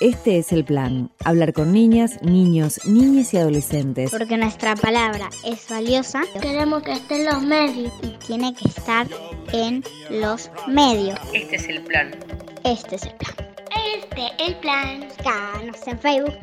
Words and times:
Este 0.00 0.38
es 0.38 0.52
el 0.52 0.64
plan, 0.64 1.10
hablar 1.24 1.52
con 1.52 1.72
niñas, 1.72 2.22
niños, 2.22 2.78
niñas 2.86 3.34
y 3.34 3.38
adolescentes. 3.38 4.12
Porque 4.12 4.36
nuestra 4.36 4.76
palabra 4.76 5.28
es 5.44 5.68
valiosa. 5.68 6.22
Queremos 6.40 6.84
que 6.84 6.92
esté 6.92 7.16
en 7.16 7.26
los 7.26 7.42
medios. 7.42 7.92
Y 8.02 8.10
tiene 8.24 8.54
que 8.54 8.68
estar 8.68 9.08
en 9.52 9.82
los 10.08 10.50
medios. 10.68 11.18
Este 11.34 11.56
es 11.56 11.68
el 11.68 11.82
plan. 11.82 12.14
Este 12.64 12.94
es 12.94 13.02
el 13.02 13.14
plan. 13.14 13.34
Este 13.96 14.26
es 14.26 14.48
el 14.48 14.56
plan. 14.56 15.00
Búscanos 15.00 15.86
en 15.86 15.98
Facebook. 15.98 16.34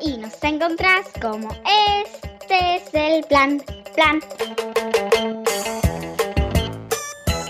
Ahí 0.00 0.18
nos 0.18 0.42
encontrás 0.42 1.06
como 1.22 1.48
Este 2.04 2.76
es 2.76 2.82
el 2.92 3.24
plan. 3.24 3.62
Plan. 3.94 4.20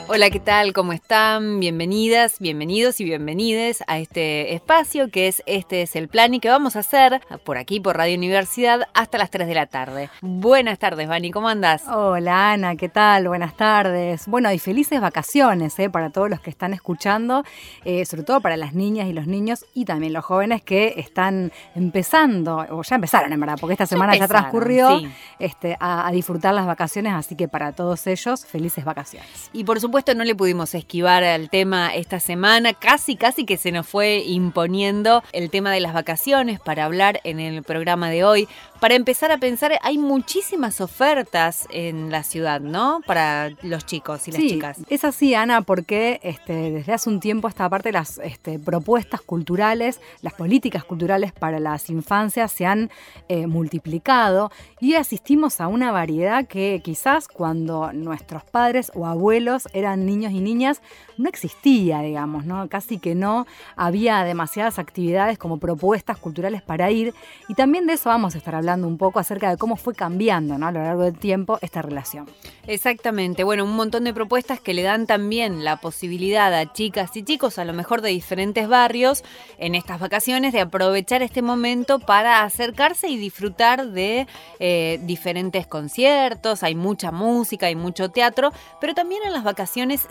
Hola, 0.08 0.30
¿qué 0.30 0.38
tal? 0.38 0.72
¿Cómo 0.72 0.92
están? 0.92 1.58
Bienvenidas, 1.58 2.38
bienvenidos 2.38 3.00
y 3.00 3.04
bienvenides 3.04 3.82
a 3.88 3.98
este 3.98 4.54
espacio 4.54 5.10
que 5.10 5.26
es 5.26 5.42
Este 5.46 5.82
es 5.82 5.96
el 5.96 6.06
plan 6.06 6.32
y 6.32 6.38
que 6.38 6.48
vamos 6.48 6.76
a 6.76 6.78
hacer 6.78 7.20
por 7.42 7.58
aquí, 7.58 7.80
por 7.80 7.96
Radio 7.96 8.16
Universidad, 8.16 8.82
hasta 8.94 9.18
las 9.18 9.32
3 9.32 9.48
de 9.48 9.54
la 9.54 9.66
tarde. 9.66 10.08
Buenas 10.22 10.78
tardes, 10.78 11.08
Vani, 11.08 11.32
¿cómo 11.32 11.48
andás? 11.48 11.88
Hola, 11.88 12.52
Ana, 12.52 12.76
¿qué 12.76 12.88
tal? 12.88 13.26
Buenas 13.26 13.56
tardes. 13.56 14.28
Bueno, 14.28 14.52
y 14.52 14.60
felices 14.60 15.00
vacaciones 15.00 15.76
¿eh? 15.80 15.90
para 15.90 16.10
todos 16.10 16.30
los 16.30 16.38
que 16.38 16.50
están 16.50 16.72
escuchando, 16.72 17.42
eh, 17.84 18.06
sobre 18.06 18.22
todo 18.22 18.40
para 18.40 18.56
las 18.56 18.74
niñas 18.74 19.08
y 19.08 19.12
los 19.12 19.26
niños 19.26 19.66
y 19.74 19.86
también 19.86 20.12
los 20.12 20.24
jóvenes 20.24 20.62
que 20.62 20.94
están 20.98 21.50
empezando, 21.74 22.64
o 22.70 22.82
ya 22.84 22.94
empezaron 22.94 23.32
en 23.32 23.40
verdad, 23.40 23.56
porque 23.60 23.72
esta 23.72 23.86
semana 23.86 24.14
ya, 24.14 24.28
transcurrió, 24.28 25.00
este, 25.40 25.76
a, 25.80 26.06
a 26.06 26.12
disfrutar 26.12 26.54
las 26.54 26.66
vacaciones, 26.66 27.12
así 27.12 27.34
que 27.34 27.48
para 27.48 27.72
todos 27.72 28.06
ellos, 28.06 28.46
felices 28.46 28.84
vacaciones. 28.84 29.50
Y 29.52 29.64
por 29.64 29.80
supuesto, 29.80 29.95
no 29.96 30.24
le 30.24 30.34
pudimos 30.34 30.74
esquivar 30.74 31.24
al 31.24 31.48
tema 31.48 31.94
esta 31.94 32.20
semana, 32.20 32.74
casi, 32.74 33.16
casi 33.16 33.46
que 33.46 33.56
se 33.56 33.72
nos 33.72 33.86
fue 33.86 34.18
imponiendo 34.18 35.22
el 35.32 35.48
tema 35.48 35.72
de 35.72 35.80
las 35.80 35.94
vacaciones 35.94 36.60
para 36.60 36.84
hablar 36.84 37.20
en 37.24 37.40
el 37.40 37.62
programa 37.62 38.10
de 38.10 38.22
hoy. 38.22 38.48
Para 38.80 38.94
empezar 38.94 39.32
a 39.32 39.38
pensar, 39.38 39.72
hay 39.82 39.96
muchísimas 39.96 40.82
ofertas 40.82 41.66
en 41.70 42.10
la 42.10 42.24
ciudad, 42.24 42.60
¿no? 42.60 43.00
Para 43.06 43.50
los 43.62 43.86
chicos 43.86 44.28
y 44.28 44.32
las 44.32 44.40
sí, 44.40 44.50
chicas. 44.50 44.78
Es 44.90 45.04
así, 45.04 45.34
Ana, 45.34 45.62
porque 45.62 46.20
este, 46.22 46.70
desde 46.72 46.92
hace 46.92 47.08
un 47.08 47.20
tiempo 47.20 47.48
esta 47.48 47.68
parte 47.70 47.90
las 47.90 48.18
este, 48.18 48.58
propuestas 48.58 49.22
culturales, 49.22 50.00
las 50.20 50.34
políticas 50.34 50.84
culturales 50.84 51.32
para 51.32 51.58
las 51.58 51.88
infancias 51.88 52.52
se 52.52 52.66
han 52.66 52.90
eh, 53.28 53.46
multiplicado 53.46 54.52
y 54.78 54.94
asistimos 54.94 55.62
a 55.62 55.68
una 55.68 55.90
variedad 55.90 56.46
que 56.46 56.82
quizás 56.84 57.28
cuando 57.28 57.92
nuestros 57.94 58.44
padres 58.44 58.92
o 58.94 59.06
abuelos 59.06 59.68
eran 59.72 59.85
niños 59.94 60.32
y 60.32 60.40
niñas 60.40 60.82
no 61.18 61.28
existía, 61.28 62.00
digamos, 62.00 62.44
¿no? 62.44 62.68
Casi 62.68 62.98
que 62.98 63.14
no 63.14 63.46
había 63.76 64.24
demasiadas 64.24 64.78
actividades 64.78 65.38
como 65.38 65.58
propuestas 65.58 66.18
culturales 66.18 66.62
para 66.62 66.90
ir 66.90 67.14
y 67.48 67.54
también 67.54 67.86
de 67.86 67.92
eso 67.92 68.08
vamos 68.08 68.34
a 68.34 68.38
estar 68.38 68.54
hablando 68.54 68.88
un 68.88 68.98
poco 68.98 69.18
acerca 69.18 69.50
de 69.50 69.56
cómo 69.56 69.76
fue 69.76 69.94
cambiando 69.94 70.58
¿no? 70.58 70.66
a 70.66 70.72
lo 70.72 70.82
largo 70.82 71.02
del 71.02 71.18
tiempo 71.18 71.58
esta 71.60 71.82
relación. 71.82 72.26
Exactamente, 72.66 73.44
bueno, 73.44 73.64
un 73.64 73.76
montón 73.76 74.04
de 74.04 74.14
propuestas 74.14 74.60
que 74.60 74.74
le 74.74 74.82
dan 74.82 75.06
también 75.06 75.64
la 75.64 75.76
posibilidad 75.76 76.52
a 76.52 76.72
chicas 76.72 77.16
y 77.16 77.22
chicos, 77.22 77.58
a 77.58 77.64
lo 77.64 77.72
mejor 77.72 78.02
de 78.02 78.08
diferentes 78.08 78.66
barrios, 78.68 79.22
en 79.58 79.74
estas 79.74 80.00
vacaciones, 80.00 80.52
de 80.52 80.60
aprovechar 80.60 81.22
este 81.22 81.42
momento 81.42 82.00
para 82.00 82.42
acercarse 82.42 83.08
y 83.08 83.16
disfrutar 83.16 83.88
de 83.88 84.26
eh, 84.58 84.98
diferentes 85.02 85.66
conciertos, 85.66 86.62
hay 86.62 86.74
mucha 86.74 87.12
música, 87.12 87.66
hay 87.66 87.76
mucho 87.76 88.10
teatro, 88.10 88.52
pero 88.80 88.94
también 88.94 89.22
en 89.24 89.32
las 89.32 89.44
vacaciones 89.44 89.66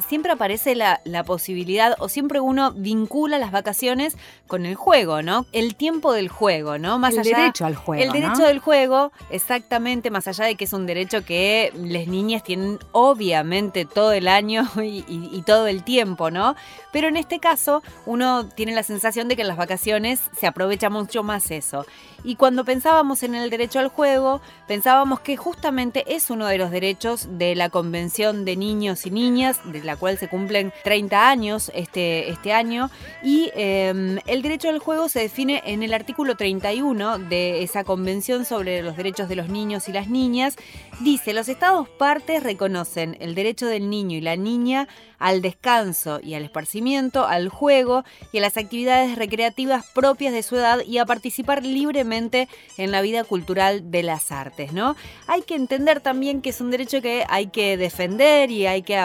siempre 0.08 0.32
aparece 0.32 0.76
la, 0.76 1.02
la 1.04 1.24
posibilidad 1.24 1.96
o 2.00 2.10
siempre 2.10 2.40
uno 2.40 2.72
vincula 2.72 3.40
las 3.40 3.52
vacaciones 3.52 4.18
con 4.48 4.66
el 4.66 4.76
juego, 4.76 5.22
¿no? 5.22 5.46
El 5.52 5.76
tiempo 5.76 6.14
del 6.14 6.30
juego, 6.30 6.78
¿no? 6.78 7.00
Más 7.00 7.14
el 7.14 7.22
allá, 7.22 7.38
derecho 7.38 7.66
al 7.66 7.76
juego. 7.76 8.04
El 8.04 8.12
derecho 8.12 8.42
¿no? 8.42 8.48
del 8.48 8.60
juego, 8.60 9.12
exactamente, 9.30 10.12
más 10.12 10.28
allá 10.28 10.46
de 10.46 10.56
que 10.56 10.66
es 10.66 10.74
un 10.74 10.86
derecho 10.86 11.26
que 11.26 11.72
las 11.76 12.08
niñas 12.08 12.44
tienen 12.44 12.80
obviamente 12.92 13.86
todo 13.86 14.14
el 14.14 14.28
año 14.28 14.64
y, 14.78 15.04
y, 15.08 15.30
y, 15.32 15.42
todo 15.42 15.68
el 15.68 15.84
tiempo, 15.84 16.32
¿no? 16.32 16.56
Pero 16.92 17.08
en 17.08 17.18
este 17.18 17.40
caso 17.40 17.82
uno 18.06 18.48
tiene 18.48 18.74
la 18.74 18.84
sensación 18.84 19.28
de 19.28 19.36
que 19.36 19.42
en 19.42 19.48
las 19.48 19.58
vacaciones 19.58 20.22
se 20.38 20.48
aprovecha 20.48 20.90
mucho 20.90 21.24
más 21.24 21.52
eso. 21.52 21.86
Y 22.24 22.38
cuando 22.38 22.66
pensábamos 22.66 23.22
en 23.22 23.36
el 23.36 23.52
derecho 23.52 23.78
al 23.78 23.88
juego, 23.88 24.42
pensábamos 24.68 25.20
que 25.20 25.38
justamente 25.38 26.16
es 26.16 26.32
uno 26.32 26.48
de 26.48 26.58
los 26.58 26.72
derechos 26.72 27.28
de 27.38 27.54
la 27.54 27.70
Convención 27.70 28.46
de 28.46 28.56
Niños 28.56 29.06
y 29.06 29.12
Niñas, 29.12 29.55
de 29.64 29.84
la 29.84 29.96
cual 29.96 30.18
se 30.18 30.28
cumplen 30.28 30.74
30 30.84 31.30
años 31.30 31.72
este, 31.74 32.30
este 32.30 32.54
año. 32.54 32.90
Y 33.24 33.52
eh, 33.56 34.20
el 34.26 34.42
derecho 34.42 34.70
al 34.70 34.80
juego 34.80 35.10
se 35.10 35.22
define 35.22 35.62
en 35.66 35.84
el 35.84 35.94
artículo 35.94 36.36
31 36.36 37.20
de 37.20 37.64
esa 37.64 37.84
Convención 37.84 38.46
sobre 38.46 38.82
los 38.82 38.98
Derechos 38.98 39.30
de 39.30 39.36
los 39.36 39.50
Niños 39.50 39.88
y 39.90 39.94
las 39.94 40.08
Niñas. 40.08 40.56
Dice, 41.02 41.34
los 41.34 41.50
Estados 41.50 41.90
partes 41.90 42.44
reconocen 42.44 43.18
el 43.20 43.36
derecho 43.36 43.68
del 43.68 43.90
niño 43.90 44.18
y 44.18 44.22
la 44.22 44.36
niña 44.36 44.88
al 45.20 45.42
descanso 45.42 46.20
y 46.22 46.34
al 46.34 46.44
esparcimiento, 46.44 47.26
al 47.26 47.50
juego 47.50 48.04
y 48.32 48.38
a 48.38 48.42
las 48.42 48.58
actividades 48.58 49.18
recreativas 49.18 49.86
propias 49.94 50.34
de 50.34 50.44
su 50.44 50.56
edad 50.56 50.82
y 50.86 50.98
a 50.98 51.06
participar 51.06 51.66
libremente 51.66 52.48
en 52.78 52.92
la 52.92 53.02
vida 53.02 53.24
cultural 53.24 53.92
de 53.92 54.04
las 54.04 54.32
artes, 54.32 54.74
¿no? 54.74 54.96
Hay 55.28 55.42
que 55.42 55.56
entender 55.56 56.00
también 56.00 56.42
que 56.42 56.50
es 56.50 56.62
un 56.62 56.72
derecho 56.72 57.02
que 57.02 57.26
hay 57.30 57.48
que 57.48 57.78
defender 57.78 58.52
y 58.52 58.68
hay 58.68 58.82
que 58.82 58.98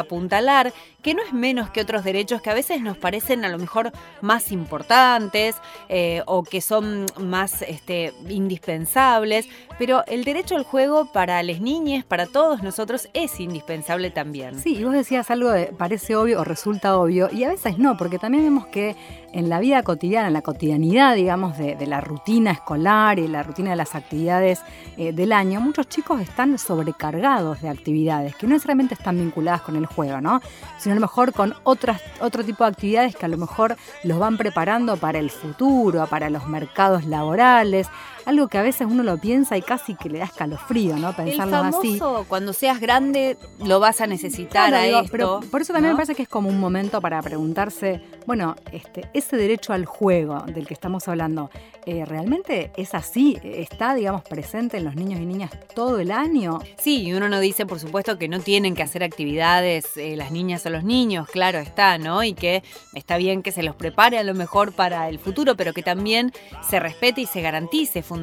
que 1.03 1.15
no 1.15 1.23
es 1.23 1.33
menos 1.33 1.71
que 1.71 1.81
otros 1.81 2.05
derechos 2.05 2.43
que 2.43 2.51
a 2.51 2.55
veces 2.55 2.81
nos 2.81 2.97
parecen 2.97 3.45
a 3.45 3.49
lo 3.49 3.59
mejor 3.59 3.93
más 4.21 4.53
importantes 4.53 5.57
eh, 5.89 6.23
o 6.27 6.43
que 6.43 6.61
son 6.61 7.07
más 7.19 7.63
este, 7.63 8.13
indispensables, 8.29 9.49
pero 9.81 10.05
el 10.07 10.25
derecho 10.25 10.57
al 10.57 10.65
juego 10.65 11.07
para 11.07 11.43
las 11.43 11.63
niñas, 11.63 12.05
para 12.05 12.27
todos 12.27 12.63
nosotros, 12.63 13.09
es 13.15 13.41
indispensable 13.41 14.11
también. 14.11 14.61
Sí, 14.61 14.77
y 14.77 14.85
vos 14.85 14.93
decías 14.93 15.31
algo 15.31 15.49
de 15.49 15.69
parece 15.69 16.17
obvio 16.17 16.41
o 16.41 16.45
resulta 16.45 16.99
obvio, 16.99 17.31
y 17.33 17.45
a 17.45 17.49
veces 17.49 17.79
no, 17.79 17.97
porque 17.97 18.19
también 18.19 18.45
vemos 18.45 18.67
que 18.67 18.95
en 19.33 19.49
la 19.49 19.59
vida 19.59 19.83
cotidiana, 19.83 20.27
en 20.27 20.35
la 20.35 20.43
cotidianidad, 20.43 21.15
digamos, 21.15 21.57
de, 21.57 21.79
la 21.87 22.03
rutina 22.03 22.51
escolar 22.51 23.19
y 23.19 23.27
la 23.27 23.43
rutina 23.43 23.71
de 23.71 23.77
las 23.77 23.95
actividades 23.95 24.61
eh, 24.99 25.15
del 25.15 25.33
año, 25.33 25.63
muchos 25.63 25.89
chicos 25.89 26.21
están 26.21 26.59
sobrecargados 26.59 27.63
de 27.63 27.71
actividades 27.71 28.37
que 28.37 28.47
no 28.47 28.53
necesariamente 28.53 28.93
están 28.93 29.17
vinculadas 29.17 29.63
con 29.63 29.77
el 29.77 29.87
juego, 29.87 30.21
¿no? 30.21 30.43
Sino 30.77 30.93
a 30.93 30.97
lo 30.97 31.01
mejor 31.01 31.33
con 31.33 31.55
otras, 31.63 32.03
otro 32.21 32.45
tipo 32.45 32.65
de 32.65 32.71
actividades 32.71 33.17
que 33.17 33.25
a 33.25 33.29
lo 33.29 33.39
mejor 33.39 33.77
los 34.05 34.19
van 34.19 34.37
preparando 34.37 34.99
para 34.99 35.19
el 35.19 35.31
futuro, 35.31 36.07
para 36.07 36.29
los 36.29 36.47
mercados 36.49 37.07
laborales, 37.07 37.89
algo 38.31 38.49
que 38.49 38.59
a 38.59 38.63
veces 38.63 38.87
uno 38.89 39.03
lo 39.03 39.19
piensa 39.19 39.57
y 39.57 39.63
casi 39.63 39.95
que 39.95 40.09
le 40.09 40.19
da 40.19 40.25
escalofrío, 40.25 40.97
¿no? 40.97 41.15
Pensarlo 41.15 41.57
el 41.57 41.73
famoso, 41.73 42.19
así. 42.19 42.27
Cuando 42.29 42.53
seas 42.53 42.81
grande 42.81 43.37
lo 43.65 43.81
vas 43.81 44.01
a 44.01 44.07
necesitar 44.07 44.71
claro, 44.71 44.77
a 44.77 44.87
digo, 44.87 45.01
esto. 45.01 45.11
Pero 45.13 45.41
por 45.51 45.61
eso 45.61 45.73
también 45.73 45.93
¿no? 45.93 45.97
me 45.97 45.99
parece 45.99 46.15
que 46.15 46.23
es 46.23 46.29
como 46.29 46.49
un 46.49 46.61
momento 46.61 47.01
para 47.01 47.21
preguntarse, 47.23 48.01
bueno, 48.27 48.55
este, 48.73 49.09
ese 49.15 49.37
derecho 49.37 49.73
al 49.73 49.85
juego 49.85 50.41
del 50.47 50.67
que 50.67 50.75
estamos 50.75 51.09
hablando, 51.09 51.51
eh, 51.87 52.05
¿realmente 52.05 52.71
es 52.77 52.95
así? 52.95 53.37
¿Está, 53.43 53.95
digamos, 53.95 54.23
presente 54.23 54.77
en 54.77 54.85
los 54.85 54.95
niños 54.95 55.21
y 55.21 55.27
niñas 55.27 55.51
todo 55.75 55.99
el 55.99 56.13
año? 56.13 56.61
Sí, 56.79 57.03
y 57.03 57.13
uno 57.13 57.29
no 57.29 57.41
dice, 57.41 57.67
por 57.67 57.81
supuesto, 57.81 58.17
que 58.17 58.29
no 58.29 58.39
tienen 58.39 58.77
que 58.77 58.85
hacer 58.85 59.03
actividades 59.03 59.97
eh, 59.97 60.15
las 60.17 60.31
niñas 60.31 60.65
o 60.67 60.71
los 60.71 60.85
niños, 60.85 61.29
claro 61.29 61.59
está, 61.59 61.99
¿no? 61.99 62.23
Y 62.23 62.35
que 62.35 62.63
está 62.95 63.17
bien 63.17 63.43
que 63.43 63.51
se 63.51 63.65
los 63.65 63.75
prepare 63.75 64.19
a 64.19 64.23
lo 64.23 64.35
mejor 64.35 64.73
para 64.73 65.09
el 65.09 65.19
futuro, 65.19 65.57
pero 65.57 65.73
que 65.73 65.83
también 65.83 66.33
se 66.63 66.79
respete 66.79 67.23
y 67.23 67.27
se 67.27 67.41
garantice 67.41 68.03
fundamentalmente 68.03 68.20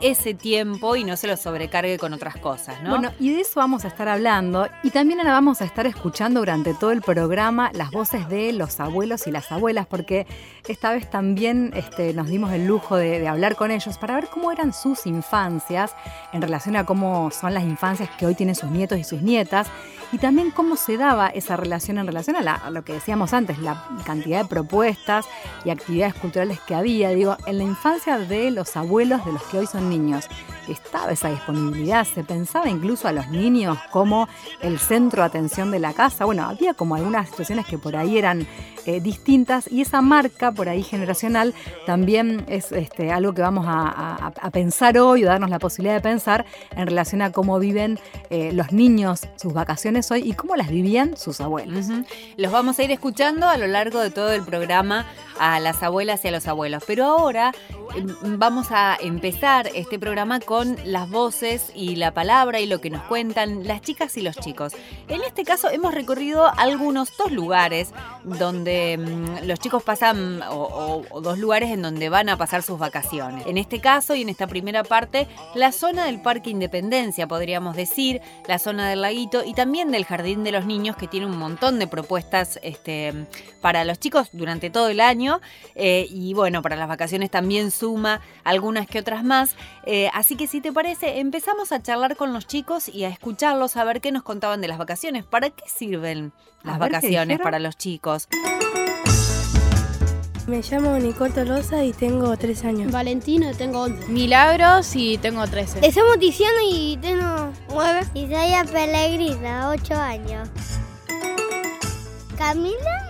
ese 0.00 0.34
tiempo 0.34 0.96
y 0.96 1.04
no 1.04 1.16
se 1.16 1.26
lo 1.26 1.36
sobrecargue 1.36 1.98
con 1.98 2.12
otras 2.12 2.36
cosas, 2.36 2.82
¿no? 2.82 2.90
Bueno, 2.90 3.12
y 3.18 3.32
de 3.32 3.40
eso 3.40 3.60
vamos 3.60 3.84
a 3.84 3.88
estar 3.88 4.08
hablando 4.08 4.68
y 4.82 4.90
también 4.90 5.20
ahora 5.20 5.32
vamos 5.32 5.60
a 5.60 5.64
estar 5.64 5.86
escuchando 5.86 6.40
durante 6.40 6.74
todo 6.74 6.92
el 6.92 7.02
programa 7.02 7.70
las 7.74 7.90
voces 7.90 8.28
de 8.28 8.52
los 8.52 8.80
abuelos 8.80 9.26
y 9.26 9.30
las 9.30 9.50
abuelas, 9.52 9.86
porque 9.86 10.26
esta 10.68 10.92
vez 10.92 11.08
también 11.10 11.72
este, 11.74 12.12
nos 12.14 12.28
dimos 12.28 12.52
el 12.52 12.66
lujo 12.66 12.96
de, 12.96 13.26
hablar 13.28 13.56
con 13.56 13.70
ellos 13.70 13.98
para 13.98 14.14
ver 14.14 14.28
cómo 14.28 14.50
eran 14.50 14.72
sus 14.72 15.06
infancias 15.06 15.94
en 16.32 16.42
relación 16.42 16.76
a 16.76 16.84
cómo 16.84 17.30
son 17.30 17.54
las 17.54 17.64
infancias 17.64 18.08
que 18.18 18.26
hoy 18.26 18.34
tienen 18.34 18.54
sus 18.54 18.70
nietos 18.70 18.98
y 18.98 19.04
sus 19.04 19.22
nietas 19.22 19.68
y 20.12 20.18
también 20.18 20.50
cómo 20.50 20.76
se 20.76 20.96
daba 20.96 21.28
esa 21.28 21.56
relación 21.56 21.98
en 21.98 22.06
relación 22.06 22.36
a, 22.36 22.54
a, 22.54 22.70
lo 22.70 22.82
que 22.82 22.94
decíamos 22.94 23.32
antes, 23.32 23.58
la 23.58 23.84
cantidad 24.04 24.42
de 24.42 24.48
propuestas 24.48 25.26
y 25.64 25.70
actividades 25.70 26.14
culturales 26.14 26.58
que 26.60 26.74
había, 26.74 27.10
digo, 27.10 27.36
en 27.46 27.58
la 27.58 27.64
infancia 27.64 28.18
de 28.18 28.50
los 28.50 28.59
abuelos 28.76 29.24
de 29.24 29.32
los 29.32 29.42
que 29.44 29.58
hoy 29.58 29.66
son 29.66 29.88
niños. 29.88 30.26
estaba 30.68 31.12
esa 31.12 31.30
disponibilidad, 31.30 32.06
se 32.06 32.22
pensaba 32.22 32.68
incluso 32.68 33.08
a 33.08 33.12
los 33.12 33.28
niños 33.28 33.78
como 33.90 34.28
el 34.60 34.78
centro 34.78 35.22
de 35.22 35.26
atención 35.26 35.70
de 35.70 35.80
la 35.80 35.92
casa. 35.92 36.24
Bueno, 36.24 36.44
había 36.44 36.74
como 36.74 36.94
algunas 36.94 37.28
situaciones 37.28 37.66
que 37.66 37.78
por 37.78 37.96
ahí 37.96 38.18
eran 38.18 38.46
eh, 38.86 39.00
distintas 39.00 39.70
y 39.70 39.82
esa 39.82 40.00
marca 40.00 40.52
por 40.52 40.68
ahí 40.68 40.82
generacional 40.82 41.54
también 41.86 42.44
es 42.48 42.72
este, 42.72 43.12
algo 43.12 43.34
que 43.34 43.42
vamos 43.42 43.66
a, 43.68 44.32
pensar 44.52 44.98
hoy 44.98 45.24
o 45.24 45.26
darnos 45.26 45.50
la 45.50 45.58
posibilidad 45.58 45.94
de 45.94 46.00
pensar 46.00 46.44
en 46.74 46.86
relación 46.86 47.22
a 47.22 47.30
cómo 47.30 47.58
viven 47.58 47.98
eh, 48.30 48.52
los 48.52 48.72
niños 48.72 49.28
sus 49.36 49.52
vacaciones 49.52 50.10
hoy 50.10 50.22
y 50.28 50.32
cómo 50.32 50.56
las 50.56 50.68
vivían 50.68 51.16
sus 51.16 51.40
abuelos. 51.40 51.86
Los 52.36 52.52
vamos 52.52 52.78
a 52.78 52.82
ir 52.82 52.90
escuchando 52.90 53.48
a 53.48 53.56
lo 53.56 53.66
largo 53.66 54.00
de 54.00 54.10
todo 54.10 54.32
el 54.32 54.42
programa 54.42 55.06
a 55.38 55.58
las 55.58 55.82
abuelas 55.82 56.24
y 56.24 56.28
a 56.28 56.30
los 56.30 56.46
abuelos. 56.46 56.82
Pero 56.86 57.04
ahora 57.04 57.52
em, 57.94 58.38
vamos 58.38 58.68
a 58.70 58.96
empezar 59.00 59.70
este 59.74 59.98
programa 59.98 60.40
con 60.40 60.76
las 60.84 61.08
voces 61.08 61.72
y 61.74 61.96
la 61.96 62.12
palabra 62.12 62.60
y 62.60 62.66
lo 62.66 62.80
que 62.80 62.90
nos 62.90 63.02
cuentan 63.04 63.66
las 63.66 63.80
chicas 63.80 64.16
y 64.16 64.22
los 64.22 64.36
chicos. 64.36 64.74
En 65.08 65.22
este 65.22 65.44
caso 65.44 65.70
hemos 65.70 65.94
recorrido 65.94 66.50
algunos 66.58 67.16
dos 67.16 67.32
lugares 67.32 67.92
donde 68.24 68.69
em, 68.70 69.46
los 69.46 69.58
chicos 69.58 69.82
pasan, 69.82 70.42
o, 70.48 71.02
dos 71.20 71.38
lugares 71.38 71.70
en 71.70 71.82
donde 71.82 72.08
van 72.08 72.28
a 72.28 72.36
pasar 72.36 72.62
sus 72.62 72.78
vacaciones. 72.78 73.46
En 73.46 73.58
este 73.58 73.80
caso 73.80 74.14
y 74.14 74.22
en 74.22 74.28
esta 74.28 74.46
primera 74.46 74.84
parte, 74.84 75.26
la 75.54 75.72
zona 75.72 76.04
del 76.04 76.20
Parque 76.20 76.50
Independencia, 76.50 77.26
podríamos 77.26 77.76
decir, 77.76 78.20
la 78.46 78.58
zona 78.58 78.88
del 78.88 79.02
laguito 79.02 79.44
y 79.44 79.54
también 79.54 79.90
del 79.90 80.04
Jardín 80.04 80.44
de 80.44 80.52
los 80.52 80.66
Niños, 80.66 80.96
que 80.96 81.08
tiene 81.08 81.26
un 81.26 81.36
montón 81.36 81.78
de 81.78 81.86
propuestas 81.86 82.58
este, 82.62 83.26
para 83.60 83.84
los 83.84 83.98
chicos 83.98 84.28
durante 84.32 84.70
todo 84.70 84.88
el 84.88 85.00
año 85.00 85.40
eh, 85.74 86.06
y 86.10 86.34
bueno, 86.34 86.62
para 86.62 86.76
las 86.76 86.88
vacaciones 86.88 87.30
también 87.30 87.70
suma 87.70 88.20
algunas 88.44 88.86
que 88.86 88.98
otras 88.98 89.24
más. 89.24 89.54
Eh, 89.84 90.10
así 90.14 90.36
que 90.36 90.46
si 90.46 90.60
te 90.60 90.72
parece, 90.72 91.20
empezamos 91.20 91.72
a 91.72 91.82
charlar 91.82 92.16
con 92.16 92.32
los 92.32 92.46
chicos 92.46 92.88
y 92.88 93.04
a 93.04 93.08
escucharlos, 93.08 93.76
a 93.76 93.84
ver 93.84 94.00
qué 94.00 94.12
nos 94.12 94.22
contaban 94.22 94.60
de 94.60 94.68
las 94.68 94.78
vacaciones. 94.78 95.24
¿Para 95.24 95.50
qué 95.50 95.64
sirven 95.68 96.32
las 96.62 96.78
vacaciones 96.78 97.40
para 97.40 97.58
los 97.58 97.76
chicos? 97.76 98.28
Me 100.50 100.62
llamo 100.62 100.98
Nicole 100.98 101.30
Tolosa 101.30 101.84
y 101.84 101.92
tengo 101.92 102.36
3 102.36 102.64
años. 102.64 102.90
Valentino, 102.90 103.54
tengo 103.54 103.82
11. 103.82 104.08
Milagros 104.08 104.96
y 104.96 105.16
tengo 105.18 105.46
13. 105.46 105.80
Le 105.80 105.92
somos 105.92 106.18
Tiziano 106.18 106.58
y 106.68 106.98
tengo 107.00 107.52
9. 107.68 108.00
Isaya 108.14 108.64
Pellegrina, 108.64 109.70
8 109.70 109.94
años. 109.94 110.48
Camila 112.36 113.08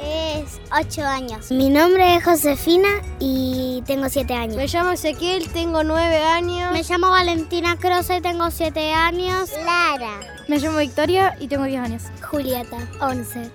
es 0.00 0.60
8 0.70 1.04
años. 1.04 1.50
Mi 1.50 1.68
nombre 1.68 2.14
es 2.14 2.24
Josefina 2.24 2.90
y 3.18 3.82
tengo 3.84 4.08
7 4.08 4.32
años. 4.34 4.56
Me 4.56 4.68
llamo 4.68 4.92
Ezequiel, 4.92 5.48
tengo 5.48 5.82
9 5.82 6.16
años. 6.18 6.72
Me 6.72 6.84
llamo 6.84 7.10
Valentina 7.10 7.76
Croce 7.76 8.18
y 8.18 8.20
tengo 8.20 8.52
7 8.52 8.92
años. 8.92 9.50
Lara. 9.64 10.20
Me 10.46 10.60
llamo 10.60 10.78
Victoria 10.78 11.36
y 11.40 11.48
tengo 11.48 11.64
10 11.64 11.80
años. 11.80 12.02
Julieta, 12.22 12.78
11. 13.00 13.50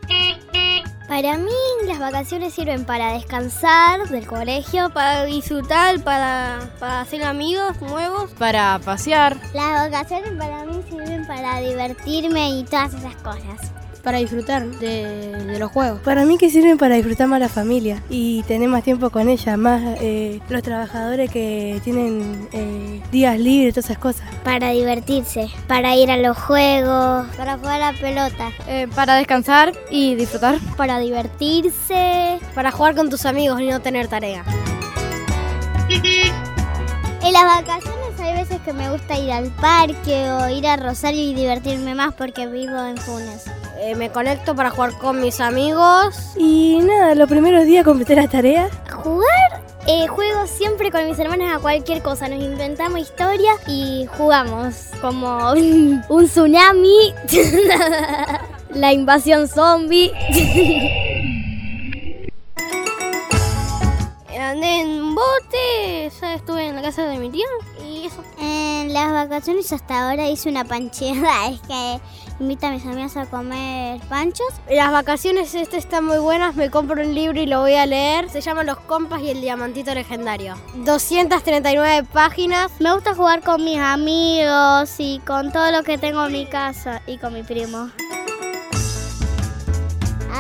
Para 1.11 1.37
mí 1.37 1.51
las 1.87 1.99
vacaciones 1.99 2.53
sirven 2.53 2.85
para 2.85 3.11
descansar 3.11 4.07
del 4.07 4.25
colegio, 4.25 4.91
para 4.93 5.25
disfrutar, 5.25 6.01
para, 6.05 6.69
para 6.79 7.01
hacer 7.01 7.21
amigos 7.23 7.81
nuevos, 7.81 8.31
para 8.39 8.79
pasear. 8.79 9.35
Las 9.53 9.91
vacaciones 9.91 10.31
para 10.37 10.63
mí 10.63 10.81
sirven 10.89 11.27
para 11.27 11.59
divertirme 11.59 12.51
y 12.51 12.63
todas 12.63 12.93
esas 12.93 13.15
cosas 13.15 13.73
para 14.03 14.17
disfrutar 14.19 14.65
de, 14.65 15.57
los 15.59 15.71
juegos. 15.71 15.99
Para 16.01 16.25
mí 16.25 16.37
que 16.37 16.49
sirven 16.49 16.77
para 16.77 16.95
disfrutar 16.95 17.27
más 17.27 17.39
la 17.39 17.49
familia 17.49 18.01
y 18.09 18.43
tener 18.43 18.67
más 18.69 18.83
tiempo 18.83 19.09
con 19.09 19.29
ella, 19.29 19.57
más 19.57 19.81
eh, 20.01 20.39
los 20.49 20.61
trabajadores 20.63 21.29
que 21.29 21.79
tienen 21.83 22.47
eh, 22.51 23.01
días 23.11 23.39
libres, 23.39 23.73
todas 23.73 23.85
esas 23.85 23.97
cosas. 23.97 24.27
Para 24.43 24.71
divertirse, 24.71 25.49
para 25.67 25.95
ir 25.95 26.09
a 26.09 26.17
los 26.17 26.37
juegos, 26.37 27.27
para 27.37 27.57
jugar 27.57 27.81
a 27.81 27.91
la 27.91 27.99
pelota. 27.99 28.51
Eh, 28.67 28.87
para 28.95 29.15
descansar 29.15 29.73
y 29.89 30.15
disfrutar. 30.15 30.57
Para 30.77 30.99
divertirse. 30.99 32.39
Para 32.55 32.71
jugar 32.71 32.95
con 32.95 33.09
tus 33.09 33.25
amigos 33.25 33.61
y 33.61 33.67
no 33.67 33.81
tener 33.81 34.07
tarea. 34.07 34.43
En 37.23 37.33
las 37.33 37.43
vacaciones 37.43 38.00
que 38.61 38.73
me 38.73 38.91
gusta 38.91 39.17
ir 39.17 39.31
al 39.31 39.49
parque 39.51 40.29
o 40.29 40.49
ir 40.49 40.67
a 40.67 40.77
Rosario 40.77 41.21
y 41.21 41.33
divertirme 41.33 41.95
más 41.95 42.13
porque 42.13 42.47
vivo 42.47 42.77
en 42.85 42.97
Funes. 42.97 43.45
Eh, 43.79 43.95
me 43.95 44.09
conecto 44.09 44.55
para 44.55 44.69
jugar 44.69 44.93
con 44.99 45.19
mis 45.19 45.39
amigos. 45.39 46.15
Y 46.37 46.79
nada, 46.83 47.15
los 47.15 47.27
primeros 47.27 47.65
días 47.65 47.83
completé 47.83 48.15
la 48.15 48.27
tarea. 48.27 48.69
¿Jugar? 48.91 49.61
Eh, 49.87 50.07
juego 50.07 50.45
siempre 50.45 50.91
con 50.91 51.07
mis 51.07 51.17
hermanas 51.17 51.55
a 51.55 51.59
cualquier 51.59 52.01
cosa. 52.03 52.27
Nos 52.27 52.43
inventamos 52.43 52.99
historias 52.99 53.57
y 53.67 54.07
jugamos 54.17 54.75
como 55.01 55.51
un 56.09 56.25
tsunami, 56.25 57.13
la 58.69 58.93
invasión 58.93 59.47
zombie. 59.47 60.11
Andé 64.51 64.81
en 64.81 65.15
bote, 65.15 66.11
ya 66.19 66.33
estuve 66.33 66.67
en 66.67 66.75
la 66.75 66.81
casa 66.81 67.03
de 67.03 67.17
mi 67.19 67.29
tía 67.29 67.45
y 67.85 68.05
eso. 68.05 68.21
En 68.37 68.91
las 68.91 69.09
vacaciones 69.13 69.71
hasta 69.71 70.09
ahora 70.09 70.27
hice 70.27 70.49
una 70.49 70.65
panchera, 70.65 71.47
es 71.49 71.61
que 71.61 72.01
invita 72.37 72.67
a 72.67 72.71
mis 72.71 72.85
amigas 72.85 73.15
a 73.15 73.27
comer 73.27 74.01
panchos. 74.09 74.49
Las 74.69 74.91
vacaciones 74.91 75.55
este 75.55 75.77
están 75.77 76.03
muy 76.03 76.17
buenas, 76.17 76.57
me 76.57 76.69
compro 76.69 77.01
un 77.01 77.15
libro 77.15 77.39
y 77.39 77.45
lo 77.45 77.61
voy 77.61 77.75
a 77.75 77.85
leer. 77.85 78.29
Se 78.29 78.41
llama 78.41 78.65
Los 78.65 78.79
compas 78.79 79.21
y 79.21 79.29
el 79.29 79.39
diamantito 79.39 79.93
legendario. 79.93 80.55
239 80.83 82.05
páginas. 82.11 82.73
Me 82.79 82.93
gusta 82.93 83.15
jugar 83.15 83.43
con 83.43 83.63
mis 83.63 83.79
amigos 83.79 84.93
y 84.97 85.19
con 85.19 85.53
todo 85.53 85.71
lo 85.71 85.83
que 85.83 85.97
tengo 85.97 86.25
en 86.25 86.33
mi 86.33 86.45
casa 86.45 87.01
y 87.07 87.19
con 87.19 87.33
mi 87.33 87.43
primo 87.43 87.89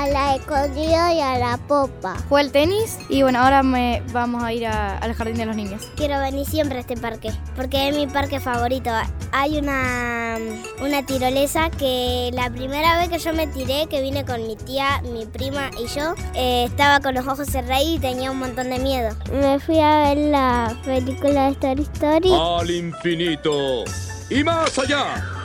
a 0.01 0.07
la 0.07 0.35
escondida 0.35 1.13
y 1.13 1.21
a 1.21 1.37
la 1.37 1.57
popa. 1.57 2.15
Jugué 2.27 2.41
el 2.41 2.51
tenis 2.51 2.97
y 3.07 3.21
bueno, 3.21 3.39
ahora 3.39 3.61
me 3.61 4.01
vamos 4.11 4.43
a 4.43 4.51
ir 4.51 4.65
al 4.65 5.13
jardín 5.13 5.37
de 5.37 5.45
los 5.45 5.55
niños. 5.55 5.83
Quiero 5.95 6.19
venir 6.19 6.45
siempre 6.45 6.77
a 6.77 6.81
este 6.81 6.97
parque, 6.97 7.31
porque 7.55 7.89
es 7.89 7.95
mi 7.95 8.07
parque 8.07 8.39
favorito. 8.39 8.89
Hay 9.31 9.57
una, 9.57 10.37
una 10.81 11.05
tirolesa 11.05 11.69
que 11.69 12.31
la 12.33 12.49
primera 12.49 12.97
vez 12.97 13.09
que 13.09 13.19
yo 13.19 13.33
me 13.33 13.45
tiré, 13.47 13.87
que 13.87 14.01
vine 14.01 14.25
con 14.25 14.45
mi 14.47 14.55
tía, 14.55 15.01
mi 15.03 15.25
prima 15.25 15.69
y 15.79 15.87
yo, 15.87 16.15
eh, 16.33 16.65
estaba 16.65 16.99
con 16.99 17.13
los 17.13 17.27
ojos 17.27 17.47
cerrados 17.47 17.85
y 17.85 17.99
tenía 17.99 18.31
un 18.31 18.39
montón 18.39 18.69
de 18.69 18.79
miedo. 18.79 19.15
Me 19.31 19.59
fui 19.59 19.79
a 19.79 19.99
ver 19.99 20.17
la 20.17 20.75
película 20.83 21.45
de 21.45 21.51
Story 21.51 21.83
Story. 21.93 22.31
Al 22.33 22.71
infinito 22.71 23.83
y 24.29 24.43
más 24.43 24.77
allá 24.79 25.40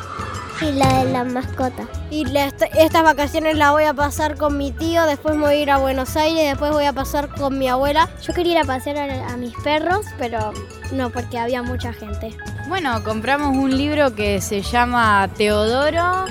y 0.61 0.73
la 0.73 1.05
de 1.05 1.13
la 1.13 1.25
mascota. 1.25 1.87
Y 2.11 2.25
estas 2.37 3.03
vacaciones 3.03 3.57
las 3.57 3.73
voy 3.73 3.85
a 3.85 3.95
pasar 3.95 4.37
con 4.37 4.57
mi 4.57 4.73
tío, 4.73 5.05
después 5.07 5.35
me 5.35 5.43
voy 5.43 5.55
a 5.55 5.63
ir 5.63 5.71
a 5.71 5.79
Buenos 5.79 6.17
Aires, 6.17 6.45
después 6.45 6.73
voy 6.73 6.85
a 6.85 6.93
pasar 6.93 7.29
con 7.29 7.59
mi 7.59 7.69
abuela. 7.69 8.09
Yo 8.23 8.33
quería 8.33 8.53
ir 8.53 8.59
a 8.59 8.65
pasear 8.65 9.11
a, 9.11 9.37
mis 9.37 9.55
perros, 9.57 10.07
pero 10.19 10.53
no, 10.93 11.11
porque 11.11 11.39
había 11.39 11.63
mucha 11.63 11.93
gente. 11.93 12.35
Bueno, 12.69 13.03
compramos 13.05 13.57
un 13.57 13.77
libro 13.77 14.15
que 14.15 14.41
se 14.41 14.63
llama 14.63 15.29
Teodoro 15.37 16.25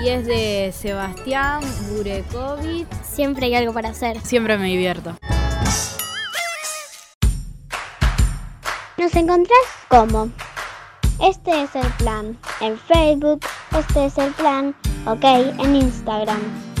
y 0.00 0.08
es 0.08 0.26
de 0.26 0.72
Sebastián 0.76 1.60
Burekovic. 1.90 2.86
Siempre 3.02 3.46
hay 3.46 3.54
algo 3.56 3.72
para 3.72 3.90
hacer. 3.90 4.20
Siempre 4.20 4.56
me 4.58 4.66
divierto. 4.66 5.16
Nos 8.96 9.14
encontrás 9.16 9.58
como 9.88 10.30
este 11.20 11.62
es 11.62 11.74
el 11.76 11.90
plan 11.92 12.36
en 12.60 12.78
Facebook, 12.78 13.40
este 13.78 14.06
es 14.06 14.18
el 14.18 14.32
plan, 14.32 14.74
ok, 15.06 15.24
en 15.24 15.76
Instagram. 15.76 16.73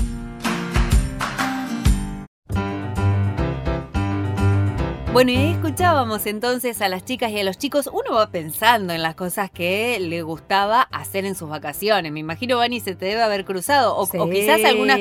Bueno, 5.14 5.30
y 5.30 5.36
escuchábamos 5.36 6.26
entonces 6.26 6.82
a 6.82 6.88
las 6.88 7.04
chicas 7.04 7.30
y 7.30 7.38
a 7.38 7.44
los 7.44 7.56
chicos. 7.56 7.86
Uno 7.86 8.16
va 8.16 8.30
pensando 8.30 8.92
en 8.92 9.00
las 9.00 9.14
cosas 9.14 9.48
que 9.48 10.00
le 10.00 10.22
gustaba 10.22 10.88
hacer 10.90 11.24
en 11.24 11.36
sus 11.36 11.48
vacaciones. 11.48 12.10
Me 12.10 12.18
imagino, 12.18 12.56
Vani, 12.56 12.80
se 12.80 12.96
te 12.96 13.06
debe 13.06 13.22
haber 13.22 13.44
cruzado. 13.44 13.96
O, 13.96 14.08
quizás 14.08 14.64
algunas 14.64 14.98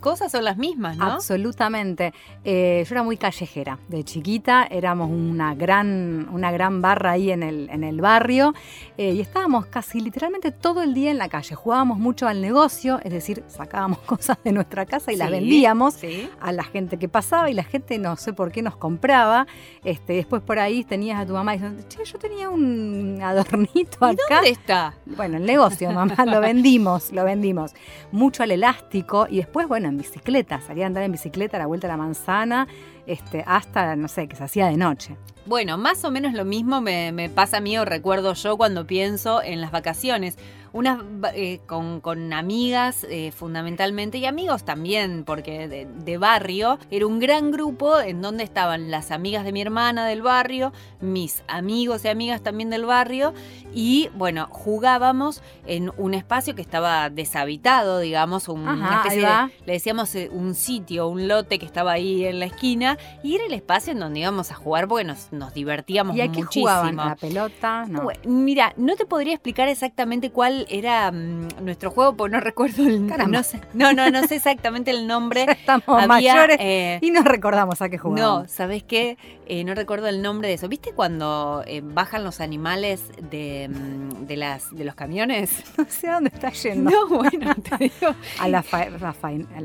cosas 0.00 0.32
son 0.32 0.44
las 0.44 0.56
mismas, 0.56 0.96
¿no? 0.96 1.04
Absolutamente. 1.04 2.12
Eh, 2.42 2.84
yo 2.88 2.92
era 2.92 3.04
muy 3.04 3.16
callejera. 3.16 3.78
De 3.86 4.02
chiquita 4.02 4.66
éramos 4.68 5.08
una 5.08 5.54
gran, 5.54 6.28
una 6.32 6.50
gran 6.50 6.82
barra 6.82 7.12
ahí 7.12 7.30
en 7.30 7.44
el, 7.44 7.70
en 7.70 7.84
el 7.84 8.00
barrio. 8.00 8.54
Eh, 8.98 9.12
y 9.12 9.20
estábamos 9.20 9.66
casi 9.66 10.00
literalmente 10.00 10.50
todo 10.50 10.82
el 10.82 10.92
día 10.92 11.12
en 11.12 11.18
la 11.18 11.28
calle. 11.28 11.54
Jugábamos 11.54 12.00
mucho 12.00 12.26
al 12.26 12.40
negocio, 12.40 12.98
es 13.04 13.12
decir, 13.12 13.44
sacábamos 13.46 13.98
cosas 14.06 14.38
de 14.42 14.50
nuestra 14.50 14.86
casa 14.86 15.12
y 15.12 15.16
las 15.16 15.30
vendíamos 15.30 15.98
a 16.40 16.50
la 16.50 16.64
gente 16.64 16.98
que 16.98 17.08
pasaba 17.08 17.48
y 17.48 17.54
la 17.54 17.62
gente 17.62 17.96
no 17.98 18.16
sé 18.16 18.32
por 18.32 18.50
qué 18.50 18.60
nos 18.60 18.74
compraba. 18.74 19.46
Este, 19.84 20.14
después 20.14 20.42
por 20.42 20.58
ahí 20.58 20.84
tenías 20.84 21.20
a 21.20 21.26
tu 21.26 21.32
mamá 21.32 21.52
diciendo, 21.52 21.82
che, 21.88 22.04
yo 22.04 22.18
tenía 22.18 22.48
un 22.50 23.18
adornito 23.22 24.04
acá. 24.04 24.36
¿Dónde 24.36 24.50
está? 24.50 24.94
Bueno, 25.06 25.38
el 25.38 25.44
negocio, 25.44 25.90
mamá, 25.90 26.24
lo 26.24 26.40
vendimos, 26.40 27.12
lo 27.12 27.24
vendimos. 27.24 27.74
Mucho 28.12 28.42
al 28.42 28.52
elástico 28.52 29.26
y 29.28 29.38
después, 29.38 29.66
bueno, 29.66 29.88
en 29.88 29.98
bicicleta, 29.98 30.60
salía 30.60 30.84
a 30.84 30.86
andar 30.86 31.02
en 31.02 31.12
bicicleta 31.12 31.56
a 31.56 31.60
la 31.60 31.66
vuelta 31.66 31.88
a 31.88 31.90
la 31.90 31.96
manzana, 31.96 32.68
este, 33.06 33.44
hasta, 33.46 33.96
no 33.96 34.08
sé, 34.08 34.28
que 34.28 34.36
se 34.36 34.44
hacía 34.44 34.66
de 34.66 34.76
noche. 34.76 35.16
Bueno, 35.46 35.76
más 35.76 36.04
o 36.04 36.10
menos 36.10 36.34
lo 36.34 36.44
mismo 36.44 36.80
me, 36.80 37.10
me 37.12 37.28
pasa 37.28 37.56
a 37.56 37.60
mí 37.60 37.76
o 37.76 37.84
recuerdo 37.84 38.34
yo 38.34 38.56
cuando 38.56 38.86
pienso 38.86 39.42
en 39.42 39.60
las 39.60 39.72
vacaciones 39.72 40.36
unas 40.72 41.00
eh, 41.34 41.60
con, 41.66 42.00
con, 42.00 42.32
amigas 42.32 43.06
eh, 43.08 43.30
fundamentalmente 43.32 44.18
y 44.18 44.26
amigos 44.26 44.64
también, 44.64 45.24
porque 45.24 45.68
de, 45.68 46.18
barrio 46.18 46.78
era 46.90 47.06
un 47.06 47.18
gran 47.18 47.50
grupo 47.50 48.00
en 48.00 48.22
donde 48.22 48.44
estaban 48.44 48.90
las 48.90 49.10
amigas 49.10 49.44
de 49.44 49.52
mi 49.52 49.60
hermana 49.60 50.06
del 50.06 50.22
barrio, 50.22 50.72
mis 51.00 51.42
amigos 51.48 52.04
y 52.04 52.08
amigas 52.08 52.42
también 52.42 52.70
del 52.70 52.84
barrio 52.84 53.34
y 53.74 54.08
bueno, 54.14 54.46
jugábamos 54.50 55.42
en 55.66 55.90
un 55.96 56.14
espacio 56.14 56.54
que 56.54 56.62
estaba 56.62 57.10
deshabitado, 57.10 57.98
digamos, 57.98 58.48
una 58.48 58.96
especie 58.96 59.26
de, 59.26 59.52
le 59.66 59.72
decíamos 59.72 60.14
eh, 60.14 60.28
un 60.32 60.54
sitio, 60.54 61.08
un 61.08 61.28
lote 61.28 61.58
que 61.58 61.66
estaba 61.66 61.92
ahí 61.92 62.24
en 62.24 62.38
la 62.38 62.46
esquina 62.46 62.91
y 63.22 63.34
era 63.34 63.44
el 63.44 63.52
espacio 63.52 63.92
en 63.92 64.00
donde 64.00 64.20
íbamos 64.20 64.50
a 64.50 64.54
jugar 64.54 64.88
porque 64.88 65.04
nos, 65.04 65.32
nos 65.32 65.54
divertíamos 65.54 66.16
¿Y 66.16 66.22
muchísimo. 66.22 66.48
Jugaban? 66.52 66.96
¿La 66.96 67.16
pelota? 67.16 67.84
No. 67.88 68.08
mira, 68.24 68.72
no 68.76 68.96
te 68.96 69.06
podría 69.06 69.34
explicar 69.34 69.68
exactamente 69.68 70.30
cuál 70.30 70.66
era 70.68 71.10
mm, 71.10 71.64
nuestro 71.64 71.90
juego, 71.90 72.16
porque 72.16 72.32
no 72.36 72.40
recuerdo 72.40 72.86
el 72.86 73.06
no, 73.06 73.42
sé, 73.42 73.60
no, 73.74 73.92
no, 73.92 74.10
no 74.10 74.26
sé 74.26 74.36
exactamente 74.36 74.90
el 74.90 75.06
nombre. 75.06 75.46
estamos 75.48 76.06
mayores 76.06 76.56
eh, 76.60 76.98
y 77.00 77.10
no 77.10 77.22
recordamos 77.22 77.82
a 77.82 77.88
qué 77.88 77.98
jugamos. 77.98 78.42
No, 78.42 78.48
¿sabes 78.48 78.82
qué? 78.82 79.16
Eh, 79.46 79.64
no 79.64 79.74
recuerdo 79.74 80.08
el 80.08 80.22
nombre 80.22 80.48
de 80.48 80.54
eso. 80.54 80.68
¿Viste 80.68 80.92
cuando 80.92 81.62
eh, 81.66 81.82
bajan 81.84 82.24
los 82.24 82.40
animales 82.40 83.02
de, 83.30 83.68
mm, 83.68 84.26
de, 84.26 84.36
las, 84.36 84.74
de 84.74 84.84
los 84.84 84.94
camiones? 84.94 85.62
No 85.82 85.86
sé 85.88 86.08
a 86.08 86.14
dónde 86.14 86.30
está 86.32 86.50
yendo. 86.50 86.90
No, 86.90 87.08
bueno, 87.08 87.54
te 87.54 87.76
digo. 88.00 88.14
a 88.38 88.48
la, 88.48 88.62
fa, 88.62 88.88
la, 88.88 89.14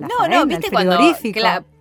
No, 0.07 0.27
no, 0.27 0.45
¿viste 0.45 0.71
cuando 0.71 0.97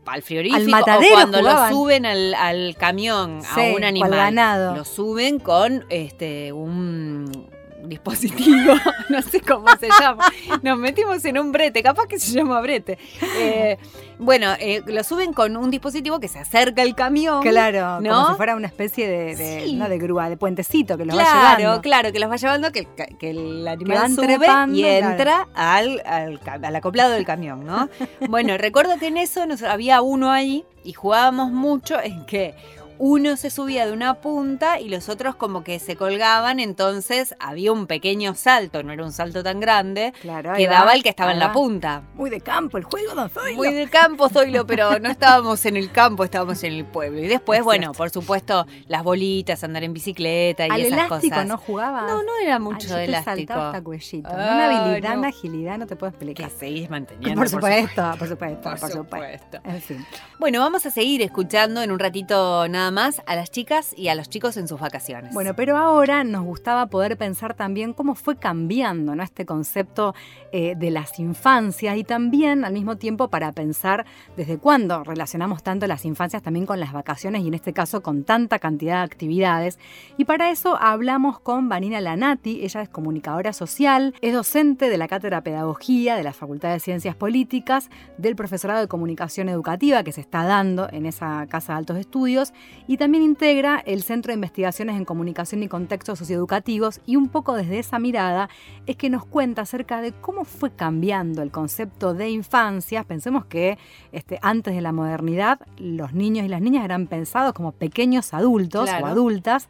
al 0.07 0.23
frigorífico 0.23 0.57
al 0.59 0.69
matadero 0.69 1.15
o 1.15 1.15
cuando 1.15 1.43
lo 1.43 1.69
suben 1.69 2.07
al, 2.07 2.35
al 2.35 2.77
camión 2.79 3.41
a 3.45 3.61
un 3.75 3.85
animal, 3.85 4.75
lo 4.77 4.85
suben 4.85 5.39
con 5.39 5.85
este 5.89 6.53
un 6.53 7.49
dispositivo, 7.89 8.75
no 9.09 9.23
sé 9.23 9.41
cómo 9.41 9.69
se 9.79 9.89
llama. 10.01 10.25
Nos 10.63 10.79
metimos 10.79 11.25
en 11.25 11.39
un 11.39 11.53
brete, 11.53 11.83
capaz 11.83 12.07
que 12.07 12.19
se 12.19 12.33
llama 12.33 12.61
brete. 12.61 12.99
Eh, 13.39 13.79
bueno, 14.19 14.55
eh, 14.59 14.83
lo 14.87 15.05
suben 15.05 15.33
con 15.33 15.57
un 15.57 15.71
dispositivo 15.71 16.21
que 16.21 16.29
se 16.29 16.39
acerca 16.39 16.83
al 16.83 16.95
camión. 16.95 17.43
Claro, 17.43 17.99
como 18.03 18.31
si 18.31 18.35
fuera 18.35 18.57
una 18.57 18.67
especie 18.67 19.09
de, 19.09 19.73
no 19.75 19.89
de 19.89 19.99
grúa, 19.99 20.29
de 20.29 20.37
puentecito 20.37 20.97
que 20.97 21.05
los 21.05 21.17
va 21.17 21.23
llevando. 21.23 21.57
Claro, 21.57 21.83
claro, 21.83 22.13
que 22.13 22.19
los 22.19 22.31
va 22.31 22.37
llevando, 22.37 22.73
que, 22.73 22.87
el 23.21 23.67
animal 23.69 24.15
sube 24.15 24.39
y 24.73 24.85
entra 24.85 25.49
al, 25.55 26.03
al, 26.07 26.77
acoplado 26.77 27.11
del 27.11 27.25
camión, 27.25 27.65
¿no? 27.65 27.89
bueno, 28.29 28.57
recuerdo 28.57 28.99
que 28.99 29.09
en 29.09 29.17
eso 29.17 29.47
nos, 29.47 29.63
había 29.63 30.01
uno 30.01 30.31
ahí 30.31 30.65
y 30.85 30.93
jugábamos 30.93 31.51
mucho 31.51 32.01
en 32.01 32.25
que 32.27 32.55
uno 32.99 33.37
se 33.37 33.51
subía 33.51 33.87
de 33.87 33.93
una 33.93 34.15
punta 34.15 34.81
y 34.81 34.89
los 34.89 35.09
otros 35.09 35.35
como 35.37 35.63
que 35.63 35.79
se 35.79 35.97
colgaban, 35.97 36.61
entonces 36.61 37.35
había 37.39 37.73
un 37.73 37.87
pequeño 37.87 38.35
salto, 38.35 38.83
no 38.83 38.93
era 38.93 39.05
un 39.05 39.13
salto 39.13 39.43
tan 39.43 39.61
grande, 39.61 40.13
claro, 40.21 40.55
que 40.57 40.67
daba 40.67 40.95
el 40.95 41.03
que 41.03 41.11
estaba 41.11 41.33
en 41.33 41.39
la 41.39 41.53
punta. 41.53 42.03
Muy 42.15 42.31
de 42.31 42.41
campo 42.41 42.79
el 42.79 42.85
juego, 42.85 43.15
don 43.15 43.29
Zoilo. 43.29 43.57
Muy 43.57 43.73
de 43.75 43.89
campo, 43.89 44.29
Zoilo, 44.29 44.67
pero 44.67 44.99
no 45.01 45.11
estábamos 45.11 45.65
en 45.67 45.77
el 45.77 45.91
campo, 45.91 46.25
estábamos 46.25 46.63
en 46.65 46.73
el 46.73 46.85
pueblo. 46.85 47.21
Y 47.21 47.27
después, 47.27 47.63
bueno, 47.63 47.93
por 47.93 48.11
supuesto, 48.11 48.67
las 48.89 49.03
bolitas, 49.03 49.63
andar 49.65 49.85
en 49.85 49.93
bicicleta 49.93 50.67
y 50.67 50.71
¿Al 50.71 50.81
esas 50.81 51.07
elástico 51.07 51.45
no 51.45 51.59
jugaba? 51.59 52.03
No, 52.07 52.23
no 52.23 52.33
era 52.43 52.59
mucho 52.59 52.95
de 52.95 53.05
elástico. 53.05 53.55
hasta 53.55 53.83
cuellito. 53.83 54.29
una 54.31 54.67
habilidad, 54.67 55.19
una 55.19 55.29
agilidad, 55.29 55.79
no 55.79 55.87
te 55.87 55.97
puedo 55.97 56.11
explicar. 56.11 56.51
Que 56.51 56.57
seguís 56.57 56.89
manteniendo. 56.89 57.39
Por 57.41 57.49
supuesto, 57.49 58.15
por 58.19 58.29
supuesto, 58.29 58.71
por 58.71 58.91
supuesto. 58.91 59.59
En 59.65 59.83
fin. 59.83 60.07
Bueno, 60.39 60.61
vamos 60.61 60.87
a 60.87 60.91
seguir 60.91 61.23
escuchando 61.23 61.83
en 61.83 61.91
un 61.91 61.99
ratito 61.99 62.67
nada 62.69 62.86
más 62.91 63.23
a 63.27 63.37
las 63.37 63.51
chicas 63.51 63.95
y 63.97 64.09
a 64.09 64.15
los 64.15 64.29
chicos 64.29 64.57
en 64.57 64.69
sus 64.69 64.81
vacaciones. 64.81 65.33
Bueno, 65.35 65.55
pero 65.55 65.77
ahora 65.77 66.25
nos 66.25 66.45
gustaba 66.45 66.87
poder 66.87 67.17
pensar 67.17 67.55
también 67.55 67.93
cómo 67.93 68.15
fue 68.15 68.37
cambiando 68.37 69.15
¿no? 69.15 69.23
este 69.23 69.47
concepto 69.47 70.15
eh, 70.53 70.75
de 70.77 70.91
las 70.91 71.19
infancias 71.19 71.97
y 71.97 72.05
también 72.05 72.65
al 72.65 72.73
mismo 72.73 72.97
tiempo 72.97 73.29
para 73.29 73.53
pensar 73.53 74.07
desde 74.37 74.59
cuándo 74.59 75.05
relacionamos 75.05 75.63
tanto 75.63 75.87
las 75.87 76.05
infancias 76.05 76.43
también 76.43 76.67
con 76.67 76.81
las 76.81 76.93
vacaciones 76.93 77.43
y 77.43 77.49
en 77.49 77.55
este 77.55 77.73
caso 77.73 78.03
con 78.03 78.25
tanta 78.25 78.59
cantidad 78.59 78.99
de 78.99 79.05
actividades. 79.05 79.79
Y 80.17 80.25
para 80.25 80.51
eso 80.51 80.77
hablamos 80.81 81.41
con 81.41 81.69
Vanina 81.69 82.01
Lanati, 82.01 82.65
ella 82.65 82.83
es 82.83 82.89
comunicadora 82.89 83.53
social, 83.53 84.15
es 84.21 84.33
docente 84.33 84.89
de 84.89 84.99
la 84.99 85.09
Cátedra 85.09 85.43
Pedagogía 85.43 86.17
de 86.17 86.23
la 86.23 86.33
Facultad 86.33 86.73
de 86.73 86.81
Ciencias 86.81 87.15
Políticas, 87.15 87.91
del 88.19 88.37
profesorado 88.37 88.81
de 88.81 88.89
comunicación 88.89 89.49
educativa 89.49 90.03
que 90.03 90.13
se 90.13 90.21
está 90.21 90.45
dando 90.45 90.89
en 90.91 91.07
esa 91.07 91.47
casa 91.49 91.73
de 91.73 91.79
altos 91.79 91.97
estudios 91.99 92.53
y 92.87 92.97
también 92.97 93.23
integra 93.23 93.83
el 93.87 94.03
Centro 94.03 94.31
de 94.31 94.35
Investigaciones 94.35 94.97
en 94.97 95.05
Comunicación 95.05 95.63
y 95.63 95.69
Contextos 95.69 96.19
Socioeducativos 96.19 97.01
y 97.07 97.17
un 97.17 97.29
poco 97.29 97.55
desde 97.55 97.79
esa 97.79 97.99
mirada 97.99 98.49
es 98.87 98.97
que 98.97 99.11
nos 99.11 99.25
cuenta 99.25 99.63
acerca 99.63 100.01
de 100.01 100.13
cómo 100.13 100.45
fue 100.45 100.71
cambiando 100.71 101.43
el 101.43 101.51
concepto 101.51 102.15
de 102.15 102.31
infancia. 102.31 103.05
Pensemos 103.05 103.45
que 103.47 103.79
este, 104.13 104.39
antes 104.43 104.75
de 104.75 104.81
la 104.81 104.93
modernidad 104.93 105.61
los 105.79 106.13
niños 106.13 106.45
y 106.45 106.49
las 106.49 106.61
niñas 106.61 106.85
eran 106.85 107.07
pensados 107.07 107.53
como 107.53 107.73
pequeños 107.73 108.35
adultos 108.35 108.91
o 109.01 109.07
adultas 109.07 109.69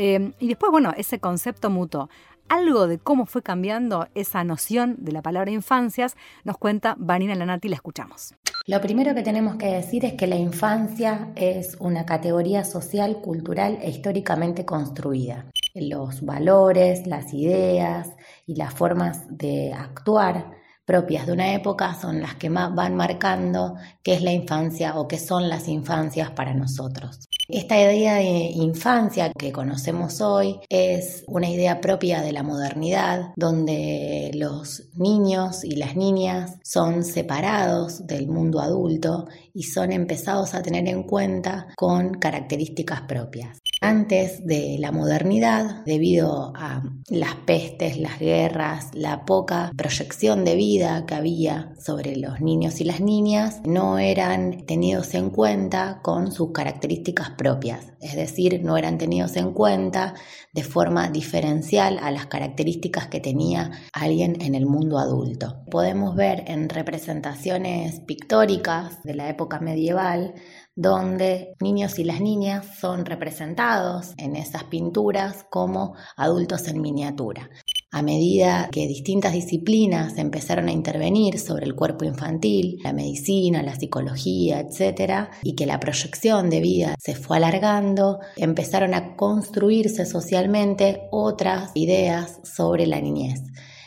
eh, 0.00 0.30
y 0.38 0.46
después, 0.46 0.70
bueno, 0.70 0.94
ese 0.96 1.18
concepto 1.18 1.70
mutó 1.70 2.08
algo 2.48 2.86
de 2.86 2.98
cómo 2.98 3.26
fue 3.26 3.42
cambiando 3.42 4.08
esa 4.14 4.44
noción 4.44 4.96
de 4.98 5.12
la 5.12 5.22
palabra 5.22 5.50
infancias, 5.50 6.16
nos 6.44 6.58
cuenta 6.58 6.94
Vanina 6.98 7.34
Lanati, 7.34 7.68
la 7.68 7.76
escuchamos. 7.76 8.34
Lo 8.66 8.80
primero 8.80 9.14
que 9.14 9.22
tenemos 9.22 9.56
que 9.56 9.66
decir 9.66 10.04
es 10.04 10.14
que 10.14 10.26
la 10.26 10.36
infancia 10.36 11.30
es 11.36 11.76
una 11.80 12.04
categoría 12.04 12.64
social, 12.64 13.20
cultural 13.22 13.78
e 13.80 13.90
históricamente 13.90 14.66
construida. 14.66 15.46
Los 15.74 16.22
valores, 16.22 17.06
las 17.06 17.32
ideas 17.32 18.10
y 18.46 18.56
las 18.56 18.74
formas 18.74 19.24
de 19.30 19.72
actuar 19.72 20.58
propias 20.84 21.26
de 21.26 21.32
una 21.32 21.52
época 21.52 21.94
son 21.94 22.20
las 22.22 22.34
que 22.36 22.48
van 22.48 22.96
marcando 22.96 23.76
qué 24.02 24.14
es 24.14 24.22
la 24.22 24.32
infancia 24.32 24.96
o 24.96 25.06
qué 25.06 25.18
son 25.18 25.48
las 25.48 25.68
infancias 25.68 26.30
para 26.30 26.54
nosotros. 26.54 27.27
Esta 27.50 27.80
idea 27.80 28.16
de 28.16 28.50
infancia 28.56 29.32
que 29.32 29.52
conocemos 29.52 30.20
hoy 30.20 30.60
es 30.68 31.24
una 31.26 31.48
idea 31.48 31.80
propia 31.80 32.20
de 32.20 32.32
la 32.32 32.42
modernidad, 32.42 33.32
donde 33.36 34.30
los 34.34 34.90
niños 34.96 35.64
y 35.64 35.76
las 35.76 35.96
niñas 35.96 36.58
son 36.62 37.04
separados 37.04 38.06
del 38.06 38.28
mundo 38.28 38.60
adulto 38.60 39.28
y 39.54 39.62
son 39.62 39.92
empezados 39.92 40.52
a 40.52 40.60
tener 40.60 40.86
en 40.88 41.04
cuenta 41.04 41.68
con 41.74 42.18
características 42.18 43.00
propias. 43.08 43.58
Antes 43.80 44.44
de 44.44 44.76
la 44.80 44.90
modernidad, 44.90 45.84
debido 45.84 46.52
a 46.56 46.82
las 47.08 47.36
pestes, 47.46 47.96
las 47.96 48.18
guerras, 48.18 48.88
la 48.92 49.24
poca 49.24 49.70
proyección 49.76 50.44
de 50.44 50.56
vida 50.56 51.06
que 51.06 51.14
había 51.14 51.72
sobre 51.78 52.16
los 52.16 52.40
niños 52.40 52.80
y 52.80 52.84
las 52.84 53.00
niñas, 53.00 53.60
no 53.64 53.98
eran 53.98 54.66
tenidos 54.66 55.14
en 55.14 55.30
cuenta 55.30 56.00
con 56.02 56.32
sus 56.32 56.50
características 56.50 57.30
propias, 57.30 57.92
es 58.00 58.16
decir, 58.16 58.60
no 58.64 58.76
eran 58.76 58.98
tenidos 58.98 59.36
en 59.36 59.52
cuenta 59.52 60.14
de 60.52 60.64
forma 60.64 61.08
diferencial 61.08 61.98
a 62.02 62.10
las 62.10 62.26
características 62.26 63.06
que 63.06 63.20
tenía 63.20 63.70
alguien 63.92 64.40
en 64.40 64.56
el 64.56 64.66
mundo 64.66 64.98
adulto. 64.98 65.62
Podemos 65.70 66.16
ver 66.16 66.42
en 66.48 66.68
representaciones 66.68 68.00
pictóricas 68.00 69.02
de 69.04 69.14
la 69.14 69.28
época 69.28 69.60
medieval 69.60 70.34
donde 70.78 71.56
niños 71.58 71.98
y 71.98 72.04
las 72.04 72.20
niñas 72.20 72.64
son 72.78 73.04
representados 73.04 74.14
en 74.16 74.36
esas 74.36 74.62
pinturas 74.62 75.44
como 75.50 75.94
adultos 76.16 76.68
en 76.68 76.80
miniatura. 76.80 77.50
A 77.90 78.00
medida 78.00 78.68
que 78.70 78.86
distintas 78.86 79.32
disciplinas 79.32 80.18
empezaron 80.18 80.68
a 80.68 80.72
intervenir 80.72 81.40
sobre 81.40 81.66
el 81.66 81.74
cuerpo 81.74 82.04
infantil, 82.04 82.78
la 82.84 82.92
medicina, 82.92 83.60
la 83.64 83.74
psicología, 83.74 84.60
etc., 84.60 85.30
y 85.42 85.56
que 85.56 85.66
la 85.66 85.80
proyección 85.80 86.48
de 86.48 86.60
vida 86.60 86.94
se 87.00 87.16
fue 87.16 87.38
alargando, 87.38 88.20
empezaron 88.36 88.94
a 88.94 89.16
construirse 89.16 90.06
socialmente 90.06 91.08
otras 91.10 91.72
ideas 91.74 92.38
sobre 92.44 92.86
la 92.86 93.00
niñez. 93.00 93.42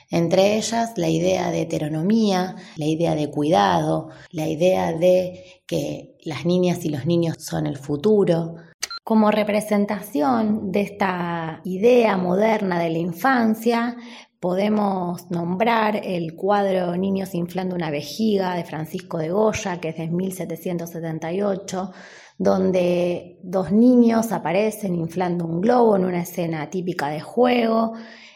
Entre 0.10 0.58
ellas 0.58 0.92
la 0.98 1.08
idea 1.08 1.52
de 1.52 1.62
heteronomía, 1.62 2.58
la 2.76 2.86
idea 2.86 3.16
de 3.16 3.32
cuidado, 3.32 4.10
la 4.32 4.46
idea 4.46 4.92
de 4.92 5.62
que 5.66 6.11
las 6.24 6.46
niñas 6.46 6.86
y 6.86 6.90
los 6.90 7.06
niños 7.06 7.38
son 7.40 7.68
el 7.68 7.78
futuro. 7.78 8.56
Como 9.04 9.32
representación 9.32 10.72
de 10.72 10.82
esta 10.82 11.62
idea 11.64 12.18
moderna 12.18 12.80
de 12.80 12.90
la 12.90 13.00
infancia, 13.00 13.98
podemos 14.40 15.30
nombrar 15.30 16.02
el 16.04 16.36
cuadro 16.36 16.98
Niños 16.98 17.36
inflando 17.36 17.76
una 17.76 17.92
vejiga 17.92 18.56
de 18.56 18.64
Francisco 18.64 19.20
de 19.20 19.30
Goya, 19.30 19.80
que 19.80 19.90
es 19.90 19.98
de 19.98 20.08
1778, 20.08 21.92
donde 22.38 23.40
dos 23.44 23.72
niños 23.72 24.32
aparecen 24.32 24.96
inflando 24.96 25.46
un 25.46 25.62
globo 25.62 25.96
en 25.96 26.06
una 26.06 26.22
escena 26.22 26.70
típica 26.70 27.10
de 27.10 27.22
juego 27.22 27.94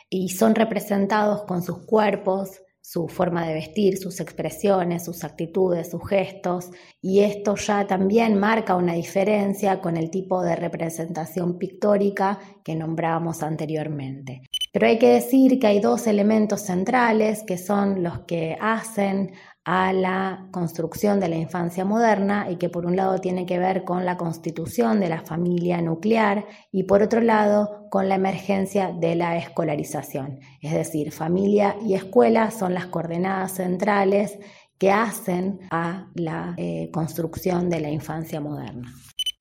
y 0.10 0.30
son 0.30 0.54
representados 0.54 1.42
con 1.44 1.64
sus 1.64 1.86
cuerpos, 1.86 2.62
su 2.88 3.08
forma 3.08 3.48
de 3.48 3.56
vestir, 3.56 3.98
sus 3.98 4.20
expresiones, 4.20 5.04
sus 5.04 5.24
actitudes, 5.24 5.90
sus 5.90 6.08
gestos, 6.08 6.70
y 7.02 7.22
esto 7.22 7.56
ya 7.56 7.88
también 7.88 8.40
marca 8.40 8.76
una 8.76 8.94
diferencia 8.94 9.82
con 9.82 9.98
el 9.98 10.12
tipo 10.12 10.44
de 10.44 10.56
representación 10.56 11.58
pictórica 11.58 12.38
que 12.64 12.76
nombrábamos 12.76 13.42
anteriormente. 13.42 14.44
Pero 14.72 14.86
hay 14.86 15.00
que 15.00 15.10
decir 15.10 15.58
que 15.58 15.66
hay 15.66 15.80
dos 15.80 16.06
elementos 16.06 16.62
centrales 16.62 17.42
que 17.42 17.58
son 17.58 18.04
los 18.04 18.20
que 18.28 18.56
hacen 18.62 19.32
a 19.66 19.92
la 19.94 20.48
construcción 20.52 21.20
de 21.20 21.28
la 21.28 21.38
infancia 21.38 21.84
moderna 21.84 22.50
y 22.52 22.58
que 22.58 22.70
por 22.70 22.86
un 22.86 22.96
lado 22.96 23.18
tiene 23.20 23.48
que 23.48 23.58
ver 23.58 23.84
con 23.84 24.06
la 24.06 24.16
constitución 24.16 25.00
de 25.00 25.10
la 25.10 25.22
familia 25.22 25.82
nuclear 25.82 26.46
y 26.72 26.84
por 26.84 27.02
otro 27.02 27.20
lado 27.20 27.88
con 27.90 28.08
la 28.08 28.16
emergencia 28.16 28.94
de 28.94 29.16
la 29.16 29.38
escolarización. 29.38 30.40
Es 30.62 30.74
decir, 30.74 31.12
familia 31.12 31.76
y 31.84 31.96
escuela 31.96 32.52
son 32.52 32.76
las 32.76 32.86
coordenadas 32.86 33.54
centrales 33.54 34.38
que 34.78 34.92
hacen 34.92 35.60
a 35.72 36.10
la 36.14 36.54
eh, 36.58 36.90
construcción 36.92 37.70
de 37.70 37.80
la 37.80 37.90
infancia 37.90 38.40
moderna. 38.40 38.94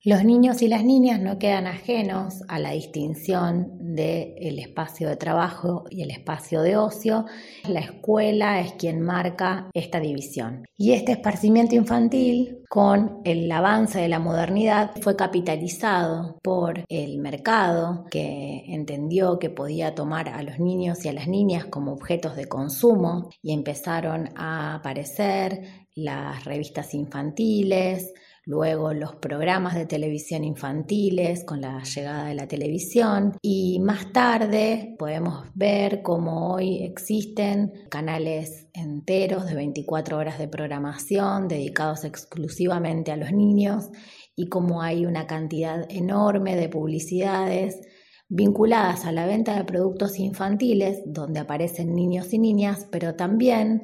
Los 0.05 0.23
niños 0.23 0.61
y 0.61 0.67
las 0.67 0.85
niñas 0.85 1.19
no 1.19 1.39
quedan 1.39 1.65
ajenos 1.65 2.43
a 2.47 2.59
la 2.59 2.73
distinción 2.73 3.95
del 3.95 4.59
espacio 4.59 5.09
de 5.09 5.15
trabajo 5.15 5.85
y 5.89 6.03
el 6.03 6.11
espacio 6.11 6.61
de 6.61 6.77
ocio. 6.77 7.25
La 7.67 7.79
escuela 7.79 8.61
es 8.61 8.73
quien 8.73 9.01
marca 9.01 9.67
esta 9.73 9.99
división. 9.99 10.67
Y 10.77 10.91
este 10.91 11.13
esparcimiento 11.13 11.73
infantil, 11.73 12.59
con 12.69 13.21
el 13.23 13.51
avance 13.51 13.97
de 13.97 14.07
la 14.07 14.19
modernidad, 14.19 14.91
fue 15.01 15.15
capitalizado 15.15 16.37
por 16.43 16.85
el 16.87 17.17
mercado 17.17 18.05
que 18.11 18.63
entendió 18.67 19.39
que 19.39 19.49
podía 19.49 19.95
tomar 19.95 20.29
a 20.29 20.43
los 20.43 20.59
niños 20.59 21.03
y 21.03 21.09
a 21.09 21.13
las 21.13 21.27
niñas 21.27 21.65
como 21.65 21.93
objetos 21.93 22.35
de 22.35 22.45
consumo 22.45 23.31
y 23.41 23.53
empezaron 23.53 24.29
a 24.35 24.75
aparecer 24.75 25.63
las 25.95 26.43
revistas 26.45 26.93
infantiles, 26.93 28.13
luego 28.45 28.93
los 28.93 29.15
programas 29.15 29.75
de 29.75 29.85
televisión 29.85 30.43
infantiles 30.43 31.43
con 31.43 31.61
la 31.61 31.83
llegada 31.83 32.25
de 32.25 32.35
la 32.35 32.47
televisión. 32.47 33.37
Y 33.41 33.79
más 33.79 34.11
tarde 34.13 34.95
podemos 34.99 35.45
ver 35.55 36.03
cómo 36.03 36.53
hoy 36.53 36.83
existen 36.83 37.73
canales 37.89 38.67
enteros 38.73 39.47
de 39.47 39.55
24 39.55 40.17
horas 40.17 40.37
de 40.37 40.47
programación 40.47 41.47
dedicados 41.47 42.03
exclusivamente 42.03 43.11
a 43.11 43.17
los 43.17 43.31
niños 43.31 43.89
y 44.35 44.47
cómo 44.47 44.81
hay 44.81 45.05
una 45.05 45.27
cantidad 45.27 45.85
enorme 45.89 46.55
de 46.55 46.69
publicidades 46.69 47.81
vinculadas 48.27 49.05
a 49.05 49.11
la 49.11 49.25
venta 49.25 49.55
de 49.55 49.63
productos 49.63 50.19
infantiles 50.19 51.01
donde 51.05 51.39
aparecen 51.39 51.93
niños 51.93 52.33
y 52.33 52.39
niñas, 52.39 52.87
pero 52.91 53.15
también 53.15 53.83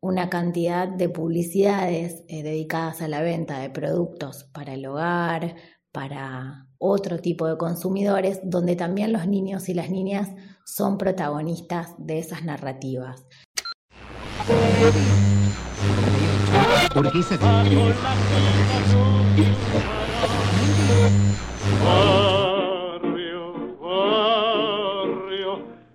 una 0.00 0.30
cantidad 0.30 0.86
de 0.86 1.08
publicidades 1.08 2.24
eh, 2.28 2.42
dedicadas 2.42 3.02
a 3.02 3.08
la 3.08 3.20
venta 3.20 3.58
de 3.58 3.70
productos 3.70 4.44
para 4.52 4.74
el 4.74 4.86
hogar, 4.86 5.56
para 5.92 6.66
otro 6.78 7.18
tipo 7.18 7.48
de 7.48 7.56
consumidores, 7.56 8.40
donde 8.44 8.76
también 8.76 9.12
los 9.12 9.26
niños 9.26 9.68
y 9.68 9.74
las 9.74 9.90
niñas 9.90 10.30
son 10.64 10.98
protagonistas 10.98 11.94
de 11.98 12.18
esas 12.20 12.44
narrativas. 12.44 13.26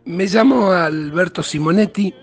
Me 0.06 0.26
llamo 0.28 0.72
Alberto 0.72 1.42
Simonetti 1.42 2.14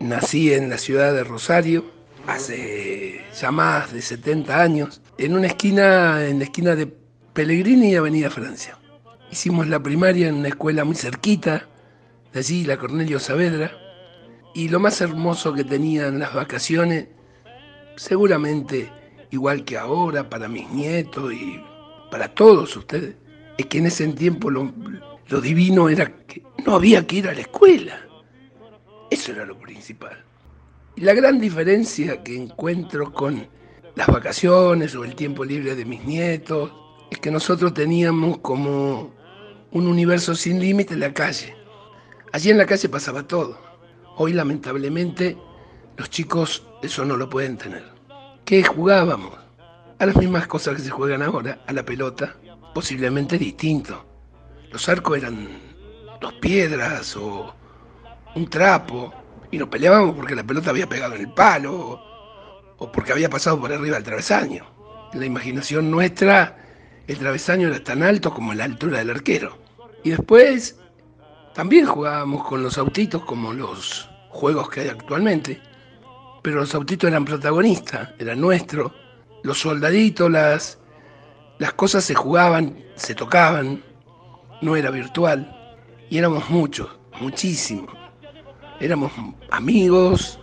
Nací 0.00 0.52
en 0.52 0.70
la 0.70 0.78
ciudad 0.78 1.12
de 1.12 1.24
Rosario 1.24 1.84
hace 2.28 3.20
ya 3.34 3.50
más 3.50 3.92
de 3.92 4.00
70 4.00 4.60
años, 4.60 5.00
en 5.18 5.34
una 5.34 5.48
esquina, 5.48 6.24
en 6.24 6.38
la 6.38 6.44
esquina 6.44 6.76
de 6.76 6.86
Pellegrini 7.32 7.90
y 7.90 7.96
Avenida 7.96 8.30
Francia. 8.30 8.78
Hicimos 9.30 9.66
la 9.66 9.82
primaria 9.82 10.28
en 10.28 10.36
una 10.36 10.48
escuela 10.48 10.84
muy 10.84 10.94
cerquita, 10.94 11.66
de 12.32 12.38
allí 12.38 12.64
la 12.64 12.76
Cornelio 12.76 13.18
Saavedra, 13.18 13.72
y 14.54 14.68
lo 14.68 14.78
más 14.78 15.00
hermoso 15.00 15.52
que 15.52 15.64
tenían 15.64 16.20
las 16.20 16.32
vacaciones, 16.32 17.08
seguramente 17.96 18.92
igual 19.32 19.64
que 19.64 19.78
ahora 19.78 20.28
para 20.28 20.48
mis 20.48 20.70
nietos 20.70 21.32
y 21.32 21.60
para 22.10 22.28
todos 22.28 22.76
ustedes, 22.76 23.16
es 23.56 23.66
que 23.66 23.78
en 23.78 23.86
ese 23.86 24.06
tiempo 24.08 24.48
lo, 24.48 24.72
lo 25.26 25.40
divino 25.40 25.88
era 25.88 26.06
que 26.26 26.42
no 26.64 26.76
había 26.76 27.04
que 27.04 27.16
ir 27.16 27.28
a 27.28 27.34
la 27.34 27.40
escuela 27.40 28.07
eso 29.10 29.32
era 29.32 29.44
lo 29.44 29.58
principal. 29.58 30.24
Y 30.96 31.02
la 31.02 31.14
gran 31.14 31.40
diferencia 31.40 32.22
que 32.22 32.36
encuentro 32.36 33.12
con 33.12 33.46
las 33.94 34.06
vacaciones 34.08 34.94
o 34.94 35.04
el 35.04 35.14
tiempo 35.14 35.44
libre 35.44 35.74
de 35.74 35.84
mis 35.84 36.04
nietos 36.04 36.72
es 37.10 37.18
que 37.18 37.30
nosotros 37.30 37.74
teníamos 37.74 38.38
como 38.38 39.12
un 39.70 39.86
universo 39.86 40.34
sin 40.34 40.60
límite 40.60 40.94
en 40.94 41.00
la 41.00 41.12
calle. 41.12 41.54
Allí 42.32 42.50
en 42.50 42.58
la 42.58 42.66
calle 42.66 42.88
pasaba 42.88 43.26
todo. 43.26 43.58
Hoy 44.16 44.32
lamentablemente 44.32 45.36
los 45.96 46.10
chicos 46.10 46.66
eso 46.82 47.04
no 47.04 47.16
lo 47.16 47.28
pueden 47.28 47.56
tener. 47.56 47.84
¿Qué 48.44 48.62
jugábamos? 48.62 49.36
A 49.98 50.06
las 50.06 50.16
mismas 50.16 50.46
cosas 50.46 50.76
que 50.76 50.82
se 50.82 50.90
juegan 50.90 51.22
ahora, 51.22 51.60
a 51.66 51.72
la 51.72 51.84
pelota, 51.84 52.36
posiblemente 52.74 53.36
distinto. 53.36 54.04
Los 54.70 54.88
arcos 54.88 55.18
eran 55.18 55.48
dos 56.20 56.34
piedras 56.34 57.16
o 57.16 57.54
un 58.38 58.48
trapo 58.48 59.12
y 59.50 59.58
nos 59.58 59.68
peleábamos 59.68 60.14
porque 60.14 60.34
la 60.34 60.44
pelota 60.44 60.70
había 60.70 60.88
pegado 60.88 61.14
en 61.14 61.22
el 61.22 61.32
palo 61.32 62.00
o 62.78 62.92
porque 62.92 63.12
había 63.12 63.28
pasado 63.28 63.60
por 63.60 63.72
arriba 63.72 63.96
del 63.96 64.04
travesaño. 64.04 64.64
En 65.12 65.20
la 65.20 65.26
imaginación 65.26 65.90
nuestra, 65.90 66.56
el 67.06 67.18
travesaño 67.18 67.68
era 67.68 67.82
tan 67.82 68.02
alto 68.02 68.32
como 68.32 68.54
la 68.54 68.64
altura 68.64 68.98
del 68.98 69.10
arquero. 69.10 69.58
Y 70.04 70.10
después 70.10 70.78
también 71.54 71.86
jugábamos 71.86 72.46
con 72.46 72.62
los 72.62 72.78
autitos 72.78 73.24
como 73.24 73.52
los 73.52 74.08
juegos 74.30 74.70
que 74.70 74.82
hay 74.82 74.88
actualmente, 74.88 75.60
pero 76.42 76.60
los 76.60 76.74
autitos 76.74 77.10
eran 77.10 77.24
protagonistas, 77.24 78.10
eran 78.18 78.40
nuestros. 78.40 78.92
Los 79.42 79.58
soldaditos, 79.58 80.30
las, 80.30 80.78
las 81.58 81.72
cosas 81.72 82.04
se 82.04 82.14
jugaban, 82.14 82.78
se 82.94 83.14
tocaban, 83.14 83.82
no 84.62 84.76
era 84.76 84.90
virtual. 84.90 85.54
Y 86.10 86.18
éramos 86.18 86.48
muchos, 86.48 86.88
muchísimos 87.20 88.07
éramos 88.80 89.12
amigos, 89.50 90.38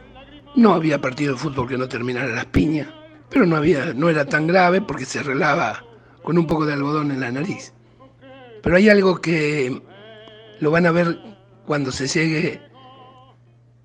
no 0.55 0.73
había 0.73 1.01
partido 1.01 1.33
de 1.33 1.39
fútbol 1.39 1.67
que 1.67 1.77
no 1.77 1.87
terminara 1.87 2.27
las 2.27 2.45
piñas, 2.45 2.87
pero 3.29 3.45
no, 3.45 3.55
había, 3.55 3.93
no 3.93 4.09
era 4.09 4.25
tan 4.25 4.47
grave 4.47 4.81
porque 4.81 5.05
se 5.05 5.19
arreglaba 5.19 5.83
con 6.23 6.37
un 6.37 6.47
poco 6.47 6.65
de 6.65 6.73
algodón 6.73 7.11
en 7.11 7.19
la 7.19 7.31
nariz. 7.31 7.73
Pero 8.61 8.77
hay 8.77 8.89
algo 8.89 9.21
que 9.21 9.81
lo 10.59 10.71
van 10.71 10.85
a 10.85 10.91
ver 10.91 11.19
cuando 11.65 11.91
se 11.91 12.07
llegue 12.07 12.61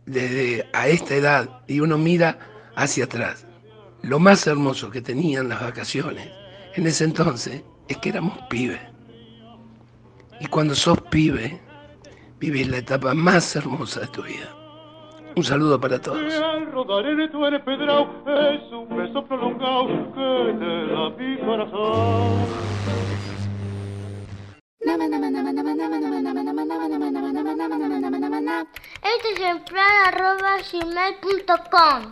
desde 0.06 0.66
a 0.72 0.88
esta 0.88 1.14
edad 1.14 1.62
y 1.66 1.80
uno 1.80 1.98
mira 1.98 2.38
hacia 2.76 3.04
atrás. 3.04 3.46
Lo 4.02 4.18
más 4.18 4.46
hermoso 4.46 4.90
que 4.90 5.02
tenían 5.02 5.48
las 5.48 5.60
vacaciones 5.60 6.30
en 6.74 6.86
ese 6.86 7.04
entonces 7.04 7.62
es 7.88 7.96
que 7.98 8.08
éramos 8.08 8.38
pibes. 8.48 8.80
Y 10.40 10.46
cuando 10.46 10.74
sos 10.74 11.00
pibe, 11.10 11.60
vivís 12.40 12.68
la 12.68 12.78
etapa 12.78 13.14
más 13.14 13.54
hermosa 13.54 14.00
de 14.00 14.06
tu 14.08 14.22
vida. 14.22 14.56
Un 15.36 15.44
saludo 15.44 15.78
para 15.80 16.00
todos. 16.00 16.20
Este 29.02 29.32
es 29.32 29.40
el 29.40 29.62
plan 29.64 29.92
arroba 30.06 30.56
gmail.com. 30.72 32.10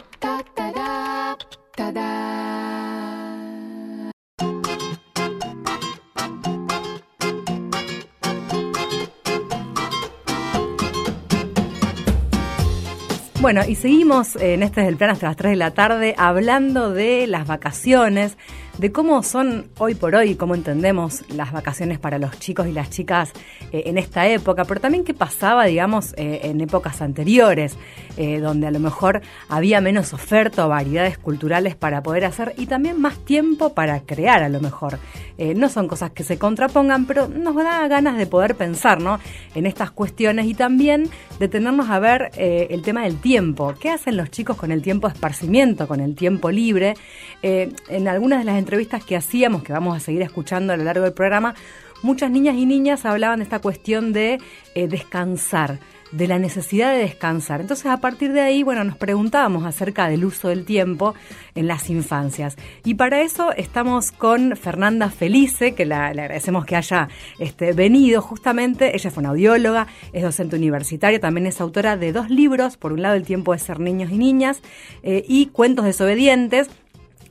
Bueno, 13.41 13.61
y 13.67 13.77
seguimos 13.77 14.35
en 14.35 14.65
este 14.65 14.81
es 14.81 14.89
el 14.89 14.97
plan 14.97 15.11
hasta 15.11 15.29
las 15.29 15.37
3 15.37 15.53
de 15.53 15.57
la 15.57 15.71
tarde 15.71 16.15
hablando 16.19 16.93
de 16.93 17.29
las 17.29 17.47
vacaciones, 17.47 18.37
de 18.79 18.93
cómo 18.93 19.25
son 19.25 19.67
hoy 19.79 19.97
por 19.97 20.15
hoy, 20.15 20.37
cómo 20.37 20.55
entendemos 20.55 21.25
las 21.31 21.53
vacaciones 21.53 21.99
para 21.99 22.19
los 22.19 22.39
chicos 22.39 22.69
y 22.69 22.73
las 22.73 22.91
chicas 22.91 23.33
eh, 23.73 23.83
en 23.87 23.99
esta 23.99 24.29
época, 24.29 24.65
pero 24.65 24.81
también 24.81 25.03
qué 25.03 25.15
pasaba, 25.15 25.65
digamos, 25.65 26.15
eh, 26.17 26.41
en 26.45 26.61
épocas 26.61 27.03
anteriores, 27.03 27.77
eh, 28.17 28.39
donde 28.39 28.69
a 28.69 28.71
lo 28.71 28.79
mejor 28.79 29.21
había 29.49 29.81
menos 29.81 30.13
oferta 30.13 30.65
o 30.65 30.69
variedades 30.69 31.19
culturales 31.19 31.75
para 31.75 32.05
poder 32.05 32.25
hacer 32.25 32.55
y 32.57 32.67
también 32.67 33.01
más 33.01 33.19
tiempo 33.25 33.75
para 33.75 34.01
crear 34.01 34.45
a 34.45 34.49
lo 34.49 34.61
mejor. 34.61 34.99
no 35.39 35.69
son 35.69 35.87
cosas 35.87 36.11
que 36.11 36.25
se 36.25 36.37
contrapongan, 36.37 37.07
pero 37.07 37.29
nos 37.29 37.55
da 37.55 37.87
ganas 37.87 38.17
de 38.19 38.27
poder 38.27 38.57
pensar 38.57 39.01
¿no? 39.01 39.21
en 39.55 39.67
estas 39.67 39.93
cuestiones 39.93 40.47
y 40.47 40.55
también 40.55 41.11
detenernos 41.39 41.91
a 41.91 42.01
ver 42.01 42.33
el 42.37 42.83
tema 42.83 43.05
del 43.05 43.21
tiempo. 43.21 43.75
¿Qué 43.81 43.91
hacen 43.91 44.17
los 44.17 44.31
chicos 44.31 44.57
con 44.57 44.73
el 44.73 44.83
tiempo 44.83 45.07
de 45.07 45.15
esparcimiento, 45.15 45.87
con 45.87 46.01
el 46.01 46.17
tiempo 46.17 46.51
libre? 46.51 46.95
en 47.41 48.09
algunas 48.09 48.41
de 48.41 48.45
las 48.45 48.59
entrevistas 48.69 49.03
que 49.03 49.17
hacíamos, 49.17 49.63
que 49.63 49.73
vamos 49.73 49.97
a 49.97 50.01
seguir 50.01 50.21
escuchando 50.21 50.75
a 50.75 50.77
lo 50.77 50.85
largo 50.85 51.05
del 51.05 51.15
programa, 51.15 51.55
muchas 52.03 52.31
niñas 52.31 52.55
y 52.57 52.67
niñas 52.67 53.07
hablaban 53.07 53.39
de 53.39 53.45
esta 53.45 53.61
cuestión 53.61 54.13
de 54.13 54.41
eh, 54.75 54.89
descansar 54.89 55.79
de 56.13 56.27
la 56.27 56.39
necesidad 56.39 56.93
de 56.93 57.01
descansar. 57.01 57.61
Entonces, 57.61 57.87
a 57.87 57.99
partir 57.99 58.33
de 58.33 58.41
ahí, 58.41 58.63
bueno, 58.63 58.83
nos 58.83 58.97
preguntábamos 58.97 59.67
acerca 59.67 60.09
del 60.09 60.25
uso 60.25 60.49
del 60.49 60.65
tiempo 60.65 61.15
en 61.55 61.67
las 61.67 61.91
infancias. 61.91 62.57
Y 62.83 62.95
para 62.95 63.21
eso 63.21 63.53
estamos 63.53 64.13
con 64.13 64.57
Fernanda 64.57 65.11
Felice, 65.11 65.75
que 65.75 65.85
le 65.85 65.95
agradecemos 65.95 66.65
que 66.65 66.77
haya 66.77 67.09
este, 67.39 67.73
venido 67.73 68.23
justamente. 68.23 68.97
Ella 68.97 69.11
fue 69.11 69.21
una 69.21 69.31
audióloga, 69.31 69.87
es 70.13 70.23
docente 70.23 70.57
universitaria, 70.57 71.21
también 71.21 71.47
es 71.47 71.61
autora 71.61 71.97
de 71.97 72.13
dos 72.13 72.31
libros, 72.31 72.77
por 72.77 72.93
un 72.93 73.03
lado 73.03 73.15
El 73.15 73.25
tiempo 73.25 73.53
de 73.53 73.59
ser 73.59 73.81
niños 73.81 74.11
y 74.11 74.17
niñas 74.17 74.63
eh, 75.03 75.25
y 75.29 75.47
Cuentos 75.47 75.85
desobedientes 75.85 76.71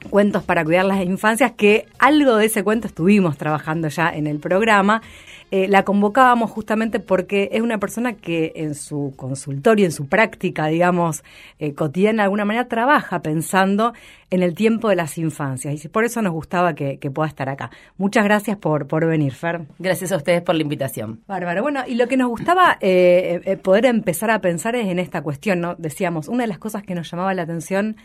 cuentos 0.09 0.43
para 0.43 0.63
cuidar 0.63 0.85
las 0.85 1.03
infancias, 1.05 1.51
que 1.51 1.85
algo 1.99 2.37
de 2.37 2.45
ese 2.45 2.63
cuento 2.63 2.87
estuvimos 2.87 3.37
trabajando 3.37 3.87
ya 3.87 4.09
en 4.09 4.27
el 4.27 4.39
programa. 4.39 5.01
Eh, 5.49 5.69
la 5.69 5.83
convocábamos 5.83 6.51
justamente 6.51 6.99
porque 6.99 7.49
es 7.53 7.61
una 7.61 7.77
persona 7.77 8.13
que 8.13 8.51
en 8.57 8.75
su 8.75 9.13
consultorio, 9.15 9.85
en 9.85 9.93
su 9.93 10.07
práctica, 10.07 10.67
digamos, 10.67 11.23
eh, 11.59 11.73
cotidiana, 11.73 12.23
de 12.23 12.25
alguna 12.25 12.43
manera 12.43 12.67
trabaja 12.67 13.21
pensando 13.21 13.93
en 14.29 14.43
el 14.43 14.55
tiempo 14.55 14.89
de 14.89 14.97
las 14.97 15.17
infancias. 15.17 15.85
Y 15.85 15.87
por 15.87 16.03
eso 16.03 16.21
nos 16.21 16.33
gustaba 16.33 16.75
que, 16.75 16.97
pueda 17.13 17.29
estar 17.29 17.47
acá. 17.47 17.71
Muchas 17.97 18.25
gracias 18.25 18.57
por, 18.57 18.87
por 18.87 19.05
venir, 19.05 19.33
Fer. 19.33 19.61
Gracias 19.79 20.11
a 20.11 20.17
ustedes 20.17 20.41
por 20.41 20.55
la 20.55 20.63
invitación. 20.63 21.21
Bárbaro. 21.27 21.61
Bueno, 21.61 21.83
y 21.87 21.95
lo 21.95 22.07
que 22.09 22.17
nos 22.17 22.27
gustaba 22.27 22.77
eh, 22.81 23.57
poder 23.63 23.85
empezar 23.85 24.29
a 24.31 24.41
pensar 24.41 24.75
es 24.75 24.87
en 24.87 24.99
esta 24.99 25.21
cuestión, 25.21 25.61
¿no? 25.61 25.75
Decíamos, 25.75 26.27
una 26.27 26.43
de 26.43 26.47
las 26.47 26.59
cosas 26.59 26.83
que 26.83 26.93
nos 26.93 27.09
llamaba 27.09 27.33
la 27.33 27.43
atención 27.43 27.95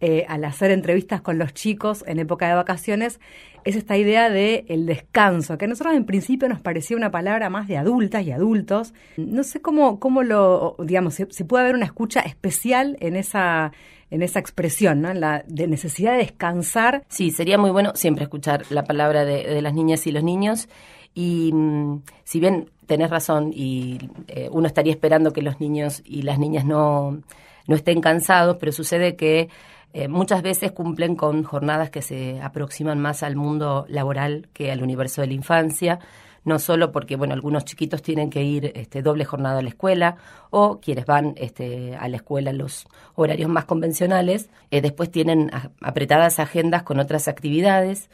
eh, 0.00 0.24
al 0.28 0.44
hacer 0.44 0.70
entrevistas 0.70 1.20
con 1.20 1.38
los 1.38 1.54
chicos 1.54 2.04
en 2.06 2.20
época 2.20 2.48
de 2.48 2.54
vacaciones 2.54 3.18
es 3.64 3.76
esta 3.76 3.96
idea 3.96 4.30
de 4.30 4.64
el 4.68 4.86
descanso, 4.86 5.58
que 5.58 5.64
a 5.64 5.68
nosotros 5.68 5.94
en 5.94 6.04
principio 6.04 6.48
nos 6.48 6.60
parecía 6.60 6.96
una 6.96 7.10
palabra 7.10 7.50
más 7.50 7.68
de 7.68 7.76
adultas 7.76 8.24
y 8.24 8.30
adultos. 8.30 8.94
No 9.16 9.42
sé 9.42 9.60
cómo, 9.60 9.98
cómo 9.98 10.22
lo, 10.22 10.76
digamos, 10.78 11.14
si, 11.14 11.44
puede 11.44 11.64
haber 11.64 11.74
una 11.74 11.84
escucha 11.84 12.20
especial 12.20 12.96
en 13.00 13.16
esa 13.16 13.72
en 14.10 14.22
esa 14.22 14.38
expresión, 14.38 15.02
¿no? 15.02 15.12
La 15.12 15.44
de 15.46 15.66
necesidad 15.66 16.12
de 16.12 16.18
descansar. 16.18 17.04
Sí, 17.08 17.30
sería 17.30 17.58
muy 17.58 17.70
bueno 17.70 17.92
siempre 17.94 18.24
escuchar 18.24 18.62
la 18.70 18.84
palabra 18.84 19.26
de, 19.26 19.60
las 19.60 19.74
niñas 19.74 20.06
y 20.06 20.12
los 20.12 20.24
niños. 20.24 20.68
Y 21.12 21.50
mm, 21.52 22.02
si 22.24 22.40
bien 22.40 22.70
tenés 22.86 23.10
razón 23.10 23.50
y 23.52 23.98
eh, 24.28 24.48
uno 24.50 24.66
estaría 24.66 24.92
esperando 24.92 25.34
que 25.34 25.42
los 25.42 25.60
niños 25.60 26.00
y 26.06 26.22
las 26.22 26.38
niñas 26.38 26.64
no, 26.64 27.20
no 27.66 27.74
estén 27.76 28.00
cansados, 28.00 28.56
pero 28.58 28.72
sucede 28.72 29.14
que 29.14 29.50
eh, 29.92 30.08
muchas 30.08 30.42
veces 30.42 30.72
cumplen 30.72 31.16
con 31.16 31.42
jornadas 31.44 31.90
que 31.90 32.02
se 32.02 32.40
aproximan 32.42 32.98
más 33.00 33.22
al 33.22 33.36
mundo 33.36 33.86
laboral 33.88 34.48
que 34.52 34.70
al 34.70 34.82
universo 34.82 35.22
de 35.22 35.28
la 35.28 35.32
infancia, 35.34 35.98
no 36.44 36.58
solo 36.58 36.92
porque 36.92 37.16
bueno 37.16 37.34
algunos 37.34 37.64
chiquitos 37.64 38.02
tienen 38.02 38.30
que 38.30 38.42
ir 38.42 38.72
este, 38.74 39.02
doble 39.02 39.24
jornada 39.24 39.60
a 39.60 39.62
la 39.62 39.68
escuela 39.68 40.16
o 40.50 40.80
quienes 40.80 41.06
van 41.06 41.34
este, 41.36 41.96
a 41.96 42.08
la 42.08 42.16
escuela 42.16 42.50
en 42.50 42.58
los 42.58 42.86
horarios 43.14 43.50
más 43.50 43.64
convencionales, 43.64 44.50
eh, 44.70 44.80
después 44.80 45.10
tienen 45.10 45.50
apretadas 45.80 46.38
agendas 46.38 46.82
con 46.82 47.00
otras 47.00 47.26
actividades, 47.28 48.10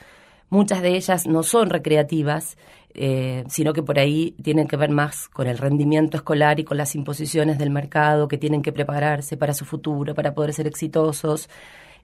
muchas 0.48 0.82
de 0.82 0.96
ellas 0.96 1.26
no 1.26 1.42
son 1.42 1.70
recreativas, 1.70 2.56
eh, 2.94 3.44
sino 3.48 3.72
que 3.72 3.82
por 3.82 3.98
ahí 3.98 4.36
tienen 4.42 4.68
que 4.68 4.76
ver 4.76 4.90
más 4.90 5.28
con 5.28 5.48
el 5.48 5.58
rendimiento 5.58 6.16
escolar 6.16 6.60
y 6.60 6.64
con 6.64 6.76
las 6.76 6.94
imposiciones 6.94 7.58
del 7.58 7.70
mercado, 7.70 8.28
que 8.28 8.38
tienen 8.38 8.62
que 8.62 8.72
prepararse 8.72 9.36
para 9.36 9.52
su 9.52 9.64
futuro, 9.64 10.14
para 10.14 10.34
poder 10.34 10.52
ser 10.52 10.66
exitosos. 10.66 11.48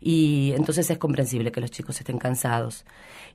Y 0.00 0.52
entonces 0.56 0.90
es 0.90 0.98
comprensible 0.98 1.52
que 1.52 1.60
los 1.60 1.70
chicos 1.70 1.98
estén 2.00 2.18
cansados. 2.18 2.86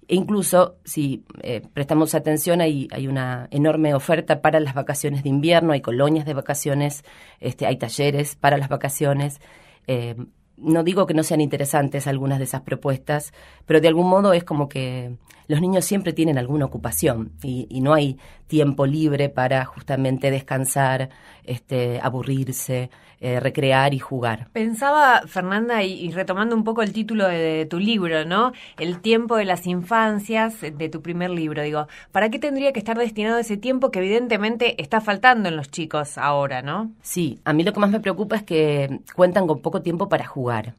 E 0.08 0.16
incluso, 0.16 0.78
si 0.84 1.24
eh, 1.42 1.62
prestamos 1.74 2.16
atención, 2.16 2.60
hay, 2.60 2.88
una 3.08 3.48
enorme 3.52 3.94
oferta 3.94 4.42
para 4.42 4.60
las 4.60 4.74
vacaciones 4.74 5.24
de 5.24 5.30
invierno, 5.30 5.74
hay 5.74 5.82
colonias 5.82 6.26
de 6.26 6.34
vacaciones, 6.34 7.04
este, 7.40 7.68
hay 7.68 7.78
talleres 7.78 8.36
para 8.36 8.58
las 8.58 8.70
vacaciones. 8.70 9.40
Eh, 9.88 10.16
no 10.58 10.84
digo 10.84 11.06
que 11.06 11.14
no 11.14 11.24
sean 11.24 11.42
interesantes 11.42 12.08
algunas 12.08 12.38
de 12.40 12.46
esas 12.46 12.62
propuestas, 12.62 13.34
pero 13.66 13.82
de 13.82 13.88
algún 13.88 14.10
modo 14.10 14.34
es 14.34 14.44
como 14.44 14.70
que 14.70 15.18
los 15.48 15.62
niños 15.62 15.86
siempre 15.86 16.14
tienen 16.14 16.38
alguna 16.38 16.66
ocupación 16.66 17.34
y, 17.44 17.68
no 17.82 17.94
hay 17.94 18.18
tiempo 18.48 18.86
libre 18.86 19.30
para 19.30 19.64
justamente 19.66 20.32
descansar, 20.32 21.10
este, 21.44 22.00
aburrirse, 22.02 22.90
eh, 23.20 23.40
recrear 23.40 23.94
y 23.94 24.00
jugar. 24.00 24.48
Pensaba, 24.52 25.24
Fernanda, 25.28 25.84
y, 25.84 26.12
retomando 26.12 26.56
un 26.56 26.64
poco 26.64 26.82
el 26.82 26.94
título 26.94 27.28
de, 27.28 27.66
tu 27.70 27.80
libro, 27.80 28.26
¿no? 28.26 28.52
El 28.78 29.00
tiempo 29.00 29.38
de 29.38 29.46
las 29.46 29.68
infancias, 29.68 30.62
de 30.62 30.90
tu 30.90 31.02
primer 31.02 31.30
libro, 31.30 31.62
digo, 31.62 31.88
¿para 32.12 32.30
qué 32.30 32.40
tendría 32.40 32.74
que 32.74 32.80
estar 32.80 32.98
destinado 32.98 33.38
ese 33.38 33.58
tiempo 33.58 33.92
que 33.92 34.00
evidentemente 34.00 34.82
está 34.82 35.02
faltando 35.02 35.50
en 35.50 35.56
los 35.56 35.72
chicos 35.72 36.18
ahora, 36.18 36.62
¿no? 36.62 36.92
Sí, 37.02 37.40
a 37.46 37.54
mí 37.54 37.64
lo 37.64 37.74
que 37.74 37.80
más 37.80 37.90
me 37.90 38.00
preocupa 38.00 38.36
es 38.36 38.44
que 38.44 39.00
cuentan 39.16 39.48
con 39.48 39.62
poco 39.62 39.82
tiempo 39.82 40.10
para 40.10 40.26
jugar. 40.26 40.76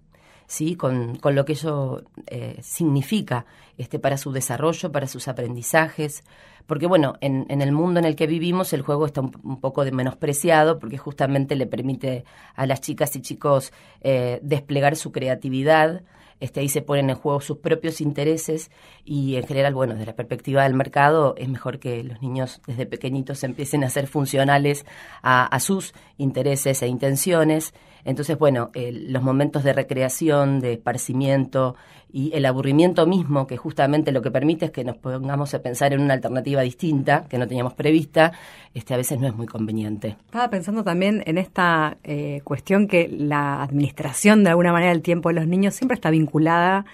¿sí? 0.46 0.77
con, 0.77 1.16
con 1.16 1.35
lo 1.35 1.44
que 1.44 1.55
eso 1.55 2.03
eh, 2.27 2.59
significa 2.62 3.46
este, 3.79 3.99
para 3.99 4.17
su 4.17 4.33
desarrollo, 4.33 4.93
para 4.93 5.07
sus 5.07 5.29
aprendizajes. 5.29 6.25
Porque 6.67 6.87
bueno, 6.87 7.15
en, 7.21 7.47
el 7.49 7.73
mundo 7.73 8.01
en 8.01 8.07
el 8.07 8.17
que 8.17 8.27
vivimos 8.27 8.73
el 8.73 8.83
juego 8.83 9.07
está 9.07 9.21
un, 9.21 9.61
poco 9.61 9.85
de 9.85 9.93
menospreciado 9.93 10.79
porque 10.79 10.99
justamente 10.99 11.55
le 11.55 11.67
permite 11.67 12.25
a 12.55 12.67
las 12.67 12.81
chicas 12.81 13.15
y 13.17 13.23
chicos 13.23 13.73
eh, 14.01 14.41
desplegar 14.43 14.97
su 14.97 15.12
creatividad, 15.12 16.03
este, 16.39 16.61
ahí 16.61 16.69
se 16.69 16.83
ponen 16.83 17.09
en 17.09 17.17
juego 17.17 17.41
sus 17.41 17.59
propios 17.59 18.01
intereses 18.01 18.71
y 19.05 19.37
en 19.37 19.47
general, 19.47 19.75
bueno, 19.75 19.95
desde 19.95 20.07
la 20.07 20.17
perspectiva 20.17 20.65
del 20.65 20.75
mercado 20.75 21.35
es 21.39 21.49
mejor 21.49 21.79
que 21.79 22.03
los 22.03 22.21
niños 22.21 22.61
desde 22.67 22.85
pequeñitos 22.85 23.43
empiecen 23.43 23.85
a 23.85 23.89
ser 23.89 24.07
funcionales 24.07 24.85
a, 25.23 25.47
a 25.47 25.61
sus 25.61 25.95
intereses 26.19 26.83
e 26.83 26.89
intenciones. 26.89 27.73
Entonces, 28.05 28.39
bueno, 28.39 28.71
los 28.75 29.23
momentos 29.23 29.65
de 29.65 29.73
recreación, 29.73 30.61
de 30.61 30.75
esparcimiento 30.75 31.75
y 32.12 32.33
el 32.35 32.47
aburrimiento 32.47 33.07
mismo, 33.07 33.47
que 33.47 33.57
justamente 33.57 34.12
lo 34.12 34.23
que 34.23 34.31
permite 34.31 34.66
es 34.66 34.71
que 34.71 34.85
nos 34.85 34.97
pongamos 34.97 35.53
a 35.55 35.61
pensar 35.61 35.92
en 35.92 36.01
una 36.01 36.14
alternativa 36.14 36.62
distinta 36.62 37.27
que 37.29 37.37
no 37.37 37.47
teníamos 37.47 37.75
prevista, 37.75 38.33
este, 38.75 38.95
a 38.95 38.97
veces 38.97 39.21
no 39.21 39.27
es 39.27 39.35
muy 39.35 39.47
conveniente. 39.47 40.16
Estaba 40.27 40.49
pensando 40.49 40.85
también 40.85 41.23
en 41.27 41.37
esta 41.37 41.99
eh, 42.05 42.40
cuestión 42.45 42.87
que 42.88 43.09
la 43.09 43.62
administración 43.62 44.45
de 44.45 44.51
alguna 44.51 44.73
manera 44.73 44.92
del 44.92 45.03
tiempo 45.03 45.29
de 45.29 45.35
los 45.35 45.47
niños 45.47 45.75
siempre 45.75 45.97
está 45.97 46.11
vinculada 46.11 46.87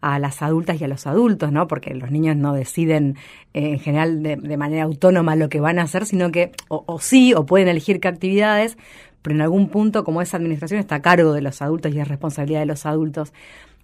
a 0.00 0.18
las 0.18 0.40
adultas 0.40 0.80
y 0.80 0.84
a 0.84 0.88
los 0.88 1.06
adultos, 1.06 1.52
¿no? 1.52 1.66
Porque 1.68 1.94
los 1.94 2.10
niños 2.10 2.36
no 2.36 2.54
deciden 2.54 3.16
eh, 3.52 3.72
en 3.72 3.80
general 3.80 4.22
de, 4.22 4.56
manera 4.56 4.84
autónoma 4.84 5.36
lo 5.36 5.48
que 5.50 5.60
van 5.60 5.78
a 5.78 5.82
hacer, 5.82 6.06
sino 6.06 6.30
que 6.32 6.52
o, 6.68 6.84
o, 6.86 7.00
sí, 7.00 7.34
o 7.34 7.44
pueden 7.44 7.68
elegir 7.68 8.00
qué 8.00 8.08
actividades, 8.08 8.78
pero 9.20 9.36
en 9.36 9.42
algún 9.42 9.68
punto, 9.68 10.04
como 10.04 10.22
esa 10.22 10.38
administración 10.38 10.80
está 10.80 10.96
a 10.96 11.02
cargo 11.02 11.32
de 11.34 11.42
los 11.42 11.60
adultos 11.60 11.92
y 11.92 12.00
es 12.00 12.08
responsabilidad 12.08 12.60
de 12.60 12.66
los 12.66 12.86
adultos. 12.86 13.32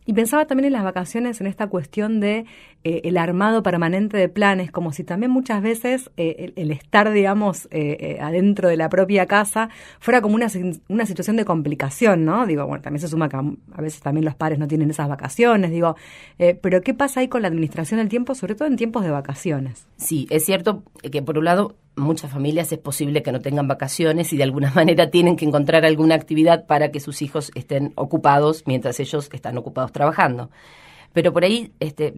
Y 0.06 0.12
pensaba 0.12 0.46
también 0.46 0.66
en 0.66 0.72
las 0.72 0.84
vacaciones, 0.84 1.40
en 1.40 1.48
esta 1.48 1.66
cuestión 1.66 2.20
de 2.20 2.46
eh, 2.84 3.00
el 3.02 3.18
armado 3.18 3.64
permanente 3.64 4.16
de 4.16 4.28
planes, 4.28 4.70
como 4.70 4.92
si 4.92 5.02
también 5.02 5.32
muchas 5.32 5.60
veces 5.60 6.12
eh, 6.16 6.52
el, 6.54 6.70
estar, 6.70 7.12
digamos, 7.12 7.66
eh, 7.72 8.18
adentro 8.20 8.68
de 8.68 8.76
la 8.76 8.88
propia 8.88 9.26
casa 9.26 9.68
fuera 9.98 10.22
como 10.22 10.36
una, 10.36 10.46
una 10.88 11.06
situación 11.06 11.36
de 11.36 11.44
complicación, 11.44 12.24
¿no? 12.24 12.46
Digo, 12.46 12.64
bueno, 12.66 12.82
también 12.82 13.00
se 13.00 13.08
suma 13.08 13.28
que 13.28 13.36
a 13.36 13.80
veces 13.82 14.00
también 14.00 14.24
los 14.24 14.36
padres 14.36 14.60
no 14.60 14.68
tienen 14.68 14.90
esas 14.90 15.08
vacaciones, 15.08 15.72
digo, 15.72 15.96
pero 16.62 16.80
¿qué 16.82 16.94
pasa 16.94 17.20
ahí 17.20 17.28
con 17.28 17.42
la 17.42 17.48
administración 17.48 17.98
del 17.98 18.08
tiempo, 18.08 18.36
sobre 18.36 18.54
todo 18.54 18.68
en 18.68 18.76
tiempos 18.76 19.02
de 19.02 19.10
vacaciones? 19.10 19.88
Sí, 19.96 20.28
es 20.30 20.44
cierto 20.44 20.84
que 21.10 21.22
por 21.22 21.38
un 21.38 21.46
lado 21.46 21.74
muchas 21.96 22.30
familias 22.30 22.70
es 22.72 22.78
posible 22.78 23.22
que 23.22 23.32
no 23.32 23.40
tengan 23.40 23.66
vacaciones 23.66 24.32
y 24.32 24.36
de 24.36 24.44
alguna 24.44 24.70
manera 24.74 25.10
tienen 25.10 25.36
que 25.36 25.44
encontrar 25.44 25.84
alguna 25.84 26.14
actividad 26.14 26.66
para 26.66 26.90
que 26.90 27.00
sus 27.00 27.22
hijos 27.22 27.50
estén 27.54 27.92
ocupados 27.96 28.64
mientras 28.66 29.00
ellos 29.00 29.28
están 29.32 29.58
ocupados 29.58 29.92
trabajando. 29.92 30.50
Pero 31.12 31.32
por 31.32 31.44
ahí, 31.44 31.72
este, 31.80 32.14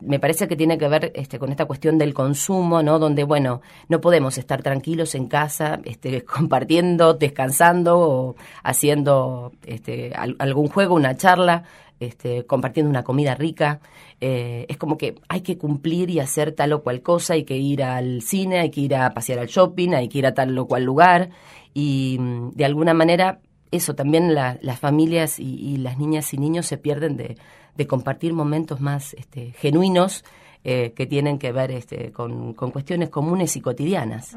me 0.00 0.18
parece 0.18 0.48
que 0.48 0.56
tiene 0.56 0.78
que 0.78 0.88
ver 0.88 1.12
este, 1.14 1.38
con 1.38 1.50
esta 1.50 1.64
cuestión 1.64 1.98
del 1.98 2.14
consumo, 2.14 2.82
¿no? 2.82 2.98
Donde, 2.98 3.24
bueno, 3.24 3.60
no 3.88 4.00
podemos 4.00 4.38
estar 4.38 4.62
tranquilos 4.62 5.14
en 5.14 5.26
casa, 5.26 5.80
este, 5.84 6.24
compartiendo, 6.24 7.14
descansando 7.14 7.98
o 7.98 8.36
haciendo 8.62 9.52
este, 9.64 10.12
algún 10.14 10.68
juego, 10.68 10.94
una 10.94 11.16
charla, 11.16 11.64
este, 12.00 12.44
compartiendo 12.46 12.90
una 12.90 13.04
comida 13.04 13.34
rica. 13.34 13.80
Eh, 14.20 14.66
es 14.68 14.76
como 14.76 14.96
que 14.96 15.16
hay 15.28 15.42
que 15.42 15.58
cumplir 15.58 16.10
y 16.10 16.20
hacer 16.20 16.52
tal 16.52 16.72
o 16.72 16.82
cual 16.82 17.02
cosa, 17.02 17.34
hay 17.34 17.44
que 17.44 17.56
ir 17.56 17.82
al 17.82 18.22
cine, 18.22 18.60
hay 18.60 18.70
que 18.70 18.80
ir 18.80 18.94
a 18.94 19.12
pasear 19.12 19.38
al 19.38 19.48
shopping, 19.48 19.94
hay 19.94 20.08
que 20.08 20.18
ir 20.18 20.26
a 20.26 20.34
tal 20.34 20.56
o 20.58 20.66
cual 20.66 20.84
lugar. 20.84 21.30
Y 21.74 22.16
mm, 22.18 22.50
de 22.52 22.64
alguna 22.64 22.94
manera, 22.94 23.40
eso 23.70 23.94
también 23.94 24.34
las 24.34 24.78
familias 24.78 25.38
y, 25.38 25.76
las 25.78 25.98
niñas 25.98 26.32
y 26.34 26.38
niños 26.38 26.66
se 26.66 26.78
pierden 26.78 27.16
de, 27.16 27.36
de 27.76 27.86
compartir 27.86 28.32
momentos 28.32 28.80
más 28.80 29.14
este, 29.14 29.52
genuinos 29.52 30.24
eh, 30.68 30.92
que 30.96 31.06
tienen 31.06 31.38
que 31.38 31.52
ver 31.52 31.70
este, 31.70 32.10
con, 32.10 32.52
cuestiones 32.54 33.08
comunes 33.08 33.54
y 33.54 33.60
cotidianas. 33.60 34.36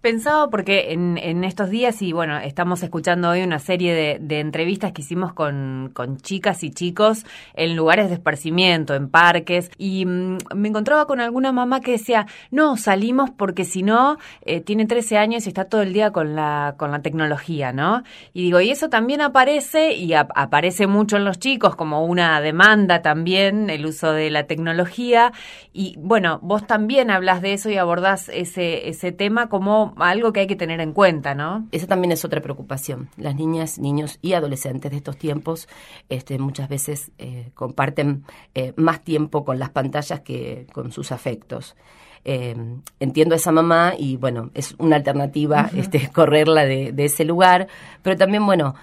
Pensaba 0.00 0.50
porque 0.50 0.92
en, 0.92 1.18
en, 1.18 1.42
estos 1.42 1.70
días, 1.70 2.02
y 2.02 2.12
bueno, 2.12 2.38
estamos 2.38 2.82
escuchando 2.82 3.30
hoy 3.30 3.42
una 3.42 3.58
serie 3.58 4.18
de, 4.20 4.40
entrevistas 4.40 4.92
que 4.92 5.02
hicimos 5.02 5.32
con, 5.32 5.90
con, 5.94 6.18
chicas 6.18 6.62
y 6.62 6.70
chicos 6.70 7.24
en 7.54 7.74
lugares 7.74 8.08
de 8.08 8.14
esparcimiento, 8.14 8.94
en 8.94 9.08
parques, 9.08 9.70
y 9.78 10.04
mm, 10.04 10.38
me 10.54 10.68
encontraba 10.68 11.06
con 11.06 11.20
alguna 11.20 11.50
mamá 11.50 11.80
que 11.80 11.92
decía, 11.92 12.26
no, 12.50 12.76
salimos 12.76 13.30
porque 13.30 13.64
si 13.64 13.82
no, 13.82 14.18
eh, 14.42 14.60
tiene 14.60 14.86
13 14.86 15.16
años 15.16 15.46
y 15.46 15.48
está 15.48 15.64
todo 15.64 15.82
el 15.82 15.92
día 15.92 16.12
con 16.12 16.36
la, 16.36 16.74
con 16.76 16.92
la 16.92 17.00
tecnología, 17.02 17.72
¿no? 17.72 18.02
Y 18.32 18.42
digo, 18.42 18.60
y 18.60 18.70
eso 18.70 18.88
también 18.88 19.22
aparece, 19.22 19.94
y 19.94 20.12
aparece 20.12 20.86
mucho 20.86 21.16
en 21.16 21.24
los 21.24 21.38
chicos 21.38 21.74
como 21.74 22.04
una 22.04 22.40
demanda 22.40 23.00
también, 23.02 23.70
el 23.70 23.86
uso 23.86 24.12
de 24.12 24.30
la 24.30 24.44
tecnología, 24.44 25.32
y 25.72 25.94
bueno, 25.98 26.38
vos 26.42 26.66
también 26.66 27.10
hablas 27.10 27.42
de 27.42 27.52
eso 27.52 27.68
y 27.70 27.76
abordás 27.76 28.30
ese, 28.30 28.88
ese 28.88 29.12
tema 29.12 29.48
como 29.48 29.94
algo 29.98 30.32
que 30.32 30.40
hay 30.40 30.46
que 30.46 30.56
tener 30.56 30.80
en 30.80 30.92
cuenta, 30.92 31.34
¿no? 31.34 31.66
Esa 31.70 31.86
también 31.86 32.12
es 32.12 32.24
otra 32.24 32.40
preocupación. 32.40 33.10
Las 33.16 33.34
niñas, 33.34 33.78
niños 33.78 34.18
y 34.22 34.32
adolescentes 34.32 34.90
de 34.90 34.96
estos 34.96 35.16
tiempos 35.18 35.68
este, 36.08 36.38
muchas 36.38 36.68
veces 36.68 37.10
eh, 37.18 37.50
comparten 37.54 38.24
eh, 38.54 38.72
más 38.76 39.04
tiempo 39.04 39.44
con 39.44 39.58
las 39.58 39.70
pantallas 39.70 40.20
que 40.20 40.66
con 40.72 40.92
sus 40.92 41.12
afectos. 41.12 41.76
Eh, 42.24 42.56
entiendo 42.98 43.34
a 43.34 43.36
esa 43.36 43.52
mamá 43.52 43.94
y 43.96 44.16
bueno, 44.16 44.50
es 44.54 44.74
una 44.78 44.96
alternativa 44.96 45.70
este, 45.76 46.10
correrla 46.12 46.64
de, 46.64 46.92
de, 46.92 47.04
ese 47.04 47.24
lugar, 47.24 47.68
pero 48.02 48.16
también 48.16 48.44
bueno, 48.44 48.74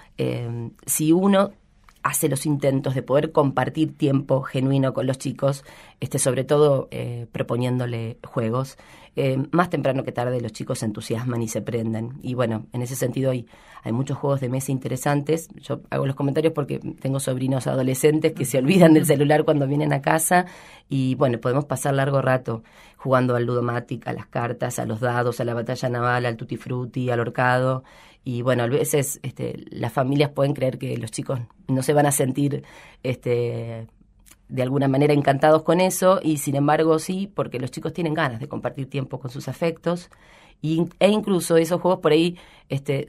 si 0.86 1.12
uno 1.12 1.52
hace 2.04 2.28
los 2.28 2.44
intentos 2.44 2.94
de 2.94 3.02
poder 3.02 3.32
compartir 3.32 3.96
tiempo 3.96 4.42
genuino 4.42 4.92
con 4.92 5.06
los 5.06 5.18
chicos, 5.18 5.64
este, 6.00 6.18
sobre 6.18 6.44
todo 6.44 6.86
eh, 6.90 7.26
proponiéndole 7.32 8.18
juegos. 8.22 8.76
Eh, 9.16 9.38
más 9.52 9.70
temprano 9.70 10.04
que 10.04 10.12
tarde 10.12 10.40
los 10.40 10.52
chicos 10.52 10.80
se 10.80 10.86
entusiasman 10.86 11.40
y 11.40 11.48
se 11.48 11.62
prenden. 11.62 12.18
Y 12.20 12.34
bueno, 12.34 12.66
en 12.74 12.82
ese 12.82 12.94
sentido 12.94 13.30
hay, 13.30 13.46
hay 13.82 13.92
muchos 13.92 14.18
juegos 14.18 14.40
de 14.40 14.50
mesa 14.50 14.70
interesantes. 14.70 15.48
Yo 15.54 15.80
hago 15.88 16.04
los 16.04 16.14
comentarios 16.14 16.52
porque 16.52 16.78
tengo 16.78 17.20
sobrinos 17.20 17.66
adolescentes 17.66 18.34
que 18.34 18.44
se 18.44 18.58
olvidan 18.58 18.92
del 18.92 19.06
celular 19.06 19.44
cuando 19.44 19.66
vienen 19.66 19.94
a 19.94 20.02
casa 20.02 20.44
y 20.90 21.14
bueno, 21.14 21.40
podemos 21.40 21.64
pasar 21.64 21.94
largo 21.94 22.20
rato 22.20 22.64
jugando 22.98 23.34
al 23.34 23.44
ludomatic, 23.44 24.06
a 24.08 24.12
las 24.12 24.26
cartas, 24.26 24.78
a 24.78 24.84
los 24.84 25.00
dados, 25.00 25.40
a 25.40 25.44
la 25.44 25.54
batalla 25.54 25.88
naval, 25.88 26.26
al 26.26 26.36
tutti 26.36 26.58
frutti, 26.58 27.08
al 27.08 27.20
horcado 27.20 27.82
y 28.24 28.42
bueno, 28.42 28.62
a 28.62 28.66
veces 28.66 29.20
este, 29.22 29.64
las 29.70 29.92
familias 29.92 30.30
pueden 30.30 30.54
creer 30.54 30.78
que 30.78 30.96
los 30.96 31.10
chicos 31.10 31.40
no 31.68 31.82
se 31.82 31.92
van 31.92 32.06
a 32.06 32.10
sentir 32.10 32.64
este, 33.02 33.86
de 34.48 34.62
alguna 34.62 34.88
manera 34.88 35.12
encantados 35.12 35.62
con 35.62 35.80
eso 35.80 36.20
y 36.22 36.38
sin 36.38 36.56
embargo 36.56 36.98
sí, 36.98 37.30
porque 37.34 37.60
los 37.60 37.70
chicos 37.70 37.92
tienen 37.92 38.14
ganas 38.14 38.40
de 38.40 38.48
compartir 38.48 38.88
tiempo 38.88 39.20
con 39.20 39.30
sus 39.30 39.48
afectos 39.48 40.10
e 40.62 41.08
incluso 41.08 41.58
esos 41.58 41.80
juegos 41.80 42.00
por 42.00 42.12
ahí 42.12 42.38
este, 42.68 43.06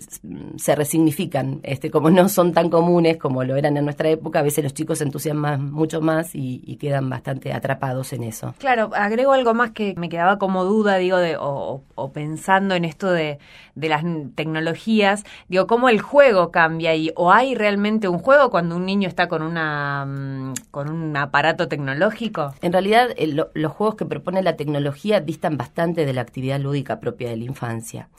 se 0.57 0.75
resignifican, 0.75 1.61
este, 1.63 1.89
como 1.89 2.09
no 2.09 2.27
son 2.27 2.51
tan 2.53 2.69
comunes 2.69 3.17
como 3.17 3.43
lo 3.43 3.55
eran 3.55 3.77
en 3.77 3.85
nuestra 3.85 4.09
época, 4.09 4.39
a 4.39 4.43
veces 4.43 4.63
los 4.63 4.73
chicos 4.73 4.97
se 4.97 5.05
entusiasman 5.05 5.71
mucho 5.71 6.01
más 6.01 6.31
y, 6.33 6.75
quedan 6.75 7.09
bastante 7.09 7.53
atrapados 7.53 8.11
en 8.11 8.23
eso. 8.23 8.53
Claro, 8.59 8.91
agrego 8.93 9.31
algo 9.31 9.53
más 9.53 9.71
que 9.71 9.95
me 9.95 10.09
quedaba 10.09 10.37
como 10.37 10.65
duda, 10.65 10.97
digo, 10.97 11.17
de, 11.17 11.37
o, 11.39 11.81
pensando 12.13 12.75
en 12.75 12.83
esto 12.83 13.09
de, 13.09 13.39
de, 13.75 13.89
las 13.89 14.03
tecnologías, 14.35 15.23
digo, 15.47 15.67
cómo 15.67 15.87
el 15.87 16.01
juego 16.01 16.51
cambia 16.51 16.93
y 16.95 17.11
o 17.15 17.31
hay 17.31 17.55
realmente 17.55 18.09
un 18.09 18.19
juego 18.19 18.49
cuando 18.49 18.75
un 18.75 18.85
niño 18.85 19.07
está 19.07 19.29
con 19.29 19.41
una 19.41 20.05
mm, 20.05 20.53
con 20.69 20.89
un 20.89 21.15
aparato 21.15 21.69
tecnológico. 21.69 22.53
En 22.61 22.73
realidad, 22.73 23.09
los 23.53 23.71
juegos 23.71 23.95
que 23.95 24.05
propone 24.05 24.43
la 24.43 24.57
tecnología 24.57 25.21
distan 25.21 25.55
bastante 25.55 26.05
de 26.05 26.13
la 26.13 26.21
actividad 26.21 26.59
lúdica 26.59 26.99
propia 26.99 27.29
del 27.29 27.43
infancia. 27.43 28.09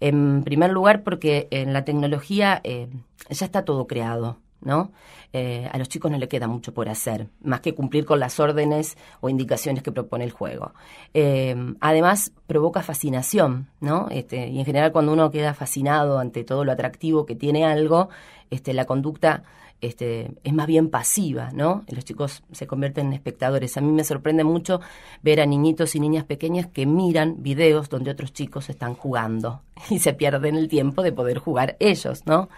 En 0.00 0.42
primer 0.44 0.70
lugar, 0.70 1.02
porque 1.02 1.48
en 1.50 1.72
la 1.72 1.84
tecnología 1.84 2.60
eh, 2.64 2.88
ya 3.30 3.46
está 3.46 3.64
todo 3.64 3.86
creado, 3.86 4.38
¿no? 4.60 4.92
Eh, 5.32 5.68
a 5.72 5.78
los 5.78 5.88
chicos 5.88 6.10
no 6.10 6.18
le 6.18 6.28
queda 6.28 6.46
mucho 6.46 6.74
por 6.74 6.88
hacer, 6.88 7.28
más 7.40 7.60
que 7.60 7.74
cumplir 7.74 8.04
con 8.04 8.20
las 8.20 8.38
órdenes 8.38 8.98
o 9.20 9.28
indicaciones 9.28 9.82
que 9.82 9.92
propone 9.92 10.24
el 10.24 10.30
juego. 10.30 10.72
Eh, 11.14 11.56
además, 11.80 12.32
provoca 12.46 12.82
fascinación, 12.82 13.68
¿no? 13.80 14.08
Este, 14.10 14.48
y 14.48 14.58
en 14.58 14.64
general, 14.64 14.92
cuando 14.92 15.12
uno 15.12 15.30
queda 15.30 15.54
fascinado 15.54 16.18
ante 16.18 16.44
todo 16.44 16.64
lo 16.64 16.72
atractivo 16.72 17.24
que 17.24 17.34
tiene 17.34 17.64
algo, 17.64 18.10
este, 18.50 18.74
la 18.74 18.84
conducta 18.84 19.44
este, 19.82 20.30
es 20.44 20.54
más 20.54 20.68
bien 20.68 20.88
pasiva, 20.88 21.50
¿no? 21.52 21.84
Los 21.88 22.04
chicos 22.04 22.44
se 22.52 22.68
convierten 22.68 23.08
en 23.08 23.12
espectadores. 23.14 23.76
A 23.76 23.80
mí 23.80 23.90
me 23.90 24.04
sorprende 24.04 24.44
mucho 24.44 24.80
ver 25.22 25.40
a 25.40 25.46
niñitos 25.46 25.96
y 25.96 26.00
niñas 26.00 26.24
pequeñas 26.24 26.68
que 26.68 26.86
miran 26.86 27.42
videos 27.42 27.88
donde 27.90 28.12
otros 28.12 28.32
chicos 28.32 28.70
están 28.70 28.94
jugando 28.94 29.60
y 29.90 29.98
se 29.98 30.14
pierden 30.14 30.54
el 30.54 30.68
tiempo 30.68 31.02
de 31.02 31.12
poder 31.12 31.38
jugar 31.38 31.76
ellos, 31.80 32.24
¿no? 32.26 32.48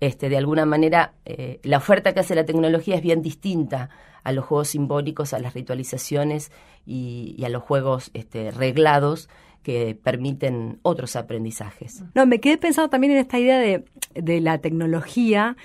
Este, 0.00 0.28
de 0.28 0.36
alguna 0.36 0.66
manera, 0.66 1.14
eh, 1.24 1.60
la 1.62 1.78
oferta 1.78 2.12
que 2.12 2.20
hace 2.20 2.34
la 2.34 2.44
tecnología 2.44 2.96
es 2.96 3.02
bien 3.02 3.22
distinta 3.22 3.88
a 4.22 4.32
los 4.32 4.44
juegos 4.44 4.68
simbólicos, 4.68 5.32
a 5.32 5.38
las 5.38 5.54
ritualizaciones 5.54 6.52
y, 6.84 7.42
a 7.42 7.48
los 7.48 7.62
juegos 7.62 8.10
este, 8.12 8.50
reglados 8.50 9.30
que 9.62 9.98
permiten 10.00 10.78
otros 10.82 11.16
aprendizajes. 11.16 12.04
No, 12.14 12.26
me 12.26 12.38
quedé 12.38 12.58
pensando 12.58 12.90
también 12.90 13.14
en 13.14 13.18
esta 13.18 13.38
idea 13.38 13.58
de, 13.58 13.84
de 14.14 14.40
la 14.42 14.58
tecnología 14.58 15.56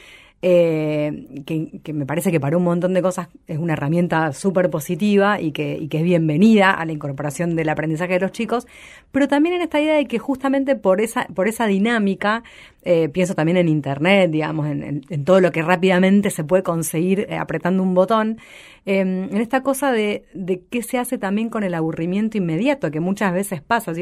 eh, 0.44 1.44
que, 1.46 1.94
me 1.94 2.06
parece 2.06 2.32
que 2.32 2.40
para 2.40 2.58
un 2.58 2.64
montón 2.64 2.94
de 2.94 3.02
cosas 3.02 3.28
es 3.48 3.60
una 3.60 3.74
herramienta 3.74 4.34
súper 4.34 4.72
positiva 4.72 5.40
y 5.40 5.52
que, 5.52 5.88
que, 5.90 6.00
es 6.00 6.04
bienvenida 6.04 6.72
a 6.72 6.84
la 6.86 6.92
incorporación 6.92 7.56
del 7.56 7.70
aprendizaje 7.70 8.14
de 8.14 8.22
los 8.22 8.32
chicos, 8.32 8.68
pero 9.12 9.28
también 9.28 9.56
en 9.56 9.62
esta 9.62 9.80
idea 9.80 9.96
de 9.96 10.06
que 10.06 10.18
justamente 10.18 10.76
por 10.76 11.00
esa, 11.00 11.26
por 11.26 11.48
esa 11.48 11.68
dinámica, 11.68 12.44
eh, 12.84 13.10
pienso 13.10 13.36
también 13.36 13.58
en 13.58 13.70
Internet, 13.70 14.32
digamos, 14.32 14.66
en, 14.68 15.04
todo 15.24 15.40
lo 15.42 15.52
que 15.52 15.62
rápidamente 15.62 16.32
se 16.32 16.44
puede 16.44 16.64
conseguir 16.64 17.28
eh, 17.30 17.38
apretando 17.38 17.84
un 17.84 17.94
botón, 17.94 18.40
em, 18.86 19.26
en 19.26 19.38
esta 19.38 19.62
cosa 19.62 19.92
de, 19.92 20.26
de 20.34 20.64
qué 20.72 20.82
se 20.82 20.98
hace 20.98 21.20
también 21.20 21.50
con 21.50 21.64
el 21.64 21.76
aburrimiento 21.76 22.40
inmediato, 22.40 22.90
que 22.90 23.00
muchas 23.00 23.34
veces 23.34 23.62
pasa 23.62 23.94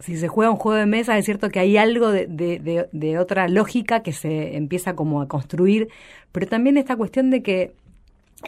si 0.00 0.16
se 0.16 0.28
juega 0.28 0.50
un 0.50 0.56
juego 0.56 0.78
de 0.78 0.86
mesa, 0.86 1.18
es 1.18 1.24
cierto 1.24 1.48
que 1.50 1.58
hay 1.58 1.76
algo 1.76 2.10
de, 2.10 2.26
de, 2.26 3.18
otra 3.18 3.48
lógica 3.48 4.02
que 4.02 4.12
se 4.12 4.56
empieza 4.56 4.94
como 4.94 5.20
a 5.20 5.28
construir, 5.28 5.88
pero 6.32 6.46
también 6.46 6.76
esta 6.76 6.96
cuestión 6.96 7.30
de 7.30 7.42
que, 7.42 7.74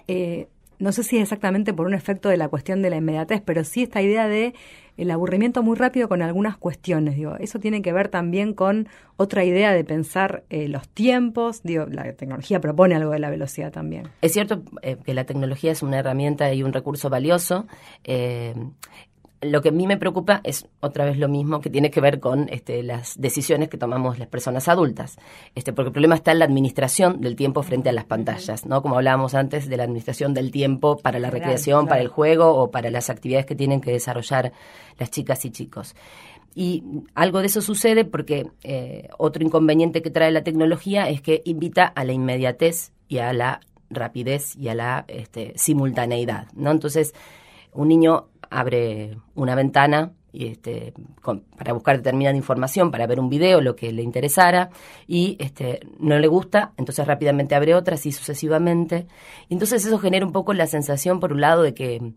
eh, 0.06 0.46
no 0.78 0.92
sé 0.92 1.02
si 1.02 1.16
es 1.16 1.22
exactamente 1.22 1.74
por 1.74 1.86
un 1.86 1.94
efecto 1.94 2.28
de 2.28 2.36
la 2.36 2.48
cuestión 2.48 2.82
de 2.82 2.90
la 2.90 2.96
inmediatez, 2.96 3.42
pero 3.44 3.64
sí 3.64 3.82
esta 3.82 4.00
idea 4.00 4.28
de 4.28 4.54
el 4.96 5.10
aburrimiento 5.10 5.62
muy 5.62 5.76
rápido 5.76 6.08
con 6.08 6.22
algunas 6.22 6.56
cuestiones, 6.56 7.16
digo, 7.16 7.36
eso 7.38 7.58
tiene 7.58 7.82
que 7.82 7.92
ver 7.92 8.08
también 8.08 8.52
con 8.52 8.88
otra 9.16 9.44
idea 9.44 9.72
de 9.72 9.82
pensar 9.82 10.44
eh, 10.50 10.68
los 10.68 10.88
tiempos, 10.88 11.62
digo, 11.62 11.86
la 11.86 12.12
tecnología 12.12 12.60
propone 12.60 12.94
algo 12.94 13.10
de 13.10 13.18
la 13.18 13.30
velocidad 13.30 13.72
también. 13.72 14.08
Es 14.20 14.32
cierto 14.32 14.62
eh, 14.82 14.96
que 15.04 15.14
la 15.14 15.24
tecnología 15.24 15.72
es 15.72 15.82
una 15.82 15.98
herramienta 15.98 16.52
y 16.52 16.62
un 16.62 16.72
recurso 16.72 17.08
valioso, 17.08 17.66
lo 19.42 19.62
que 19.62 19.70
a 19.70 19.72
mí 19.72 19.86
me 19.86 19.96
preocupa 19.96 20.40
es 20.44 20.66
otra 20.80 21.04
vez 21.06 21.16
lo 21.16 21.28
mismo 21.28 21.60
que 21.60 21.70
tiene 21.70 21.90
que 21.90 22.00
ver 22.00 22.20
con 22.20 22.48
este, 22.50 22.82
las 22.82 23.18
decisiones 23.18 23.68
que 23.70 23.78
tomamos 23.78 24.18
las 24.18 24.28
personas 24.28 24.68
adultas, 24.68 25.18
este, 25.54 25.72
porque 25.72 25.88
el 25.88 25.92
problema 25.92 26.14
está 26.14 26.32
en 26.32 26.40
la 26.40 26.44
administración 26.44 27.20
del 27.20 27.36
tiempo 27.36 27.62
frente 27.62 27.88
a 27.88 27.92
las 27.92 28.04
pantallas, 28.04 28.66
¿no? 28.66 28.82
Como 28.82 28.96
hablábamos 28.96 29.34
antes 29.34 29.68
de 29.68 29.76
la 29.78 29.84
administración 29.84 30.34
del 30.34 30.50
tiempo 30.50 30.98
para 30.98 31.18
la 31.18 31.30
recreación, 31.30 31.86
para 31.86 32.02
el 32.02 32.08
juego 32.08 32.54
o 32.54 32.70
para 32.70 32.90
las 32.90 33.08
actividades 33.08 33.46
que 33.46 33.54
tienen 33.54 33.80
que 33.80 33.92
desarrollar 33.92 34.52
las 34.98 35.10
chicas 35.10 35.44
y 35.46 35.50
chicos. 35.50 35.94
Y 36.54 36.82
algo 37.14 37.40
de 37.40 37.46
eso 37.46 37.62
sucede 37.62 38.04
porque 38.04 38.46
eh, 38.62 39.08
otro 39.16 39.42
inconveniente 39.42 40.02
que 40.02 40.10
trae 40.10 40.32
la 40.32 40.42
tecnología 40.42 41.08
es 41.08 41.22
que 41.22 41.40
invita 41.44 41.86
a 41.86 42.04
la 42.04 42.12
inmediatez 42.12 42.92
y 43.08 43.18
a 43.18 43.32
la 43.32 43.60
rapidez 43.88 44.56
y 44.56 44.68
a 44.68 44.74
la 44.74 45.04
este, 45.08 45.52
simultaneidad, 45.56 46.48
¿no? 46.54 46.70
Entonces, 46.70 47.14
un 47.72 47.88
niño 47.88 48.29
abre 48.50 49.16
una 49.34 49.54
ventana 49.54 50.12
y 50.32 50.46
este, 50.46 50.92
para 51.56 51.72
buscar 51.72 51.96
determinada 51.96 52.36
información, 52.36 52.90
para 52.90 53.06
ver 53.06 53.18
un 53.18 53.28
video, 53.28 53.60
lo 53.60 53.74
que 53.74 53.92
le 53.92 54.02
interesara, 54.02 54.70
y 55.06 55.36
este, 55.40 55.80
no 55.98 56.18
le 56.18 56.28
gusta, 56.28 56.72
entonces 56.76 57.06
rápidamente 57.06 57.54
abre 57.54 57.74
otras 57.74 58.06
y 58.06 58.12
sucesivamente. 58.12 59.06
Y 59.48 59.54
entonces 59.54 59.84
eso 59.84 59.98
genera 59.98 60.24
un 60.24 60.32
poco 60.32 60.52
la 60.52 60.66
sensación, 60.66 61.20
por 61.20 61.32
un 61.32 61.40
lado, 61.40 61.62
de 61.62 61.74
que, 61.74 62.12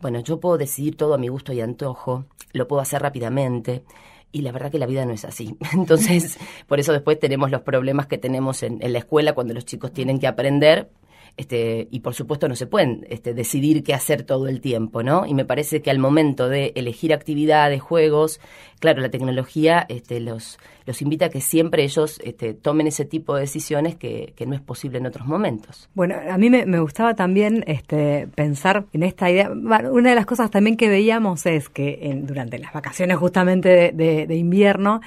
bueno, 0.00 0.20
yo 0.20 0.40
puedo 0.40 0.56
decidir 0.56 0.96
todo 0.96 1.14
a 1.14 1.18
mi 1.18 1.28
gusto 1.28 1.52
y 1.52 1.60
antojo, 1.60 2.24
lo 2.52 2.66
puedo 2.68 2.80
hacer 2.80 3.02
rápidamente, 3.02 3.84
y 4.32 4.42
la 4.42 4.52
verdad 4.52 4.70
que 4.70 4.78
la 4.78 4.86
vida 4.86 5.04
no 5.04 5.12
es 5.12 5.24
así. 5.24 5.56
Entonces, 5.72 6.38
por 6.66 6.80
eso 6.80 6.92
después 6.92 7.18
tenemos 7.18 7.50
los 7.50 7.62
problemas 7.62 8.06
que 8.06 8.18
tenemos 8.18 8.62
en, 8.62 8.78
en 8.82 8.92
la 8.92 8.98
escuela 9.00 9.34
cuando 9.34 9.54
los 9.54 9.64
chicos 9.64 9.92
tienen 9.92 10.18
que 10.18 10.26
aprender 10.26 10.90
este, 11.38 11.88
y 11.90 12.00
por 12.00 12.14
supuesto 12.14 12.48
no 12.48 12.56
se 12.56 12.66
pueden 12.66 13.06
este, 13.08 13.32
decidir 13.32 13.82
qué 13.82 13.94
hacer 13.94 14.24
todo 14.24 14.48
el 14.48 14.60
tiempo, 14.60 15.02
¿no? 15.02 15.24
Y 15.24 15.34
me 15.34 15.44
parece 15.44 15.80
que 15.80 15.90
al 15.90 15.98
momento 15.98 16.48
de 16.48 16.72
elegir 16.74 17.14
actividades, 17.14 17.80
juegos, 17.80 18.40
claro, 18.80 19.00
la 19.00 19.08
tecnología 19.08 19.86
este, 19.88 20.20
los, 20.20 20.58
los 20.84 21.00
invita 21.00 21.26
a 21.26 21.28
que 21.30 21.40
siempre 21.40 21.84
ellos 21.84 22.20
este, 22.24 22.54
tomen 22.54 22.88
ese 22.88 23.04
tipo 23.04 23.36
de 23.36 23.42
decisiones 23.42 23.94
que, 23.94 24.34
que, 24.36 24.46
no 24.46 24.54
es 24.54 24.60
posible 24.60 24.98
en 24.98 25.06
otros 25.06 25.26
momentos. 25.26 25.88
Bueno, 25.94 26.16
a 26.28 26.36
mí 26.38 26.50
me, 26.50 26.80
gustaba 26.80 27.14
también 27.14 27.64
este, 27.66 28.28
pensar 28.34 28.84
en 28.92 29.04
esta 29.04 29.30
idea. 29.30 29.50
una 29.50 30.10
de 30.10 30.16
las 30.16 30.26
cosas 30.26 30.50
también 30.50 30.76
que 30.76 30.88
veíamos 30.88 31.46
es 31.46 31.68
que 31.68 32.20
durante 32.22 32.58
las 32.58 32.72
vacaciones 32.72 33.16
justamente 33.16 33.68
de, 33.68 33.92
de, 33.92 34.26
de 34.26 34.36
invierno, 34.36 35.00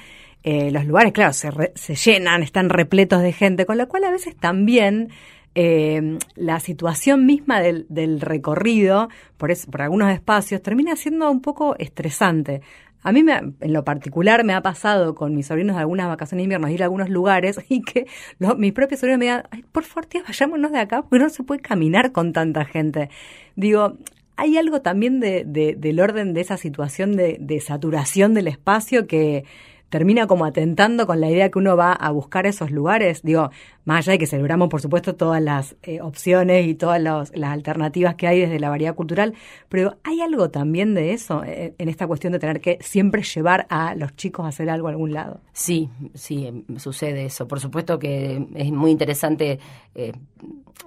eh, 0.44 0.70
los 0.72 0.84
lugares, 0.86 1.12
claro, 1.12 1.32
se, 1.32 1.50
re, 1.50 1.72
se 1.76 1.94
llenan, 1.94 2.42
están 2.42 2.68
repletos 2.68 3.22
de 3.22 3.32
gente, 3.32 3.64
con 3.64 3.78
lo 3.78 3.86
cual 3.86 4.04
a 4.04 4.10
veces 4.10 4.34
también 4.34 5.10
eh, 5.54 6.18
la 6.34 6.60
situación 6.60 7.26
misma 7.26 7.60
del, 7.60 8.20
recorrido 8.20 9.08
por, 9.36 9.52
por 9.70 9.82
algunos 9.82 10.10
espacios 10.12 10.62
termina 10.62 10.96
siendo 10.96 11.30
un 11.30 11.40
poco 11.40 11.76
estresante. 11.78 12.62
A 13.02 13.12
mí, 13.12 13.22
me, 13.24 13.32
en 13.32 13.72
lo 13.72 13.84
particular, 13.84 14.44
me 14.44 14.54
ha 14.54 14.62
pasado 14.62 15.14
con 15.14 15.34
mis 15.34 15.48
sobrinos 15.48 15.74
de 15.76 15.80
algunas 15.80 16.06
vacaciones 16.06 16.40
de 16.40 16.44
invierno 16.44 16.68
ir 16.68 16.82
a 16.82 16.86
algunos 16.86 17.10
lugares 17.10 17.60
y 17.68 17.82
que 17.82 18.06
los, 18.38 18.56
mis 18.56 18.72
propios 18.72 19.00
sobrinos 19.00 19.18
me 19.18 19.24
digan, 19.26 19.42
Ay, 19.50 19.64
por 19.72 19.84
favor, 19.84 20.08
vayámonos 20.26 20.72
de 20.72 20.78
acá 20.78 21.02
porque 21.02 21.18
no 21.18 21.28
se 21.28 21.42
puede 21.42 21.60
caminar 21.60 22.12
con 22.12 22.32
tanta 22.32 22.64
gente. 22.64 23.10
Digo, 23.56 23.98
hay 24.36 24.56
algo 24.56 24.80
también 24.80 25.20
de, 25.20 25.44
de, 25.44 25.74
del 25.74 26.00
orden 26.00 26.32
de 26.32 26.40
esa 26.40 26.56
situación 26.56 27.16
de 27.16 27.60
saturación 27.60 28.32
del 28.34 28.48
espacio 28.48 29.06
que 29.06 29.44
termina 29.92 30.26
como 30.26 30.46
atentando 30.46 31.06
con 31.06 31.20
la 31.20 31.30
idea 31.30 31.50
que 31.50 31.58
uno 31.58 31.76
va 31.76 31.92
a 31.92 32.10
buscar 32.10 32.46
esos 32.46 32.70
lugares. 32.70 33.20
Digo, 33.22 33.50
más 33.84 33.98
allá 33.98 34.12
de 34.12 34.18
que 34.18 34.26
celebramos, 34.26 34.70
por 34.70 34.80
supuesto, 34.80 35.16
todas 35.16 35.42
las 35.42 35.76
eh, 35.82 36.00
opciones 36.00 36.66
y 36.66 36.74
todas 36.74 36.98
las 36.98 37.30
alternativas 37.42 38.14
que 38.14 38.26
hay 38.26 38.40
desde 38.40 38.58
la 38.58 38.70
variedad 38.70 38.94
cultural, 38.94 39.34
pero 39.68 39.98
¿hay 40.02 40.22
algo 40.22 40.48
también 40.48 40.94
de 40.94 41.12
eso 41.12 41.44
eh, 41.44 41.74
en 41.76 41.90
esta 41.90 42.06
cuestión 42.06 42.32
de 42.32 42.38
tener 42.38 42.62
que 42.62 42.78
siempre 42.80 43.22
llevar 43.22 43.66
a 43.68 43.94
los 43.94 44.16
chicos 44.16 44.46
a 44.46 44.48
hacer 44.48 44.70
algo 44.70 44.88
a 44.88 44.92
algún 44.92 45.12
lado? 45.12 45.40
Sí, 45.52 45.90
sí, 46.14 46.46
em, 46.46 46.64
sucede 46.78 47.26
eso. 47.26 47.46
Por 47.46 47.60
supuesto 47.60 47.98
que 47.98 48.46
es 48.54 48.72
muy 48.72 48.92
interesante 48.92 49.58
eh, 49.94 50.12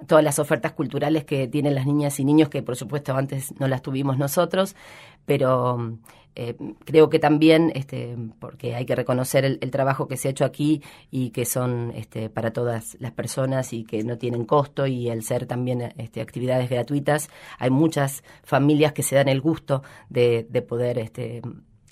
todas 0.08 0.24
las 0.24 0.40
ofertas 0.40 0.72
culturales 0.72 1.24
que 1.24 1.46
tienen 1.46 1.76
las 1.76 1.86
niñas 1.86 2.18
y 2.18 2.24
niños, 2.24 2.48
que 2.48 2.60
por 2.60 2.74
supuesto 2.74 3.14
antes 3.16 3.54
no 3.60 3.68
las 3.68 3.82
tuvimos 3.82 4.18
nosotros, 4.18 4.74
pero 5.26 5.96
eh, 6.36 6.54
creo 6.84 7.08
que 7.08 7.18
también, 7.18 7.72
este, 7.74 8.16
porque 8.38 8.74
hay 8.74 8.84
que 8.84 8.94
reconocer 8.94 9.44
el, 9.44 9.58
el, 9.62 9.70
trabajo 9.70 10.06
que 10.06 10.18
se 10.18 10.28
ha 10.28 10.30
hecho 10.30 10.44
aquí 10.44 10.82
y 11.10 11.30
que 11.30 11.46
son 11.46 11.92
este, 11.96 12.28
para 12.28 12.52
todas 12.52 12.96
las 13.00 13.12
personas 13.12 13.72
y 13.72 13.84
que 13.84 14.04
no 14.04 14.18
tienen 14.18 14.44
costo 14.44 14.86
y 14.86 15.08
el 15.08 15.22
ser 15.22 15.46
también 15.46 15.94
este, 15.96 16.20
actividades 16.20 16.68
gratuitas, 16.68 17.30
hay 17.58 17.70
muchas 17.70 18.22
familias 18.44 18.92
que 18.92 19.02
se 19.02 19.16
dan 19.16 19.28
el 19.28 19.40
gusto 19.40 19.82
de, 20.10 20.46
de 20.50 20.62
poder 20.62 20.98
este, 20.98 21.40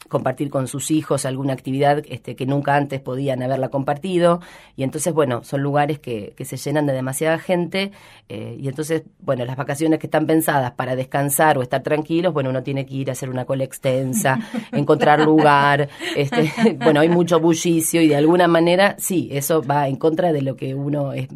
compartir 0.09 0.51
con 0.51 0.69
sus 0.69 0.91
hijos 0.91 1.25
alguna 1.25 1.53
actividad 1.53 2.03
este, 2.09 2.37
que 2.37 2.47
nunca 2.47 2.77
antes 2.77 3.01
podían 3.01 3.43
haberla 3.43 3.69
compartido. 3.69 4.41
Y 4.77 4.83
entonces, 4.83 5.13
bueno, 5.13 5.45
son 5.45 5.63
lugares 5.63 5.99
que, 5.99 6.35
que 6.37 6.45
se 6.45 6.57
llenan 6.57 6.87
de 6.87 6.93
demasiada 6.93 7.39
gente. 7.39 7.93
Eh, 8.29 8.57
y 8.59 8.69
entonces, 8.69 9.03
bueno, 9.21 9.45
las 9.45 9.57
vacaciones 9.57 9.99
que 9.99 10.07
están 10.07 10.27
pensadas 10.27 10.73
para 10.73 10.97
descansar 10.97 11.59
o 11.59 11.63
estar 11.63 11.83
tranquilos, 11.83 12.33
bueno, 12.33 12.51
uno 12.51 12.63
tiene 12.63 12.87
que 12.87 12.95
ir 12.95 13.11
a 13.11 13.13
hacer 13.13 13.31
una 13.31 13.45
cola 13.45 13.65
extensa, 13.65 14.39
encontrar 14.73 15.21
lugar. 15.21 15.89
Este, 16.17 16.53
bueno, 16.79 17.01
hay 17.01 17.09
mucho 17.09 17.41
bullicio 17.41 18.01
y 18.01 18.09
de 18.09 18.17
alguna 18.17 18.49
manera, 18.49 18.97
sí, 18.99 19.29
eso 19.33 19.63
va 19.63 19.89
en 19.89 19.97
contra 19.97 20.33
de 20.33 20.43
lo 20.43 20.57
que 20.57 20.75
uno 20.75 21.13
es, 21.13 21.29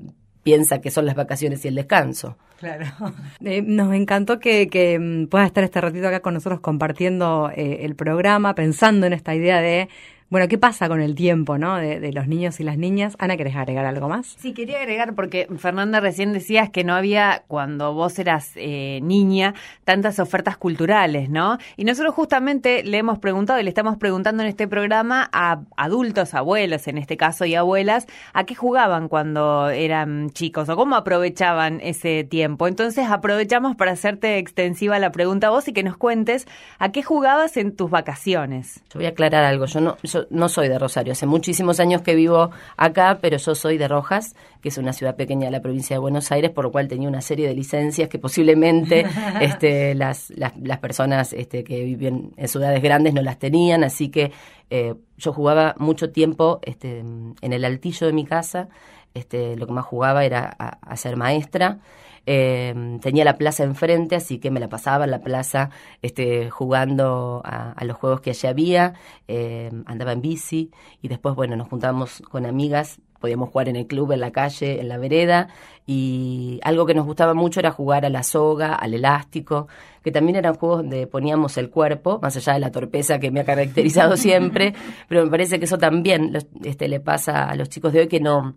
piensa 0.49 0.81
que 0.81 0.91
son 0.91 1.05
las 1.05 1.15
vacaciones 1.15 1.63
y 1.65 1.69
el 1.69 1.75
descanso. 1.75 2.39
Claro. 2.59 2.87
Eh, 3.45 3.63
nos 3.63 3.95
encantó 3.95 4.41
que, 4.41 4.69
que, 4.69 4.99
mm, 4.99 5.27
puedas 5.27 5.47
estar 5.47 5.63
este 5.63 5.81
ratito 5.81 6.09
acá 6.09 6.21
con 6.21 6.35
nosotros 6.35 6.61
compartiendo 6.61 7.51
eh, 7.55 7.81
el 7.83 7.95
programa, 7.95 8.55
pensando 8.55 9.07
en 9.07 9.13
esta 9.13 9.35
idea 9.35 9.61
de 9.61 9.89
bueno, 10.31 10.47
¿qué 10.49 10.59
pasa 10.59 10.88
con 10.88 11.01
el 11.01 11.14
tiempo, 11.14 11.57
no? 11.57 11.77
De, 11.77 12.01
de, 12.01 12.12
los 12.12 12.29
niños 12.29 12.61
y 12.61 12.64
las 12.64 12.77
niñas. 12.77 13.17
Ana, 13.19 13.37
¿querés 13.37 13.57
agregar 13.57 13.87
algo 13.87 14.09
más? 14.09 14.37
Sí, 14.38 14.53
quería 14.53 14.79
agregar 14.79 15.14
porque 15.14 15.49
Fernanda 15.57 16.01
recién 16.01 16.35
decías 16.35 16.69
que 16.69 16.85
no 16.85 16.95
había, 16.95 17.45
cuando 17.49 17.95
vos 17.95 18.19
eras 18.19 18.53
eh, 18.57 19.01
niña, 19.03 19.55
tantas 19.85 20.19
ofertas 20.19 20.59
culturales, 20.59 21.31
¿no? 21.31 21.57
Y 21.77 21.85
nosotros 21.85 22.14
justamente 22.14 22.85
le 22.85 22.99
hemos 22.99 23.19
preguntado 23.19 23.59
y 23.59 23.62
le 23.62 23.71
estamos 23.71 23.97
preguntando 23.97 24.43
en 24.43 24.51
este 24.51 24.69
programa 24.69 25.31
a 25.33 25.61
adultos, 25.77 26.35
abuelos 26.35 26.88
en 26.88 26.99
este 26.99 27.17
caso 27.17 27.47
y 27.47 27.55
abuelas, 27.55 28.07
a 28.35 28.45
qué 28.45 28.55
jugaban 28.55 29.09
cuando 29.09 29.71
eran 29.71 30.31
chicos 30.31 30.69
o 30.69 30.77
cómo 30.77 30.97
aprovechaban 30.97 31.81
ese 31.81 32.25
tiempo. 32.25 32.69
Entonces 32.69 33.07
aprovechamos 33.09 33.77
para 33.77 33.93
hacerte 33.93 34.37
extensiva 34.37 34.99
la 34.99 35.11
pregunta 35.11 35.47
a 35.47 35.51
vos 35.51 35.69
y 35.69 35.73
que 35.73 35.83
nos 35.83 35.97
cuentes 35.97 36.47
a 36.79 36.93
qué 36.93 37.03
jugabas 37.03 37.57
en 37.57 37.75
tus 37.75 37.91
vacaciones. 37.91 38.83
Yo 38.91 38.99
voy 38.99 39.07
a 39.07 39.11
aclarar 39.11 39.45
algo. 39.45 39.64
Yo 39.64 39.81
no, 39.81 39.97
yo 40.03 40.18
no 40.31 40.49
soy 40.49 40.69
de 40.69 40.79
Rosario, 40.79 41.13
hace 41.13 41.27
muchísimos 41.27 41.81
años 41.81 42.03
que 42.03 42.15
vivo 42.15 42.51
acá, 42.77 43.19
pero 43.21 43.37
yo 43.37 43.55
soy 43.55 43.79
de 43.79 43.89
Rojas, 43.89 44.35
que 44.61 44.69
es 44.69 44.79
una 44.79 44.93
ciudad 44.93 45.17
pequeña 45.17 45.47
de 45.47 45.53
la 45.53 45.61
provincia 45.61 45.97
de 45.97 46.01
Buenos 46.01 46.31
Aires, 46.33 46.51
por 46.51 46.65
lo 46.65 46.73
cual 46.73 46.89
tenía 46.89 47.09
una 47.09 47.21
serie 47.21 47.47
de 47.49 47.55
licencias 47.55 48.09
que 48.09 48.19
posiblemente 48.19 49.07
este, 49.41 49.95
las, 49.95 50.31
las, 50.31 50.57
las, 50.59 50.79
personas 50.79 51.33
este, 51.33 51.65
que 51.65 51.85
viven 51.85 52.33
en 52.37 52.49
ciudades 52.49 52.83
grandes 52.83 53.15
no 53.15 53.23
las 53.23 53.39
tenían, 53.39 53.85
así 53.85 54.09
que 54.09 54.33
eh, 54.71 54.95
yo 55.17 55.33
jugaba 55.33 55.75
mucho 55.79 56.11
tiempo 56.11 56.61
este, 56.63 56.99
en 56.99 57.53
el 57.53 57.65
altillo 57.65 58.07
de 58.07 58.13
mi 58.13 58.25
casa, 58.25 58.69
este, 59.15 59.57
lo 59.57 59.67
que 59.67 59.73
más 59.73 59.85
jugaba 59.85 60.25
era 60.25 60.55
a, 60.59 60.79
a 60.81 60.97
ser 60.97 61.17
maestra. 61.17 61.79
Eh, 62.27 62.99
tenía 63.01 63.25
la 63.25 63.37
plaza 63.37 63.65
enfrente, 63.65 64.17
así 64.17 64.39
que 64.39 64.51
me 64.51 64.61
la 64.61 64.69
pasaba 64.69 65.05
en 65.05 65.11
la 65.11 65.21
plaza 65.21 65.71
este, 66.03 66.51
jugando 66.51 67.43
a, 67.45 67.73
a 67.73 67.85
los 67.85 67.97
juegos 67.97 68.21
que 68.21 68.31
allí 68.31 68.47
había, 68.47 68.95
eh, 69.27 69.71
andaba 69.87 70.13
en 70.13 70.21
bici 70.21 70.71
y 71.03 71.09
después, 71.09 71.35
bueno, 71.35 71.57
nos 71.57 71.69
juntábamos 71.69 72.23
con 72.31 72.47
amigas, 72.47 73.01
podíamos 73.19 73.51
jugar 73.51 73.69
en 73.69 73.77
el 73.77 73.87
club, 73.87 74.13
en 74.13 74.21
la 74.21 74.31
calle, 74.31 74.81
en 74.81 74.89
la 74.89 74.99
vereda. 74.99 75.49
Y 75.87 76.61
algo 76.63 76.87
que 76.87 76.95
nos 76.95 77.07
gustaba 77.07 77.35
mucho 77.35 77.61
era 77.61 77.71
jugar 77.71 78.05
a 78.05 78.11
la 78.11 78.23
soga, 78.23 78.75
al 78.75 78.95
elástico, 78.95 79.69
que 80.03 80.13
también 80.13 80.37
eran 80.37 80.55
juegos 80.55 80.79
donde 80.79 81.07
poníamos 81.07 81.57
el 81.57 81.71
cuerpo, 81.71 82.19
más 82.23 82.37
allá 82.37 82.55
de 82.55 82.61
la 82.61 82.71
torpeza 82.71 83.19
que 83.19 83.31
me 83.31 83.41
ha 83.41 83.45
caracterizado 83.45 84.17
siempre, 84.17 84.75
pero 85.09 85.25
me 85.25 85.31
parece 85.31 85.59
que 85.59 85.65
eso 85.65 85.79
también 85.79 86.37
este, 86.65 86.89
le 86.89 87.01
pasa 87.01 87.49
a 87.49 87.57
los 87.57 87.69
chicos 87.69 87.93
de 87.93 88.01
hoy 88.01 88.09
que 88.09 88.21
no 88.21 88.55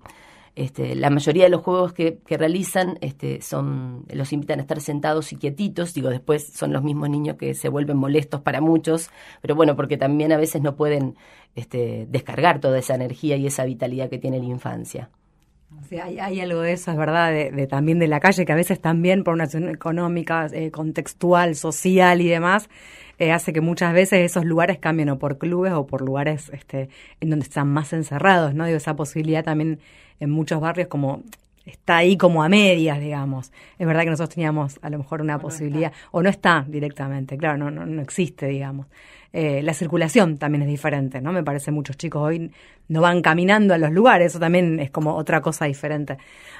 este, 0.55 0.95
la 0.95 1.09
mayoría 1.09 1.45
de 1.45 1.49
los 1.49 1.61
juegos 1.61 1.93
que, 1.93 2.19
realizan 2.27 2.97
este, 3.01 3.41
son 3.41 4.05
los 4.11 4.33
invitan 4.33 4.59
a 4.59 4.63
estar 4.63 4.81
sentados 4.81 5.31
y 5.31 5.37
quietitos, 5.37 5.93
digo, 5.93 6.09
después 6.09 6.47
son 6.47 6.73
los 6.73 6.83
mismos 6.83 7.09
niños 7.09 7.37
que 7.37 7.53
se 7.53 7.69
vuelven 7.69 7.97
molestos 7.97 8.41
para 8.41 8.61
muchos, 8.61 9.09
pero 9.41 9.55
bueno, 9.55 9.75
porque 9.75 9.97
también 9.97 10.31
a 10.31 10.37
veces 10.37 10.61
no 10.61 10.75
pueden 10.75 11.15
este, 11.55 12.07
descargar 12.09 12.59
toda 12.59 12.79
esa 12.79 12.95
energía 12.95 13.37
y 13.37 13.47
esa 13.47 13.63
vitalidad 13.65 14.09
que 14.09 14.17
tiene 14.17 14.39
la 14.39 14.45
infancia. 14.45 15.09
Sí, 15.87 15.97
hay, 15.99 16.19
hay, 16.19 16.41
algo 16.41 16.59
de 16.59 16.73
eso, 16.73 16.91
es 16.91 16.97
verdad, 16.97 17.31
de, 17.31 17.49
de, 17.49 17.65
también 17.65 17.97
de 17.97 18.07
la 18.09 18.19
calle, 18.19 18.45
que 18.45 18.51
a 18.51 18.57
veces 18.57 18.81
también 18.81 19.23
por 19.23 19.33
una 19.33 19.45
situación 19.45 19.73
económica, 19.73 20.47
eh, 20.51 20.69
contextual, 20.69 21.55
social 21.55 22.19
y 22.19 22.27
demás, 22.27 22.69
eh, 23.21 23.31
hace 23.31 23.53
que 23.53 23.61
muchas 23.61 23.93
veces 23.93 24.19
esos 24.19 24.45
lugares 24.45 24.79
cambien 24.79 25.09
o 25.09 25.19
por 25.19 25.37
clubes 25.37 25.73
o 25.73 25.85
por 25.85 26.01
lugares 26.01 26.49
este, 26.53 26.89
en 27.19 27.29
donde 27.29 27.43
están 27.43 27.67
más 27.67 27.93
encerrados, 27.93 28.55
¿no? 28.55 28.65
Digo, 28.65 28.77
esa 28.77 28.95
posibilidad 28.95 29.43
también 29.43 29.79
en 30.21 30.29
muchos 30.29 30.62
barrios 30.62 30.88
como 30.88 31.23
está 31.65 31.97
ahí 31.97 32.15
como 32.15 32.43
a 32.43 32.49
medias, 32.49 32.99
digamos. 32.99 33.51
Es 33.77 33.86
verdad 33.86 34.03
que 34.03 34.12
nosotros 34.12 34.34
teníamos 34.36 34.79
a 34.81 34.89
lo 34.89 34.99
mejor 34.99 35.21
una 35.21 35.36
o 35.36 35.39
posibilidad, 35.39 35.91
no 35.91 36.19
o 36.19 36.23
no 36.23 36.29
está 36.29 36.65
directamente, 36.67 37.38
claro, 37.38 37.57
no, 37.57 37.69
no, 37.71 37.86
no 37.86 38.01
existe, 38.01 38.47
digamos. 38.47 38.88
Eh, 39.33 39.61
la 39.63 39.73
circulación 39.73 40.37
también 40.37 40.63
es 40.63 40.67
diferente, 40.67 41.21
¿no? 41.21 41.31
Me 41.31 41.43
parece 41.43 41.71
muchos 41.71 41.97
chicos 41.97 42.21
hoy 42.21 42.51
no 42.91 42.99
van 42.99 43.21
caminando 43.21 43.73
a 43.73 43.77
los 43.77 43.91
lugares, 43.91 44.33
eso 44.33 44.39
también 44.39 44.79
es 44.81 44.91
como 44.91 45.15
otra 45.15 45.39
cosa 45.41 45.63
diferente. 45.63 46.17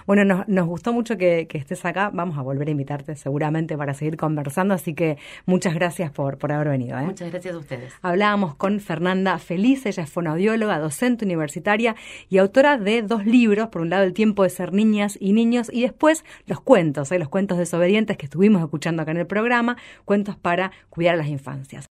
Bueno, 0.07 0.23
nos, 0.23 0.47
nos 0.47 0.65
gustó 0.65 0.93
mucho 0.93 1.17
que, 1.17 1.45
que, 1.47 1.57
estés 1.57 1.84
acá, 1.84 2.10
vamos 2.13 2.38
a 2.38 2.41
volver 2.41 2.69
a 2.69 2.71
invitarte 2.71 3.17
seguramente 3.17 3.77
para 3.77 3.93
seguir 3.93 4.15
conversando, 4.15 4.73
así 4.73 4.93
que 4.93 5.17
muchas 5.45 5.73
gracias 5.73 6.10
por, 6.12 6.38
por 6.38 6.53
haber 6.53 6.69
venido. 6.69 6.97
¿eh? 6.97 7.03
Muchas 7.03 7.29
gracias 7.29 7.53
a 7.53 7.57
ustedes. 7.57 7.93
Hablábamos 8.01 8.55
con 8.55 8.79
Fernanda 8.79 9.38
Feliz, 9.39 9.86
ella 9.86 10.03
es 10.03 10.10
fonoaudióloga, 10.10 10.79
docente 10.79 11.25
universitaria 11.25 11.97
y 12.29 12.38
autora 12.38 12.77
de 12.77 13.01
dos 13.01 13.25
libros, 13.25 13.67
por 13.67 13.81
un 13.81 13.89
lado 13.89 14.03
El 14.03 14.13
tiempo 14.13 14.43
de 14.43 14.49
ser 14.49 14.71
niñas 14.71 15.17
y 15.19 15.34
niños 15.34 15.69
y 15.71 15.81
después 15.81 16.23
los 16.45 16.62
cuentos, 16.62 17.12
¿eh? 17.12 17.19
los 17.19 17.27
cuentos 17.27 17.57
desobedientes 17.57 18.15
que 18.15 18.25
estuvimos 18.25 18.62
escuchando 18.62 19.01
acá 19.01 19.12
en 19.12 19.17
el 19.17 19.27
programa, 19.27 19.75
cuentos 20.05 20.38
para 20.38 20.71
cuidar 20.89 21.15
a 21.15 21.17
las 21.17 21.27
infancias. 21.27 21.88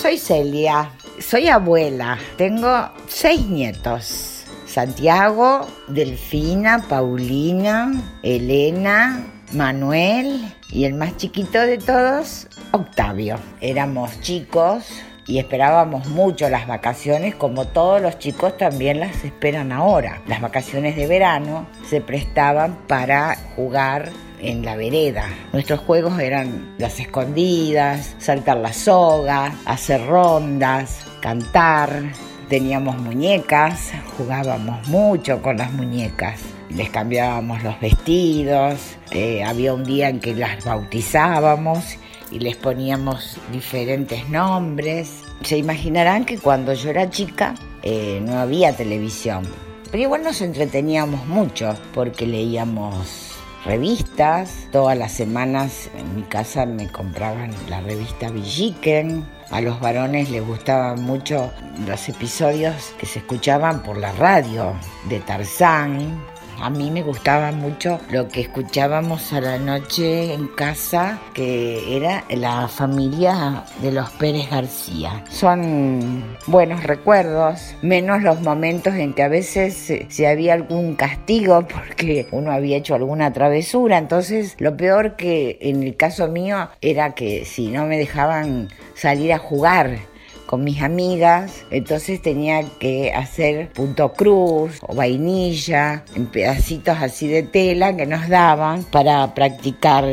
Soy 0.00 0.18
Celia, 0.18 0.90
soy 1.18 1.48
abuela, 1.48 2.18
tengo 2.36 2.90
seis 3.08 3.46
nietos. 3.46 4.44
Santiago, 4.66 5.66
Delfina, 5.88 6.86
Paulina, 6.88 7.92
Elena, 8.22 9.26
Manuel 9.52 10.54
y 10.70 10.84
el 10.84 10.94
más 10.94 11.16
chiquito 11.18 11.60
de 11.60 11.76
todos, 11.78 12.46
Octavio. 12.70 13.36
Éramos 13.60 14.18
chicos 14.22 14.86
y 15.32 15.38
esperábamos 15.38 16.08
mucho 16.08 16.50
las 16.50 16.66
vacaciones 16.66 17.34
como 17.34 17.64
todos 17.64 18.02
los 18.02 18.18
chicos 18.18 18.58
también 18.58 19.00
las 19.00 19.24
esperan 19.24 19.72
ahora. 19.72 20.20
Las 20.26 20.42
vacaciones 20.42 20.94
de 20.94 21.06
verano 21.06 21.66
se 21.88 22.02
prestaban 22.02 22.76
para 22.86 23.36
jugar 23.56 24.10
en 24.42 24.62
la 24.62 24.76
vereda. 24.76 25.24
Nuestros 25.54 25.80
juegos 25.80 26.20
eran 26.20 26.74
las 26.76 27.00
escondidas, 27.00 28.14
saltar 28.18 28.58
la 28.58 28.74
soga, 28.74 29.54
hacer 29.64 30.06
rondas, 30.06 30.98
cantar. 31.22 32.02
Teníamos 32.50 32.98
muñecas, 32.98 33.90
jugábamos 34.18 34.86
mucho 34.88 35.40
con 35.40 35.56
las 35.56 35.72
muñecas. 35.72 36.40
Les 36.68 36.90
cambiábamos 36.90 37.62
los 37.62 37.80
vestidos, 37.80 38.98
eh, 39.12 39.42
había 39.42 39.72
un 39.72 39.84
día 39.84 40.10
en 40.10 40.20
que 40.20 40.34
las 40.34 40.62
bautizábamos 40.62 41.96
y 42.32 42.38
les 42.38 42.56
poníamos 42.56 43.38
diferentes 43.52 44.28
nombres. 44.28 45.21
Se 45.42 45.58
imaginarán 45.58 46.24
que 46.24 46.38
cuando 46.38 46.72
yo 46.72 46.90
era 46.90 47.10
chica 47.10 47.54
eh, 47.82 48.20
no 48.24 48.38
había 48.38 48.76
televisión, 48.76 49.42
pero 49.90 50.04
igual 50.04 50.22
nos 50.22 50.40
entreteníamos 50.40 51.26
mucho 51.26 51.76
porque 51.92 52.26
leíamos 52.26 53.32
revistas. 53.64 54.68
Todas 54.70 54.96
las 54.96 55.12
semanas 55.12 55.90
en 55.96 56.14
mi 56.16 56.22
casa 56.22 56.64
me 56.64 56.90
compraban 56.90 57.50
la 57.68 57.80
revista 57.80 58.30
Villiquen. 58.30 59.26
A 59.50 59.60
los 59.60 59.80
varones 59.80 60.30
les 60.30 60.46
gustaban 60.46 61.02
mucho 61.02 61.52
los 61.86 62.08
episodios 62.08 62.94
que 62.98 63.06
se 63.06 63.18
escuchaban 63.18 63.82
por 63.82 63.98
la 63.98 64.12
radio 64.12 64.72
de 65.08 65.20
Tarzán, 65.20 66.24
a 66.60 66.70
mí 66.70 66.90
me 66.90 67.02
gustaba 67.02 67.52
mucho 67.52 68.00
lo 68.10 68.28
que 68.28 68.42
escuchábamos 68.42 69.32
a 69.32 69.40
la 69.40 69.58
noche 69.58 70.34
en 70.34 70.48
casa, 70.48 71.18
que 71.34 71.96
era 71.96 72.24
la 72.30 72.68
familia 72.68 73.64
de 73.80 73.92
los 73.92 74.10
Pérez 74.12 74.50
García. 74.50 75.24
Son 75.30 76.36
buenos 76.46 76.82
recuerdos, 76.84 77.74
menos 77.82 78.22
los 78.22 78.40
momentos 78.40 78.94
en 78.94 79.14
que 79.14 79.22
a 79.22 79.28
veces 79.28 79.92
se 80.08 80.26
había 80.26 80.54
algún 80.54 80.94
castigo 80.94 81.66
porque 81.66 82.28
uno 82.30 82.52
había 82.52 82.76
hecho 82.76 82.94
alguna 82.94 83.32
travesura. 83.32 83.98
Entonces, 83.98 84.54
lo 84.58 84.76
peor 84.76 85.16
que 85.16 85.58
en 85.60 85.82
el 85.82 85.96
caso 85.96 86.28
mío 86.28 86.68
era 86.80 87.14
que 87.14 87.44
si 87.44 87.68
no 87.68 87.86
me 87.86 87.98
dejaban 87.98 88.68
salir 88.94 89.32
a 89.32 89.38
jugar 89.38 90.11
con 90.52 90.64
mis 90.64 90.82
amigas, 90.82 91.64
entonces 91.70 92.20
tenía 92.20 92.62
que 92.78 93.10
hacer 93.10 93.72
punto 93.72 94.12
cruz 94.12 94.80
o 94.86 94.94
vainilla 94.94 96.04
en 96.14 96.26
pedacitos 96.26 96.98
así 97.00 97.26
de 97.26 97.42
tela 97.42 97.96
que 97.96 98.04
nos 98.04 98.28
daban 98.28 98.84
para 98.84 99.32
practicar 99.32 100.04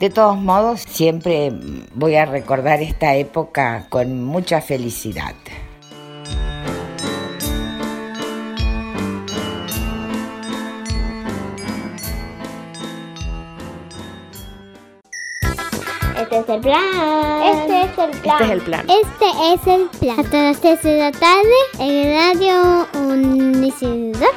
de 0.00 0.08
todos 0.08 0.38
modos, 0.38 0.80
siempre 0.80 1.52
voy 1.94 2.16
a 2.16 2.24
recordar 2.24 2.80
esta 2.80 3.14
época 3.16 3.84
con 3.90 4.24
mucha 4.24 4.62
felicidad. 4.62 5.34
Este 16.32 16.40
es 16.40 16.48
el 16.48 16.60
plan. 16.62 17.42
Este 17.44 17.82
es 17.82 17.98
el 17.98 18.10
plan. 18.22 18.40
Este 18.40 18.44
es 18.44 18.50
el 18.50 18.60
plan. 18.62 18.86
Este 18.88 19.52
es 19.52 19.66
el 19.66 19.88
plan. 19.98 20.20
Hasta 20.20 20.42
las 20.42 20.60
3 20.62 20.82
de 20.82 20.96
la 20.96 21.12
tarde 21.12 21.58
en 21.78 22.16
Radio 22.16 22.88
Unicidad. 22.94 24.28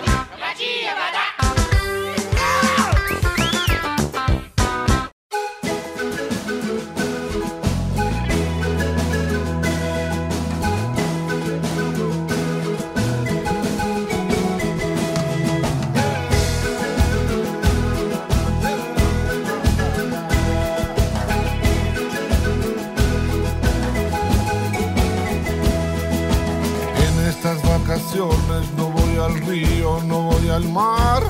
Río, 29.55 30.01
no 30.05 30.23
voy 30.23 30.49
al 30.49 30.67
mar. 30.67 31.23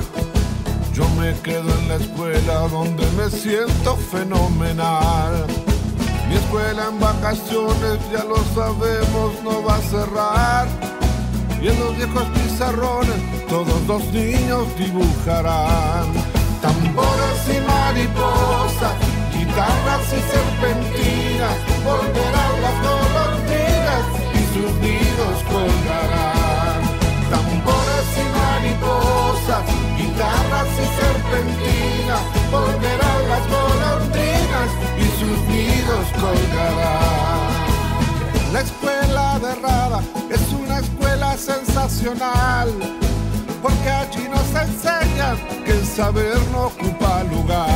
Yo 0.92 1.08
me 1.20 1.32
quedo 1.40 1.68
en 1.78 1.88
la 1.88 1.96
escuela 1.96 2.68
donde 2.68 3.06
me 3.12 3.30
siento 3.30 3.96
fenomenal. 3.96 5.46
Mi 6.28 6.34
escuela 6.34 6.88
en 6.90 6.98
vacaciones, 6.98 7.98
ya 8.12 8.24
lo 8.24 8.38
sabemos, 8.54 9.30
no 9.44 9.62
va 9.62 9.76
a 9.76 9.80
cerrar. 9.80 10.66
Y 11.62 11.68
en 11.68 11.78
los 11.78 11.96
viejos 11.96 12.24
pizarrones 12.34 13.20
todos 13.48 13.80
los 13.86 14.02
niños 14.12 14.64
dibujarán. 14.76 16.06
Tambores 16.60 17.40
y 17.54 17.58
mariposas, 17.72 18.96
guitarras 19.34 20.06
y 20.18 20.20
serpentinas, 20.32 21.56
volverán 21.84 22.54
las 22.64 22.76
golondrinas 22.86 24.04
y 24.34 24.42
sus 24.52 24.72
nidos 24.80 25.36
colgarán 25.52 26.35
guitarras 29.96 30.66
y 30.74 30.86
serpentinas, 30.98 32.20
volverán 32.50 33.28
las 33.28 33.44
golondrinas 33.48 34.70
y 34.98 35.06
sus 35.20 35.38
nidos 35.48 36.06
colgarán. 36.20 37.46
La 38.52 38.60
escuela 38.60 39.38
de 39.38 39.54
Rada 39.56 40.02
es 40.30 40.52
una 40.52 40.78
escuela 40.78 41.36
sensacional, 41.36 42.70
porque 43.62 43.88
allí 43.88 44.28
nos 44.28 44.48
enseñan 44.62 45.36
que 45.64 45.72
el 45.72 45.86
saber 45.86 46.38
no 46.50 46.66
ocupa 46.66 47.22
lugar. 47.24 47.68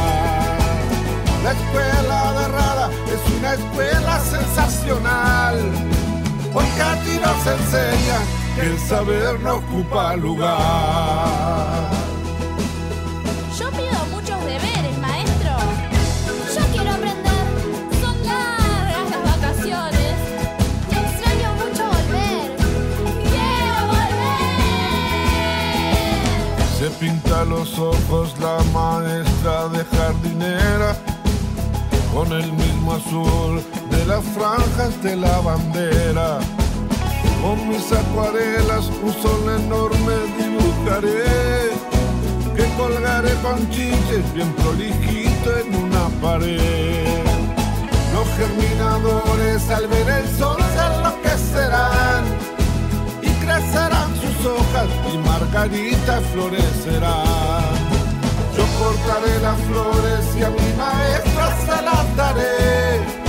La 1.44 1.52
escuela 1.52 2.32
de 2.32 2.48
Rada 2.48 2.90
es 3.06 3.38
una 3.38 3.54
escuela 3.54 4.18
sensacional, 4.20 5.56
porque 6.52 6.82
allí 6.82 7.20
nos 7.20 7.46
enseñan 7.46 8.39
el 8.62 8.78
saber 8.78 9.40
no 9.40 9.56
ocupa 9.56 10.14
lugar. 10.16 10.58
Yo 13.58 13.70
pido 13.70 14.06
muchos 14.10 14.38
deberes, 14.44 14.98
maestro. 14.98 15.56
Yo 16.54 16.60
quiero 16.72 16.90
aprender. 16.90 17.44
Son 18.00 18.16
largas 18.24 19.10
las 19.10 19.22
vacaciones. 19.32 20.14
Y 20.90 20.94
extraño 20.94 21.48
mucho 21.54 21.84
volver. 21.94 22.44
Quiero 23.32 23.78
volver. 23.94 25.30
Se 26.78 26.88
pinta 26.98 27.44
los 27.44 27.78
ojos 27.78 28.38
la 28.40 28.58
maestra 28.72 29.68
de 29.68 29.84
jardinera 29.84 30.96
con 32.12 32.32
el 32.32 32.52
mismo 32.52 32.92
azul 32.92 33.62
de 33.90 34.04
las 34.04 34.24
franjas 34.24 35.02
de 35.02 35.16
la 35.16 35.40
bandera 35.40 36.40
con 37.40 37.68
mis 37.68 37.92
acuarelas 37.92 38.90
un 39.02 39.12
sol 39.12 39.42
enorme 39.64 40.14
dibujaré, 40.38 41.70
que 42.54 42.64
colgaré 42.76 43.34
con 43.42 43.58
chiches 43.70 44.32
bien 44.34 44.52
prolijito 44.54 45.58
en 45.58 45.74
una 45.84 46.08
pared. 46.20 47.24
Los 48.12 48.28
germinadores 48.36 49.70
al 49.70 49.86
ver 49.88 50.08
el 50.08 50.28
sol 50.38 50.58
se 50.74 50.96
enloquecerán 50.96 52.24
y 53.22 53.30
crecerán 53.44 54.10
sus 54.16 54.46
hojas 54.46 54.88
y 55.12 55.18
margaritas 55.18 56.22
florecerán. 56.32 57.90
Yo 58.56 58.64
cortaré 58.78 59.40
las 59.40 59.58
flores 59.62 60.24
y 60.38 60.42
a 60.42 60.50
mi 60.50 60.72
maestra 60.76 61.56
se 61.66 61.82
las 61.82 62.16
daré. 62.16 63.20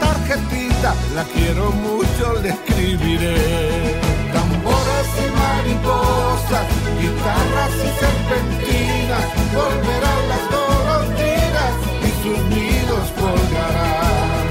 Tarjetita 0.00 0.63
la 0.92 1.24
quiero 1.24 1.70
mucho, 1.70 2.34
le 2.42 2.50
escribiré. 2.50 4.00
Tambores 4.32 5.08
y 5.16 5.28
mariposas, 5.32 6.66
guitarras 7.00 7.74
y 7.86 7.90
serpentinas, 8.02 9.24
volverán 9.54 10.22
las 10.28 10.44
golondrinas 10.52 11.72
y 12.04 12.10
sus 12.22 12.38
nidos 12.52 13.04
colgarán. 13.16 14.44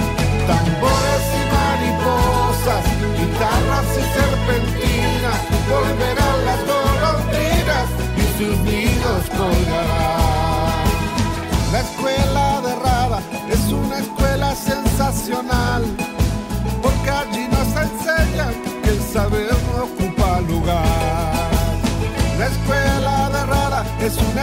Tambores 0.49 1.23
y 1.38 1.43
mariposas, 1.53 2.84
guitarras 3.19 3.89
y 3.93 4.05
serpentinas, 4.17 5.39
volverán 5.69 6.38
las 6.49 6.59
golondrinas 6.65 7.88
y 8.17 8.25
sus 8.38 8.57
nidos 8.59 9.21
colgarán. 9.38 10.73
La 11.71 11.79
escuela 11.81 12.61
de 12.61 12.75
Rada 12.75 13.21
es 13.51 13.71
una 13.71 13.99
escuela 13.99 14.55
sensacional 14.55 15.84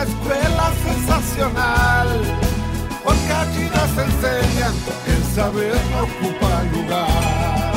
una 0.00 0.08
escuela 0.08 0.72
sensacional, 0.84 2.08
porque 3.04 3.32
allí 3.32 3.68
nos 3.74 3.98
enseñan 3.98 4.72
que 5.04 5.12
el 5.12 5.24
saber 5.34 5.76
no 5.90 5.98
ocupa 6.04 6.62
lugar. 6.72 7.72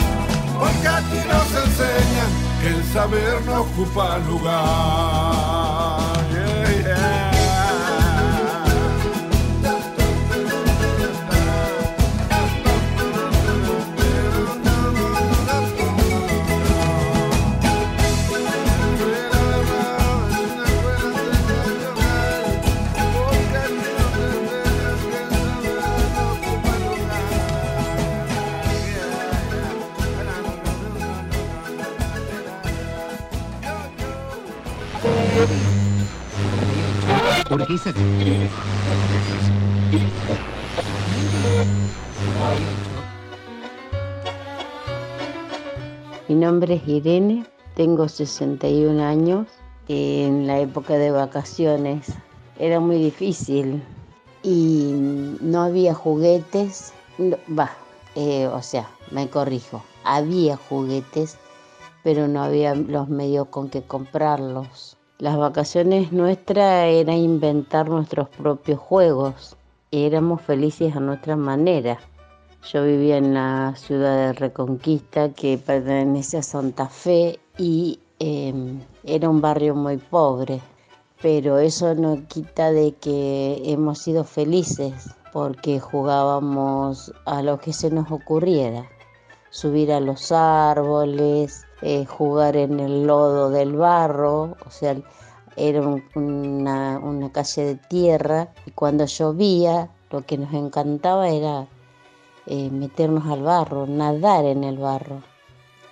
Porque 0.57 0.88
allí 0.88 1.21
nos 1.28 1.51
enseñan 1.65 2.32
que 2.61 2.67
el 2.67 2.84
saber 2.93 3.41
no 3.45 3.61
ocupa 3.61 4.19
lugar. 4.19 6.22
Mi 46.28 46.36
nombre 46.36 46.74
es 46.76 46.88
Irene, 46.88 47.45
tengo 47.76 48.10
61 48.10 49.04
años. 49.04 49.47
En 49.88 50.47
la 50.47 50.62
época 50.62 50.95
de 50.95 51.12
vacaciones 51.12 52.08
era 52.58 52.80
muy 52.80 52.97
difícil 52.97 53.84
y 54.41 54.93
no 55.39 55.62
había 55.62 55.93
juguetes. 55.93 56.91
Va, 57.20 57.70
eh, 58.16 58.47
o 58.47 58.64
sea, 58.64 58.89
me 59.12 59.30
corrijo, 59.30 59.84
había 60.04 60.58
juguetes, 60.58 61.38
pero 62.04 62.28
no 62.28 62.41
había 62.41 62.74
los 62.74 63.10
medios 63.10 63.49
con 63.49 63.70
que 63.70 63.84
comprarlos. 63.84 64.93
Las 65.24 65.38
vacaciones 65.38 66.11
nuestras 66.11 66.88
era 66.89 67.15
inventar 67.15 67.88
nuestros 67.88 68.28
propios 68.28 68.78
juegos. 68.78 69.55
Éramos 69.89 70.41
felices 70.41 70.97
a 70.97 70.99
nuestra 70.99 71.38
manera. 71.38 71.97
Yo 72.69 72.84
vivía 72.84 73.15
en 73.15 73.34
la 73.34 73.74
ciudad 73.78 74.17
de 74.17 74.34
Reconquista 74.34 75.30
que 75.30 75.57
pertenece 75.57 76.39
a 76.39 76.43
Santa 76.43 76.89
Fe 76.89 77.39
y 77.57 78.01
eh, 78.19 78.53
era 79.05 79.30
un 79.30 79.39
barrio 79.39 79.76
muy 79.76 79.95
pobre. 79.95 80.59
Pero 81.21 81.57
eso 81.57 81.95
no 81.95 82.28
quita 82.28 82.74
de 82.74 82.91
que 82.95 83.61
hemos 83.63 83.99
sido 83.99 84.26
felices 84.26 85.15
porque 85.32 85.80
jugábamos 85.80 87.13
a 87.24 87.41
lo 87.41 87.61
que 87.61 87.71
se 87.71 87.89
nos 87.91 88.11
ocurriera. 88.11 88.89
Subir 89.51 89.93
a 89.93 90.01
los 90.01 90.34
árboles, 90.34 91.65
eh, 91.84 92.06
jugar 92.06 92.56
en 92.56 92.80
el 92.80 93.06
lodo 93.06 93.50
del 93.50 93.76
barro, 93.76 94.56
o 94.66 94.72
sea, 94.72 94.96
era 95.56 95.82
un- 95.82 96.04
una, 96.16 96.98
una 97.00 97.32
calle 97.32 97.64
de 97.66 97.76
tierra 97.76 98.48
y 98.66 98.72
cuando 98.72 99.06
llovía 99.06 99.90
lo 100.10 100.26
que 100.26 100.38
nos 100.38 100.54
encantaba 100.54 101.30
era 101.30 101.68
eh, 102.46 102.70
meternos 102.72 103.26
al 103.28 103.44
barro, 103.44 103.86
nadar 103.88 104.46
en 104.46 104.64
el 104.64 104.78
barro. 104.78 105.22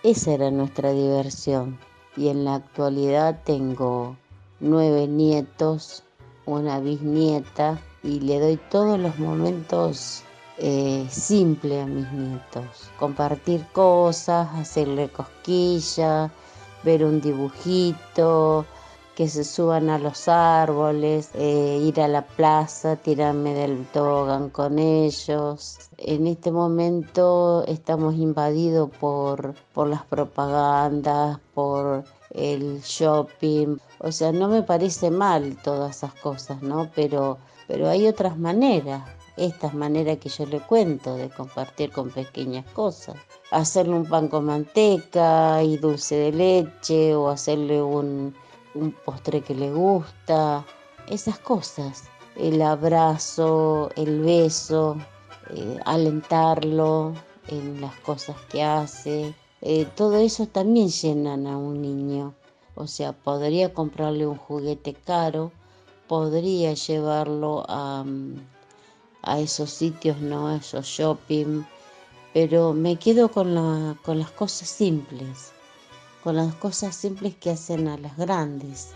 Esa 0.04 0.34
era 0.34 0.50
nuestra 0.52 0.92
diversión. 0.92 1.78
Y 2.18 2.28
en 2.30 2.44
la 2.44 2.56
actualidad 2.56 3.39
tengo 3.46 4.16
nueve 4.60 5.08
nietos, 5.08 6.04
una 6.46 6.80
bisnieta 6.80 7.80
y 8.04 8.20
le 8.20 8.39
doy 8.39 8.58
todos 8.70 9.00
los 9.00 9.18
momentos 9.20 10.24
eh, 10.64 11.07
simples 11.09 11.84
a 11.84 11.88
mis 11.88 12.12
nietos. 12.12 12.91
Compartir 12.99 13.66
cosas, 13.74 14.47
hacerle 14.53 15.09
cosquillas, 15.09 16.30
ver 16.84 17.03
un 17.03 17.20
dibujito, 17.20 18.66
que 19.16 19.28
se 19.28 19.43
suban 19.43 19.89
a 19.89 19.97
los 19.97 20.28
árboles, 20.28 21.32
eh, 21.34 21.80
ir 21.82 21.99
a 21.99 22.07
la 22.07 22.22
plaza, 22.26 22.95
tirarme 22.95 23.53
del 23.53 23.86
tobogán 23.88 24.49
con 24.49 24.78
ellos. 24.80 25.78
En 25.97 26.28
este 26.28 26.51
momento 26.51 27.64
estamos 27.68 28.16
invadidos 28.16 28.89
por, 28.99 29.55
por 29.74 29.88
las 29.88 30.03
propagandas, 30.05 31.39
por 31.53 32.03
el 32.30 32.82
shopping. 32.82 33.78
O 33.99 34.12
sea, 34.12 34.32
no 34.32 34.47
me 34.47 34.64
parece 34.64 35.12
mal 35.12 35.57
todas 35.64 35.97
esas 35.97 36.14
cosas, 36.16 36.62
¿no? 36.62 36.89
Pero, 36.95 37.38
pero 37.68 37.89
hay 37.89 38.07
otras 38.07 38.38
maneras. 38.38 39.20
Estas 39.38 39.73
maneras 39.73 40.17
que 40.17 40.29
yo 40.29 40.45
le 40.45 40.59
cuento 40.59 41.15
de 41.15 41.29
compartir 41.29 41.91
con 41.91 42.09
pequeñas 42.09 42.65
cosas. 42.71 43.15
Hacerle 43.51 43.95
un 43.95 44.05
pan 44.05 44.27
con 44.27 44.45
manteca 44.45 45.63
y 45.63 45.77
dulce 45.77 46.15
de 46.15 46.32
leche 46.32 47.15
o 47.15 47.29
hacerle 47.29 47.82
un, 47.82 48.36
un 48.75 48.91
postre 48.91 49.41
que 49.41 49.55
le 49.55 49.71
gusta, 49.71 50.65
esas 51.07 51.39
cosas, 51.39 52.03
el 52.36 52.61
abrazo, 52.61 53.89
el 53.95 54.21
beso, 54.21 54.97
eh, 55.49 55.79
alentarlo 55.86 57.13
en 57.47 57.82
las 57.82 57.95
cosas 57.97 58.36
que 58.49 58.63
hace, 58.63 59.34
eh, 59.61 59.86
todo 59.95 60.17
eso 60.17 60.47
también 60.47 60.89
llenan 60.89 61.47
a 61.47 61.57
un 61.57 61.82
niño. 61.82 62.34
O 62.75 62.88
sea, 62.88 63.13
podría 63.13 63.73
comprarle 63.73 64.25
un 64.25 64.38
juguete 64.38 64.93
caro, 64.93 65.51
podría 66.07 66.73
llevarlo 66.73 67.65
a, 67.67 68.03
mm, 68.03 68.36
a 69.24 69.39
esos 69.39 69.69
sitios, 69.72 70.19
¿no? 70.19 70.47
A 70.47 70.55
esos 70.57 70.86
shopping, 70.86 71.63
pero 72.34 72.74
me 72.74 72.97
quedo 72.97 73.30
con, 73.30 73.53
la- 73.55 73.95
con 74.03 74.19
las 74.19 74.32
cosas 74.32 74.69
simples 74.69 75.51
con 76.24 76.36
las 76.36 76.53
cosas 76.53 76.95
simples 76.95 77.36
que 77.36 77.49
hacen 77.49 77.88
a 77.88 77.97
las 77.97 78.15
grandes. 78.15 78.91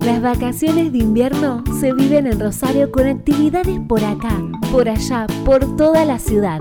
Las 0.00 0.22
vacaciones 0.22 0.92
de 0.92 0.98
invierno 0.98 1.62
se 1.80 1.92
viven 1.92 2.26
en 2.26 2.40
Rosario 2.40 2.90
con 2.90 3.06
actividades 3.06 3.78
por 3.88 4.02
acá, 4.04 4.40
por 4.72 4.88
allá, 4.88 5.26
por 5.44 5.76
toda 5.76 6.04
la 6.04 6.18
ciudad. 6.18 6.60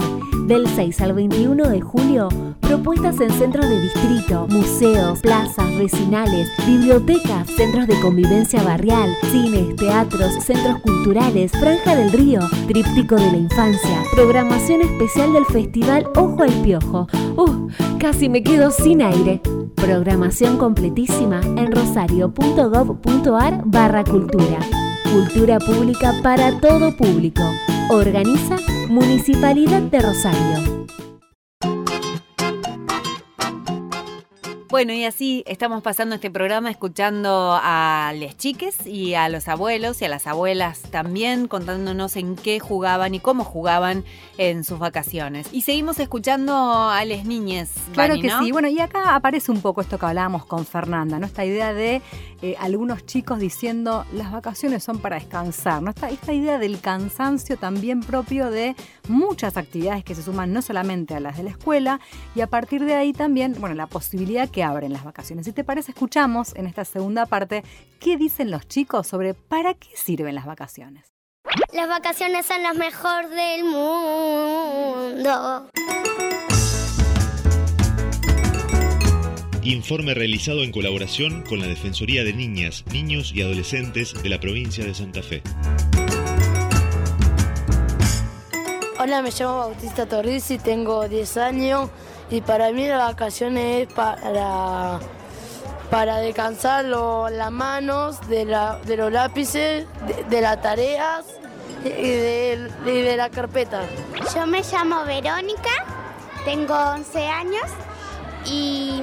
Del 0.49 0.67
6 0.67 1.01
al 1.01 1.13
21 1.13 1.69
de 1.69 1.79
julio, 1.79 2.27
propuestas 2.59 3.21
en 3.21 3.29
centros 3.29 3.69
de 3.69 3.81
distrito, 3.81 4.47
museos, 4.49 5.19
plazas, 5.19 5.77
vecinales, 5.77 6.49
bibliotecas, 6.65 7.47
centros 7.55 7.85
de 7.85 7.99
convivencia 8.01 8.63
barrial, 8.63 9.15
cines, 9.29 9.75
teatros, 9.75 10.43
centros 10.43 10.79
culturales, 10.79 11.51
Franja 11.51 11.95
del 11.95 12.11
Río, 12.11 12.39
Tríptico 12.67 13.15
de 13.17 13.31
la 13.31 13.37
Infancia, 13.37 14.01
programación 14.11 14.81
especial 14.81 15.33
del 15.33 15.45
Festival 15.45 16.07
Ojo 16.15 16.41
al 16.41 16.63
Piojo. 16.63 17.07
¡Uh! 17.37 17.67
Casi 17.99 18.27
me 18.27 18.41
quedo 18.41 18.71
sin 18.71 19.03
aire. 19.03 19.41
Programación 19.75 20.57
completísima 20.57 21.41
en 21.41 21.71
rosario.gov.ar 21.71 23.61
barra 23.65 24.03
cultura. 24.03 24.57
Cultura 25.13 25.59
pública 25.59 26.15
para 26.23 26.59
todo 26.59 26.97
público. 26.97 27.43
Organiza 27.91 28.55
Municipalidad 28.87 29.81
de 29.81 29.99
Rosario. 29.99 30.87
Bueno, 34.69 34.93
y 34.93 35.03
así 35.03 35.43
estamos 35.47 35.81
pasando 35.81 36.13
este 36.13 36.29
programa 36.29 36.69
escuchando 36.69 37.59
a 37.59 38.13
les 38.15 38.37
chiques 38.37 38.85
y 38.85 39.15
a 39.15 39.27
los 39.27 39.47
abuelos 39.47 39.99
y 40.03 40.05
a 40.05 40.09
las 40.09 40.27
abuelas 40.27 40.83
también 40.83 41.47
contándonos 41.47 42.15
en 42.15 42.35
qué 42.35 42.59
jugaban 42.59 43.15
y 43.15 43.19
cómo 43.19 43.43
jugaban 43.43 44.05
en 44.37 44.63
sus 44.63 44.77
vacaciones. 44.77 45.49
Y 45.51 45.61
seguimos 45.61 45.99
escuchando 45.99 46.53
a 46.91 47.03
les 47.05 47.25
niñes. 47.25 47.71
Claro 47.93 48.21
que 48.21 48.27
¿no? 48.27 48.43
sí. 48.43 48.51
Bueno, 48.51 48.67
y 48.67 48.79
acá 48.79 49.15
aparece 49.15 49.51
un 49.51 49.61
poco 49.61 49.81
esto 49.81 49.97
que 49.97 50.05
hablábamos 50.05 50.45
con 50.45 50.63
Fernanda, 50.63 51.17
¿no? 51.17 51.25
Esta 51.25 51.43
idea 51.43 51.73
de 51.73 52.03
eh, 52.41 52.55
algunos 52.59 53.05
chicos 53.05 53.39
diciendo 53.39 54.05
las 54.13 54.31
vacaciones 54.31 54.83
son 54.83 54.99
para 54.99 55.17
descansar, 55.17 55.81
¿no? 55.81 55.89
Esta, 55.89 56.09
esta 56.09 56.31
idea 56.31 56.57
del 56.57 56.79
cansancio 56.79 57.57
también 57.57 57.99
propio 57.99 58.49
de 58.49 58.75
muchas 59.07 59.57
actividades 59.57 60.05
que 60.05 60.15
se 60.15 60.23
suman 60.23 60.53
no 60.53 60.61
solamente 60.61 61.15
a 61.15 61.19
las 61.19 61.37
de 61.37 61.43
la 61.43 61.49
escuela 61.49 61.99
y 62.35 62.41
a 62.41 62.47
partir 62.47 62.85
de 62.85 62.95
ahí 62.95 63.11
también, 63.11 63.55
bueno, 63.59 63.75
la 63.75 63.87
posibilidad 63.87 64.49
que 64.49 64.63
abren 64.63 64.93
las 64.93 65.03
vacaciones. 65.03 65.45
Si 65.45 65.51
te 65.51 65.63
parece, 65.63 65.91
escuchamos 65.91 66.55
en 66.55 66.65
esta 66.65 66.85
segunda 66.85 67.25
parte 67.25 67.63
qué 67.99 68.15
dicen 68.15 68.51
los 68.51 68.67
chicos 68.67 69.07
sobre 69.07 69.33
para 69.33 69.73
qué 69.73 69.89
sirven 69.95 70.35
las 70.35 70.45
vacaciones. 70.45 71.11
Las 71.73 71.89
vacaciones 71.89 72.45
son 72.45 72.63
las 72.63 72.75
mejor 72.75 73.27
del 73.29 73.65
mundo. 73.65 75.69
Informe 79.69 80.15
realizado 80.15 80.63
en 80.63 80.71
colaboración 80.71 81.43
con 81.43 81.59
la 81.59 81.67
Defensoría 81.67 82.23
de 82.23 82.33
Niñas, 82.33 82.83
Niños 82.91 83.31
y 83.35 83.43
Adolescentes 83.43 84.15
de 84.23 84.27
la 84.27 84.39
provincia 84.39 84.83
de 84.83 84.95
Santa 84.95 85.21
Fe. 85.21 85.43
Hola, 88.97 89.21
me 89.21 89.29
llamo 89.29 89.59
Bautista 89.59 90.07
Torrici, 90.07 90.57
tengo 90.57 91.07
10 91.07 91.37
años 91.37 91.91
y 92.31 92.41
para 92.41 92.71
mí 92.71 92.87
las 92.87 93.11
vacaciones 93.11 93.87
es 93.87 93.93
para, 93.93 94.99
para 95.91 96.17
descansar 96.17 96.85
las 96.85 97.51
manos 97.51 98.27
de, 98.27 98.45
la, 98.45 98.79
de 98.87 98.97
los 98.97 99.11
lápices, 99.11 99.85
de, 100.07 100.23
de 100.31 100.41
las 100.41 100.59
tareas 100.63 101.25
y 101.85 101.89
de, 101.89 102.71
y 102.87 103.01
de 103.01 103.17
la 103.17 103.29
carpeta. 103.29 103.83
Yo 104.33 104.47
me 104.47 104.63
llamo 104.63 105.05
Verónica, 105.05 105.85
tengo 106.43 106.73
11 106.73 107.27
años 107.27 107.69
y 108.47 108.99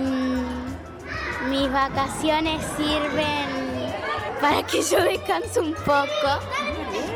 mis 1.47 1.71
vacaciones 1.73 2.65
sirven 2.77 3.95
para 4.41 4.63
que 4.65 4.83
yo 4.83 5.03
descanse 5.03 5.61
un 5.61 5.75
poco 5.75 6.41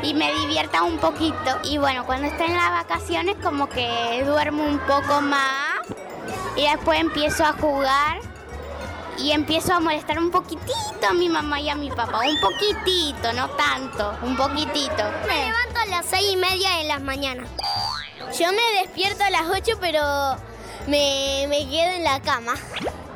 y 0.01 0.13
me 0.13 0.33
divierta 0.33 0.83
un 0.83 0.97
poquito. 0.97 1.59
Y 1.63 1.77
bueno, 1.77 2.05
cuando 2.05 2.27
estoy 2.27 2.47
en 2.47 2.55
las 2.55 2.71
vacaciones 2.71 3.35
como 3.41 3.69
que 3.69 4.23
duermo 4.25 4.63
un 4.63 4.79
poco 4.79 5.21
más 5.21 5.81
y 6.55 6.63
después 6.63 6.99
empiezo 6.99 7.45
a 7.45 7.53
jugar 7.53 8.19
y 9.17 9.31
empiezo 9.31 9.73
a 9.73 9.79
molestar 9.79 10.17
un 10.17 10.31
poquitito 10.31 11.07
a 11.07 11.13
mi 11.13 11.29
mamá 11.29 11.59
y 11.59 11.69
a 11.69 11.75
mi 11.75 11.89
papá. 11.89 12.21
Un 12.27 12.39
poquitito, 12.39 13.33
no 13.33 13.49
tanto, 13.51 14.15
un 14.23 14.35
poquitito. 14.35 15.03
Me 15.27 15.45
levanto 15.45 15.79
a 15.79 15.85
las 15.87 16.05
seis 16.05 16.31
y 16.31 16.35
media 16.35 16.77
de 16.77 16.85
las 16.85 17.01
mañanas. 17.01 17.47
Yo 18.39 18.47
me 18.51 18.81
despierto 18.81 19.23
a 19.23 19.29
las 19.29 19.43
8, 19.43 19.77
pero 19.81 20.01
me, 20.87 21.45
me 21.49 21.69
quedo 21.69 21.91
en 21.91 22.03
la 22.03 22.21
cama. 22.21 22.53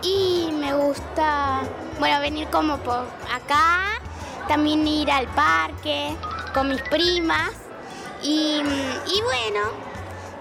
Y 0.05 0.51
me 0.51 0.71
gusta, 0.75 1.61
bueno, 1.99 2.19
venir 2.19 2.47
como 2.49 2.77
por 2.77 3.07
acá, 3.33 3.99
también 4.47 4.87
ir 4.87 5.09
al 5.09 5.27
parque 5.29 6.15
con 6.53 6.69
mis 6.69 6.81
primas. 6.83 7.51
Y, 8.21 8.61
y 9.07 9.21
bueno, 9.23 9.61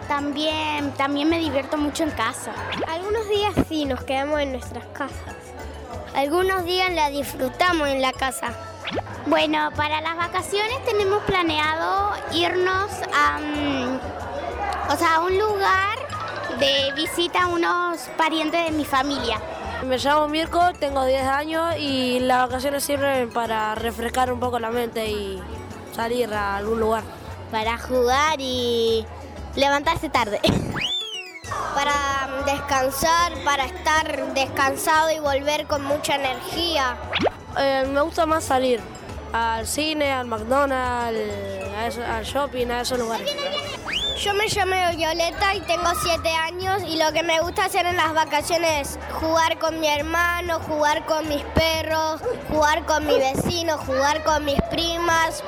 también, 0.06 0.92
también 0.92 1.30
me 1.30 1.38
divierto 1.38 1.78
mucho 1.78 2.02
en 2.02 2.10
casa. 2.10 2.52
Algunos 2.86 3.26
días 3.28 3.54
sí 3.66 3.86
nos 3.86 4.04
quedamos 4.04 4.40
en 4.40 4.52
nuestras 4.52 4.84
casas. 4.88 5.34
Algunos 6.14 6.64
días 6.66 6.92
la 6.92 7.08
disfrutamos 7.08 7.88
en 7.88 8.02
la 8.02 8.12
casa. 8.12 8.52
Bueno, 9.26 9.70
para 9.74 10.02
las 10.02 10.16
vacaciones 10.16 10.84
tenemos 10.84 11.22
planeado 11.22 12.12
irnos 12.34 12.90
a, 13.14 13.38
mm, 13.38 14.92
o 14.92 14.96
sea, 14.96 15.14
a 15.16 15.20
un 15.20 15.38
lugar 15.38 16.03
de 16.59 16.92
visita 16.94 17.44
a 17.44 17.46
unos 17.48 18.00
parientes 18.16 18.64
de 18.64 18.70
mi 18.70 18.84
familia. 18.84 19.40
Me 19.84 19.98
llamo 19.98 20.28
Mirko, 20.28 20.72
tengo 20.78 21.05
10 21.05 21.26
años 21.26 21.74
y 21.78 22.20
las 22.20 22.48
vacaciones 22.48 22.84
sirven 22.84 23.30
para 23.30 23.74
refrescar 23.74 24.32
un 24.32 24.40
poco 24.40 24.59
la 24.59 24.70
mente 24.70 25.11
y 25.11 25.42
salir 25.94 26.32
a 26.32 26.57
algún 26.57 26.80
lugar. 26.80 27.02
Para 27.50 27.78
jugar 27.78 28.36
y 28.38 29.05
levantarse 29.57 30.09
tarde. 30.09 30.40
para 31.74 32.42
descansar, 32.46 33.32
para 33.44 33.66
estar 33.66 34.34
descansado 34.34 35.11
y 35.11 35.18
volver 35.18 35.66
con 35.66 35.84
mucha 35.84 36.16
energía. 36.16 36.96
Eh, 37.59 37.84
me 37.92 38.00
gusta 38.00 38.26
más 38.26 38.44
salir 38.44 38.80
al 39.32 39.66
cine, 39.66 40.12
al 40.12 40.26
McDonald's, 40.26 41.98
al 41.98 42.24
shopping, 42.24 42.68
a 42.68 42.82
esos 42.82 42.98
lugares. 42.98 43.30
Yo 44.16 44.32
me 44.32 44.46
llamo 44.46 44.96
Violeta 44.96 45.54
y 45.56 45.60
tengo 45.62 45.90
7 45.92 46.28
años 46.28 46.82
y 46.86 46.96
lo 46.96 47.12
que 47.12 47.24
me 47.24 47.40
gusta 47.40 47.64
hacer 47.64 47.84
en 47.84 47.96
las 47.96 48.14
vacaciones 48.14 48.96
es 48.96 48.98
jugar 49.14 49.58
con 49.58 49.80
mi 49.80 49.88
hermano, 49.88 50.60
jugar 50.60 51.04
con 51.04 51.28
mis 51.28 51.42
perros, 51.46 52.20
jugar 52.48 52.84
con 52.86 53.06
mi 53.06 53.18
vecino, 53.18 53.76
jugar 53.78 54.22
con 54.22 54.44
mis 54.44 54.60
primas. 54.70 55.42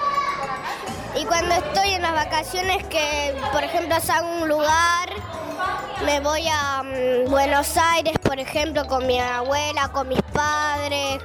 Y 1.16 1.24
cuando 1.26 1.54
estoy 1.54 1.90
en 1.90 2.02
las 2.02 2.12
vacaciones 2.12 2.84
que, 2.86 3.36
por 3.52 3.62
ejemplo, 3.62 4.00
salgo 4.00 4.42
un 4.42 4.48
lugar, 4.48 5.10
me 6.04 6.18
voy 6.18 6.46
a 6.50 6.82
mm, 6.82 7.30
Buenos 7.30 7.76
Aires, 7.76 8.18
por 8.18 8.40
ejemplo, 8.40 8.84
con 8.88 9.06
mi 9.06 9.20
abuela, 9.20 9.88
con 9.92 10.08
mis 10.08 10.22
padres, 10.22 11.22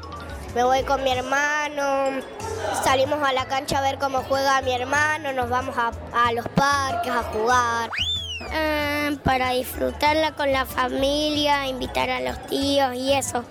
me 0.55 0.63
voy 0.63 0.83
con 0.83 1.03
mi 1.03 1.11
hermano, 1.11 2.21
salimos 2.83 3.21
a 3.23 3.33
la 3.33 3.45
cancha 3.45 3.79
a 3.79 3.81
ver 3.81 3.97
cómo 3.97 4.23
juega 4.23 4.61
mi 4.61 4.73
hermano, 4.73 5.31
nos 5.33 5.49
vamos 5.49 5.75
a, 5.77 5.91
a 6.13 6.33
los 6.33 6.47
parques 6.49 7.11
a 7.11 7.23
jugar. 7.23 7.89
Eh, 8.53 9.17
para 9.23 9.51
disfrutarla 9.51 10.33
con 10.33 10.51
la 10.51 10.65
familia, 10.65 11.67
invitar 11.67 12.09
a 12.09 12.19
los 12.19 12.45
tíos 12.47 12.93
y 12.95 13.13
eso. 13.13 13.45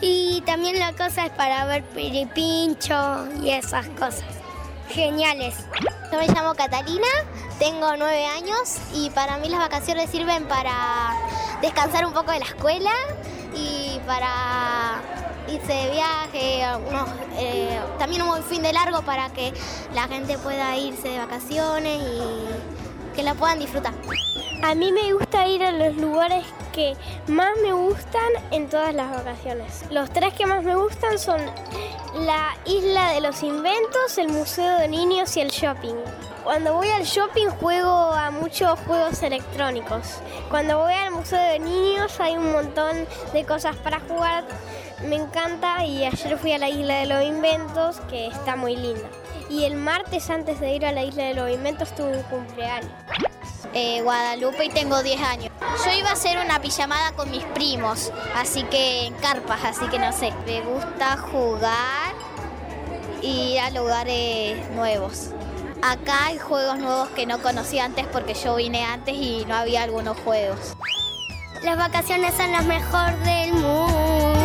Y 0.00 0.42
también 0.42 0.78
la 0.78 0.92
cosa 0.92 1.26
es 1.26 1.32
para 1.32 1.64
ver 1.64 1.82
piripincho 1.82 3.26
y 3.42 3.50
esas 3.50 3.86
cosas. 3.90 4.24
Geniales. 4.88 5.54
Yo 6.12 6.18
me 6.18 6.28
llamo 6.28 6.54
Catalina, 6.54 7.06
tengo 7.58 7.96
nueve 7.96 8.26
años 8.26 8.76
y 8.92 9.08
para 9.10 9.38
mí 9.38 9.48
las 9.48 9.60
vacaciones 9.60 10.10
sirven 10.10 10.44
para 10.46 11.14
descansar 11.62 12.04
un 12.04 12.12
poco 12.12 12.30
de 12.32 12.40
la 12.40 12.44
escuela 12.44 12.92
y 13.56 13.98
para 14.06 15.00
irse 15.54 15.72
de 15.72 15.90
viaje, 15.90 16.62
unos, 16.88 17.08
eh, 17.38 17.78
también 17.98 18.22
un 18.22 18.42
fin 18.42 18.62
de 18.62 18.72
largo 18.72 19.02
para 19.02 19.30
que 19.30 19.52
la 19.94 20.08
gente 20.08 20.38
pueda 20.38 20.76
irse 20.76 21.08
de 21.08 21.18
vacaciones 21.18 22.00
y 22.02 23.14
que 23.14 23.22
la 23.22 23.34
puedan 23.34 23.58
disfrutar. 23.58 23.94
A 24.62 24.74
mí 24.74 24.92
me 24.92 25.12
gusta 25.12 25.46
ir 25.46 25.62
a 25.62 25.72
los 25.72 25.96
lugares 25.96 26.44
que 26.72 26.96
más 27.28 27.50
me 27.62 27.72
gustan 27.72 28.32
en 28.50 28.68
todas 28.68 28.94
las 28.94 29.10
vacaciones. 29.10 29.84
Los 29.90 30.10
tres 30.10 30.34
que 30.34 30.46
más 30.46 30.64
me 30.64 30.74
gustan 30.74 31.18
son 31.18 31.40
la 32.14 32.56
Isla 32.64 33.10
de 33.10 33.20
los 33.20 33.42
Inventos, 33.42 34.18
el 34.18 34.28
Museo 34.28 34.78
de 34.78 34.88
Niños 34.88 35.36
y 35.36 35.40
el 35.40 35.50
shopping. 35.50 35.94
Cuando 36.42 36.74
voy 36.74 36.88
al 36.88 37.04
shopping 37.04 37.48
juego 37.48 37.88
a 37.88 38.30
muchos 38.30 38.78
juegos 38.80 39.22
electrónicos. 39.22 40.20
Cuando 40.50 40.78
voy 40.78 40.94
al 40.94 41.10
Museo 41.10 41.40
de 41.40 41.58
Niños 41.58 42.18
hay 42.20 42.36
un 42.36 42.52
montón 42.52 43.06
de 43.32 43.44
cosas 43.44 43.76
para 43.76 44.00
jugar. 44.00 44.44
Me 45.08 45.16
encanta 45.16 45.84
y 45.84 46.04
ayer 46.04 46.38
fui 46.38 46.52
a 46.52 46.58
la 46.58 46.70
Isla 46.70 46.96
de 46.96 47.06
los 47.06 47.22
Inventos 47.22 48.00
que 48.08 48.26
está 48.26 48.56
muy 48.56 48.74
linda. 48.74 49.06
Y 49.50 49.64
el 49.64 49.76
martes 49.76 50.30
antes 50.30 50.60
de 50.60 50.74
ir 50.74 50.86
a 50.86 50.92
la 50.92 51.04
Isla 51.04 51.24
de 51.24 51.34
los 51.34 51.50
Inventos 51.50 51.94
tuve 51.94 52.16
un 52.16 52.22
cumpleaños. 52.24 52.90
Eh, 53.74 54.00
Guadalupe 54.02 54.64
y 54.64 54.68
tengo 54.70 55.02
10 55.02 55.20
años. 55.20 55.50
Yo 55.84 55.92
iba 55.92 56.08
a 56.08 56.12
hacer 56.12 56.38
una 56.38 56.60
pijamada 56.60 57.12
con 57.12 57.30
mis 57.30 57.42
primos, 57.44 58.12
así 58.34 58.62
que 58.64 59.06
en 59.06 59.14
carpas, 59.14 59.64
así 59.64 59.86
que 59.88 59.98
no 59.98 60.12
sé. 60.12 60.32
Me 60.46 60.62
gusta 60.62 61.18
jugar 61.18 62.14
y 63.20 63.54
ir 63.54 63.60
a 63.60 63.70
lugares 63.70 64.70
nuevos. 64.70 65.30
Acá 65.82 66.26
hay 66.26 66.38
juegos 66.38 66.78
nuevos 66.78 67.08
que 67.10 67.26
no 67.26 67.42
conocía 67.42 67.84
antes 67.84 68.06
porque 68.06 68.32
yo 68.32 68.56
vine 68.56 68.84
antes 68.84 69.14
y 69.14 69.44
no 69.46 69.54
había 69.54 69.82
algunos 69.82 70.16
juegos. 70.20 70.74
Las 71.62 71.76
vacaciones 71.76 72.34
son 72.34 72.52
las 72.52 72.64
mejor 72.64 73.14
del 73.24 73.52
mundo. 73.54 74.43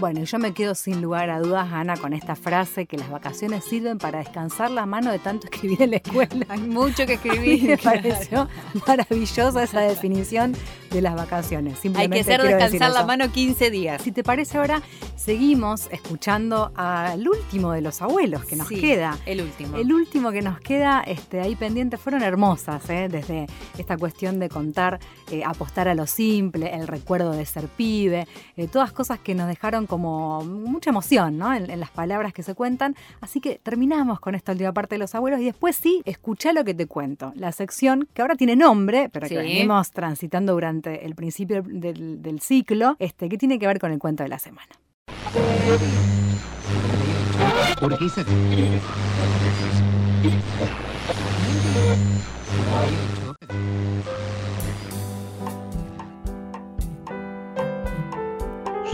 Bueno, 0.00 0.24
yo 0.24 0.38
me 0.38 0.54
quedo 0.54 0.74
sin 0.74 1.02
lugar 1.02 1.28
a 1.28 1.40
dudas, 1.40 1.68
Ana, 1.70 1.94
con 1.94 2.14
esta 2.14 2.34
frase 2.34 2.86
que 2.86 2.96
las 2.96 3.10
vacaciones 3.10 3.64
sirven 3.64 3.98
para 3.98 4.20
descansar 4.20 4.70
la 4.70 4.86
mano 4.86 5.12
de 5.12 5.18
tanto 5.18 5.46
escribir 5.52 5.82
en 5.82 5.90
la 5.90 5.96
escuela. 5.98 6.46
Hay 6.48 6.60
mucho 6.60 7.04
que 7.04 7.14
escribir. 7.14 7.68
Me 7.68 7.76
claro. 7.76 8.00
pareció 8.00 8.48
maravillosa 8.86 9.62
esa 9.62 9.80
definición 9.82 10.56
de 10.90 11.02
las 11.02 11.14
vacaciones. 11.14 11.78
Hay 11.94 12.08
que 12.08 12.20
hacer 12.20 12.42
descansar 12.42 12.92
la 12.92 13.04
mano 13.04 13.30
15 13.30 13.70
días. 13.70 14.00
Si 14.00 14.10
te 14.10 14.24
parece 14.24 14.56
ahora, 14.56 14.80
seguimos 15.16 15.88
escuchando 15.92 16.72
al 16.74 17.28
último 17.28 17.72
de 17.72 17.82
los 17.82 18.00
abuelos 18.00 18.46
que 18.46 18.56
nos 18.56 18.68
Sí, 18.68 18.80
queda. 18.80 19.18
El 19.26 19.42
último. 19.42 19.76
El 19.76 19.92
último 19.92 20.32
que 20.32 20.40
nos 20.40 20.60
queda 20.60 21.02
este, 21.06 21.40
ahí 21.40 21.56
pendiente 21.56 21.98
fueron 21.98 22.22
hermosas, 22.22 22.88
¿eh? 22.88 23.08
desde 23.10 23.46
esta 23.76 23.98
cuestión 23.98 24.38
de 24.38 24.48
contar, 24.48 24.98
eh, 25.30 25.42
apostar 25.44 25.88
a 25.88 25.94
lo 25.94 26.06
simple, 26.06 26.74
el 26.74 26.86
recuerdo 26.86 27.32
de 27.32 27.44
ser 27.44 27.68
pibe, 27.68 28.26
eh, 28.56 28.66
todas 28.66 28.92
cosas 28.92 29.18
que 29.18 29.34
nos 29.34 29.46
dejaron 29.46 29.86
como 29.90 30.42
mucha 30.44 30.90
emoción 30.90 31.36
¿no? 31.36 31.52
en, 31.52 31.68
en 31.68 31.80
las 31.80 31.90
palabras 31.90 32.32
que 32.32 32.42
se 32.44 32.54
cuentan. 32.54 32.94
Así 33.20 33.40
que 33.40 33.58
terminamos 33.62 34.20
con 34.20 34.34
esta 34.36 34.52
última 34.52 34.72
parte 34.72 34.94
de 34.94 35.00
los 35.00 35.14
abuelos 35.14 35.40
y 35.40 35.44
después 35.46 35.74
sí, 35.76 36.00
escucha 36.04 36.52
lo 36.52 36.64
que 36.64 36.72
te 36.74 36.86
cuento. 36.86 37.32
La 37.34 37.50
sección 37.52 38.08
que 38.14 38.22
ahora 38.22 38.36
tiene 38.36 38.54
nombre, 38.56 39.08
pero 39.12 39.24
que 39.28 39.34
Sí. 39.34 39.36
venimos 39.36 39.90
transitando 39.90 40.52
durante 40.52 41.04
el 41.04 41.14
principio 41.16 41.62
del, 41.62 42.22
del 42.22 42.40
ciclo, 42.40 42.94
este, 43.00 43.28
que 43.28 43.36
tiene 43.36 43.58
que 43.58 43.66
ver 43.66 43.80
con 43.80 43.90
el 43.90 43.98
cuento 43.98 44.22
de 44.22 44.28
la 44.28 44.38
semana. 44.38 44.68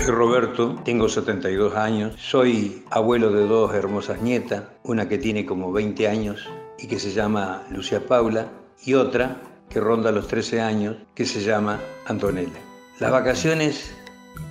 Soy 0.07 0.15
Roberto, 0.15 0.77
tengo 0.85 1.09
72 1.09 1.75
años, 1.75 2.15
soy 2.17 2.85
abuelo 2.91 3.33
de 3.33 3.45
dos 3.45 3.75
hermosas 3.75 4.23
nietas, 4.23 4.63
una 4.85 5.09
que 5.09 5.19
tiene 5.19 5.45
como 5.45 5.73
20 5.73 6.07
años 6.07 6.49
y 6.79 6.87
que 6.87 7.01
se 7.01 7.11
llama 7.11 7.65
Lucia 7.73 8.07
Paula 8.07 8.47
y 8.85 8.95
otra 8.95 9.43
que 9.69 9.81
ronda 9.81 10.13
los 10.13 10.29
13 10.29 10.61
años, 10.61 10.97
que 11.17 11.27
se 11.27 11.41
llama 11.41 11.81
Antonella. 12.07 12.61
Las 13.01 13.11
vacaciones 13.11 13.97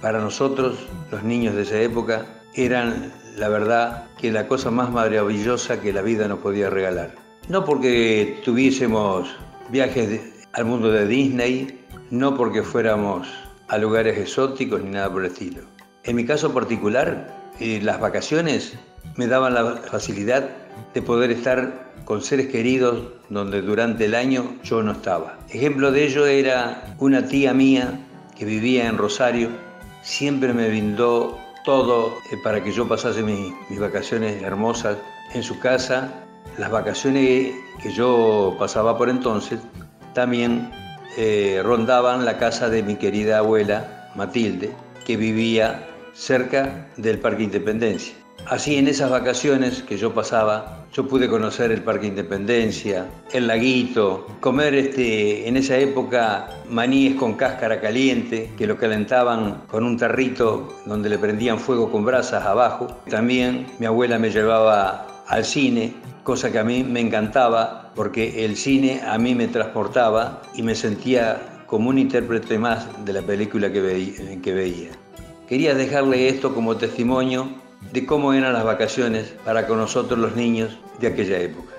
para 0.01 0.19
nosotros, 0.19 0.77
los 1.09 1.23
niños 1.23 1.55
de 1.55 1.61
esa 1.61 1.79
época, 1.79 2.25
eran 2.53 3.13
la 3.37 3.47
verdad 3.47 4.09
que 4.19 4.33
la 4.33 4.49
cosa 4.49 4.71
más 4.71 4.91
maravillosa 4.91 5.79
que 5.79 5.93
la 5.93 6.01
vida 6.01 6.27
nos 6.27 6.39
podía 6.39 6.69
regalar. 6.69 7.15
No 7.47 7.63
porque 7.63 8.41
tuviésemos 8.43 9.33
viajes 9.69 10.19
al 10.51 10.65
mundo 10.65 10.91
de 10.91 11.07
Disney, 11.07 11.79
no 12.11 12.35
porque 12.35 12.61
fuéramos 12.61 13.29
a 13.67 13.77
lugares 13.77 14.17
exóticos 14.17 14.81
ni 14.83 14.91
nada 14.91 15.11
por 15.11 15.23
el 15.25 15.31
estilo. 15.31 15.61
En 16.03 16.15
mi 16.15 16.25
caso 16.25 16.53
particular, 16.53 17.33
eh, 17.59 17.79
las 17.81 17.99
vacaciones 17.99 18.77
me 19.15 19.27
daban 19.27 19.53
la 19.53 19.77
facilidad 19.77 20.49
de 20.93 21.01
poder 21.01 21.31
estar 21.31 21.91
con 22.05 22.21
seres 22.21 22.47
queridos 22.47 23.01
donde 23.29 23.61
durante 23.61 24.05
el 24.05 24.13
año 24.15 24.55
yo 24.63 24.83
no 24.83 24.91
estaba. 24.91 25.39
Ejemplo 25.49 25.91
de 25.91 26.05
ello 26.05 26.25
era 26.27 26.95
una 26.99 27.25
tía 27.27 27.53
mía 27.53 27.99
que 28.37 28.45
vivía 28.45 28.87
en 28.87 28.97
Rosario, 28.97 29.49
siempre 30.03 30.53
me 30.53 30.67
brindó 30.67 31.39
todo 31.63 32.13
eh, 32.31 32.37
para 32.43 32.63
que 32.63 32.71
yo 32.71 32.87
pasase 32.87 33.23
mi- 33.23 33.53
mis 33.69 33.79
vacaciones 33.79 34.43
hermosas 34.43 34.97
en 35.33 35.41
su 35.41 35.57
casa. 35.59 36.11
Las 36.59 36.69
vacaciones 36.69 37.53
que 37.81 37.91
yo 37.91 38.55
pasaba 38.59 38.95
por 38.97 39.09
entonces 39.09 39.59
también 40.13 40.69
eh, 41.17 41.61
rondaban 41.63 42.25
la 42.25 42.37
casa 42.37 42.69
de 42.69 42.83
mi 42.83 42.95
querida 42.95 43.39
abuela 43.39 44.11
Matilde, 44.15 44.71
que 45.05 45.17
vivía 45.17 45.87
cerca 46.13 46.87
del 46.97 47.19
Parque 47.19 47.43
Independencia. 47.43 48.15
Así 48.47 48.75
en 48.75 48.87
esas 48.87 49.09
vacaciones 49.09 49.81
que 49.81 49.97
yo 49.97 50.13
pasaba, 50.13 50.85
yo 50.93 51.07
pude 51.07 51.27
conocer 51.27 51.71
el 51.71 51.81
Parque 51.81 52.05
Independencia, 52.05 53.07
el 53.33 53.47
laguito, 53.47 54.27
comer 54.39 54.75
este, 54.75 55.47
en 55.47 55.57
esa 55.57 55.77
época 55.77 56.49
maníes 56.69 57.15
con 57.15 57.33
cáscara 57.33 57.81
caliente, 57.81 58.51
que 58.55 58.67
lo 58.67 58.77
calentaban 58.77 59.63
con 59.67 59.83
un 59.83 59.97
tarrito 59.97 60.71
donde 60.85 61.09
le 61.09 61.17
prendían 61.17 61.59
fuego 61.59 61.91
con 61.91 62.05
brasas 62.05 62.45
abajo. 62.45 62.87
También 63.09 63.65
mi 63.79 63.87
abuela 63.87 64.19
me 64.19 64.29
llevaba 64.29 65.07
al 65.27 65.45
cine, 65.45 65.93
cosa 66.23 66.51
que 66.51 66.59
a 66.59 66.63
mí 66.63 66.83
me 66.83 66.99
encantaba 66.99 67.91
porque 67.95 68.45
el 68.45 68.55
cine 68.57 69.01
a 69.07 69.17
mí 69.17 69.35
me 69.35 69.47
transportaba 69.47 70.41
y 70.55 70.63
me 70.63 70.75
sentía 70.75 71.63
como 71.67 71.89
un 71.89 71.97
intérprete 71.97 72.59
más 72.59 72.87
de 73.05 73.13
la 73.13 73.21
película 73.21 73.71
que 73.71 73.81
veí- 73.81 74.41
que 74.41 74.53
veía. 74.53 74.91
Quería 75.47 75.73
dejarle 75.75 76.27
esto 76.29 76.53
como 76.53 76.77
testimonio 76.77 77.49
de 77.91 78.05
cómo 78.05 78.33
eran 78.33 78.53
las 78.53 78.63
vacaciones 78.63 79.33
para 79.45 79.67
con 79.67 79.77
nosotros 79.77 80.19
los 80.19 80.35
niños 80.35 80.77
de 80.99 81.07
aquella 81.07 81.39
época. 81.39 81.73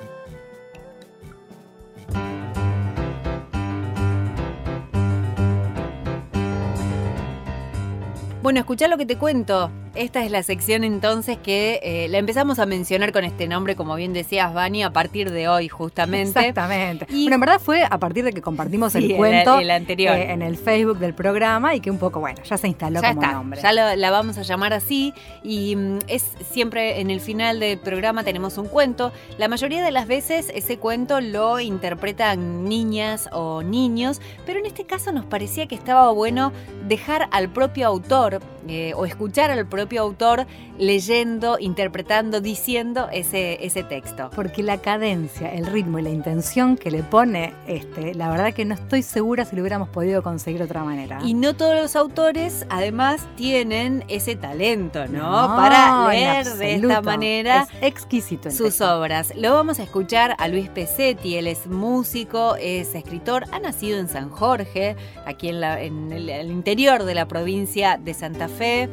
Bueno, 8.43 8.61
escuchá 8.61 8.87
lo 8.87 8.97
que 8.97 9.07
te 9.07 9.17
cuento. 9.17 9.71
Esta 9.97 10.23
es 10.25 10.31
la 10.31 10.43
sección 10.43 10.85
entonces 10.85 11.39
que 11.39 11.81
eh, 11.83 12.07
la 12.09 12.19
empezamos 12.19 12.59
a 12.59 12.67
mencionar 12.67 13.13
con 13.13 13.25
este 13.25 13.49
nombre, 13.49 13.77
como 13.77 13.95
bien 13.97 14.13
decías, 14.13 14.53
Vani, 14.53 14.83
a 14.83 14.91
partir 14.93 15.31
de 15.31 15.49
hoy 15.49 15.69
justamente. 15.69 16.39
Exactamente. 16.39 17.07
Bueno, 17.11 17.35
en 17.35 17.41
verdad 17.41 17.61
fue 17.61 17.83
a 17.89 17.99
partir 17.99 18.23
de 18.25 18.33
que 18.35 18.43
compartimos 18.43 18.93
Sí, 18.93 18.99
el 19.13 19.17
cuento 19.17 19.59
el 19.59 19.71
anterior. 19.71 20.15
eh, 20.17 20.33
en 20.33 20.43
el 20.43 20.57
Facebook 20.59 20.99
del 20.99 21.15
programa 21.15 21.75
y 21.75 21.81
que 21.81 21.91
un 21.91 21.99
poco, 21.99 22.21
bueno, 22.21 22.43
ya 22.45 22.59
se 22.59 22.69
instaló 22.69 23.01
ya 23.01 23.09
como 23.09 23.23
está, 23.23 23.33
nombre. 23.35 23.61
ya 23.63 23.73
lo- 23.73 23.97
la 23.97 24.11
vamos 24.11 24.37
a 24.37 24.43
llamar 24.43 24.75
así 24.75 25.15
y 25.43 25.77
mm, 25.77 25.99
es 26.09 26.25
siempre 26.51 27.01
en 27.01 27.11
el 27.11 27.21
final 27.21 27.59
del 27.59 27.79
programa 27.79 28.23
tenemos 28.23 28.59
un 28.59 28.69
cuento. 28.69 29.13
La 29.39 29.49
mayoría 29.49 29.83
de 29.83 29.93
las 29.93 30.07
veces 30.07 30.53
ese 30.55 30.77
cuento 30.79 31.21
lo 31.23 31.59
interpretan 31.59 32.65
niñas 32.69 33.29
o 33.33 33.63
niños, 33.63 34.21
pero 34.45 34.59
en 34.59 34.67
este 34.67 34.85
caso 34.85 35.11
nos 35.13 35.25
parecía 35.25 35.67
que 35.67 35.75
estaba 35.75 36.11
bueno 36.13 36.53
dejar 36.87 37.29
al 37.33 37.49
propio 37.49 37.87
autor 37.87 38.41
eh, 38.69 38.93
o 38.95 39.07
escuchar 39.07 39.51
al 39.51 39.67
propio 39.67 40.03
autor 40.03 40.47
leyendo, 40.79 41.57
interpretando, 41.59 42.41
diciendo 42.41 43.09
ese, 43.13 43.65
ese 43.65 43.83
texto. 43.83 44.31
Porque 44.35 44.63
la 44.63 44.79
cadencia, 44.79 45.53
el 45.53 45.67
ritmo 45.67 45.99
y 45.99 46.03
la 46.03 46.11
intención 46.11 46.77
que 46.77 46.91
le 46.91 47.03
pone, 47.03 47.53
este, 47.67 48.15
la 48.15 48.31
verdad 48.31 48.53
que 48.55 48.65
no 48.65 48.75
estoy 48.75 49.03
segura 49.03 49.45
si 49.45 49.57
lo 49.57 49.63
hubiéramos 49.63 49.89
podido 49.89 50.23
conseguir 50.23 50.59
de 50.59 50.65
otra 50.67 50.85
manera. 50.85 51.19
Y 51.25 51.35
no 51.35 51.55
todos 51.57 51.75
los 51.75 51.97
autores, 51.97 52.67
además, 52.69 53.27
tienen 53.37 54.05
ese 54.09 54.37
talento, 54.37 55.07
¿no? 55.09 55.49
No, 55.49 55.57
Para 55.57 56.09
leer 56.09 56.47
de 56.47 56.75
esta 56.75 57.03
manera 57.03 57.67
Es 57.81 57.89
exquisito. 57.89 58.51
sus 58.51 58.69
texto. 58.69 58.99
obras. 58.99 59.33
Lo 59.37 59.53
vamos 59.55 59.79
a 59.81 59.83
escuchar 59.83 60.37
a 60.39 60.49
Luis 60.49 60.69
Pesetti, 60.69 61.37
él 61.37 61.47
es 61.47 61.67
músico, 61.67 62.57
es 62.57 62.95
escritor, 62.95 63.45
ha 63.53 63.59
nacido 63.59 63.99
en 63.99 64.09
San 64.09 64.29
Jorge, 64.31 64.97
aquí 65.25 65.49
en, 65.49 65.61
la- 65.61 65.81
en 65.83 66.13
el, 66.13 66.29
el 66.29 66.51
interior 66.51 67.05
de 67.05 67.15
la 67.15 67.27
provincia 67.27 67.99
de 68.03 68.15
Santa 68.15 68.49
Fe. 68.57 68.89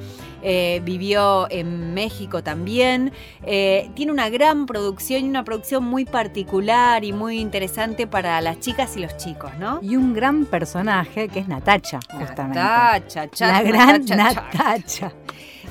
eh, 0.45 0.81
vivió 0.83 1.47
en 1.49 1.93
México 1.93 2.43
también. 2.43 3.13
eh, 3.45 3.89
tiene 3.95 4.11
una 4.11 4.29
gran 4.29 4.65
producción 4.65 5.23
y 5.25 5.29
una 5.29 5.43
producción 5.45 5.85
muy 5.85 6.03
particular 6.05 7.03
y 7.05 7.13
muy 7.13 7.39
interesante 7.39 8.07
para 8.07 8.41
las 8.41 8.59
chicas 8.59 8.97
y 8.97 8.99
los 8.99 9.15
chicos, 9.15 9.51
¿no? 9.57 9.79
Y 9.81 9.95
un 9.95 10.13
gran 10.13 10.45
personaje 10.45 11.29
que 11.29 11.39
es 11.39 11.47
Natacha, 11.47 11.99
justamente. 12.11 12.59
Natacha, 12.59 13.29
cha, 13.29 13.47
la 13.47 13.63
gran 13.63 14.05
Natacha, 14.05 14.33
cha. 14.33 14.41
Natacha. 14.51 15.13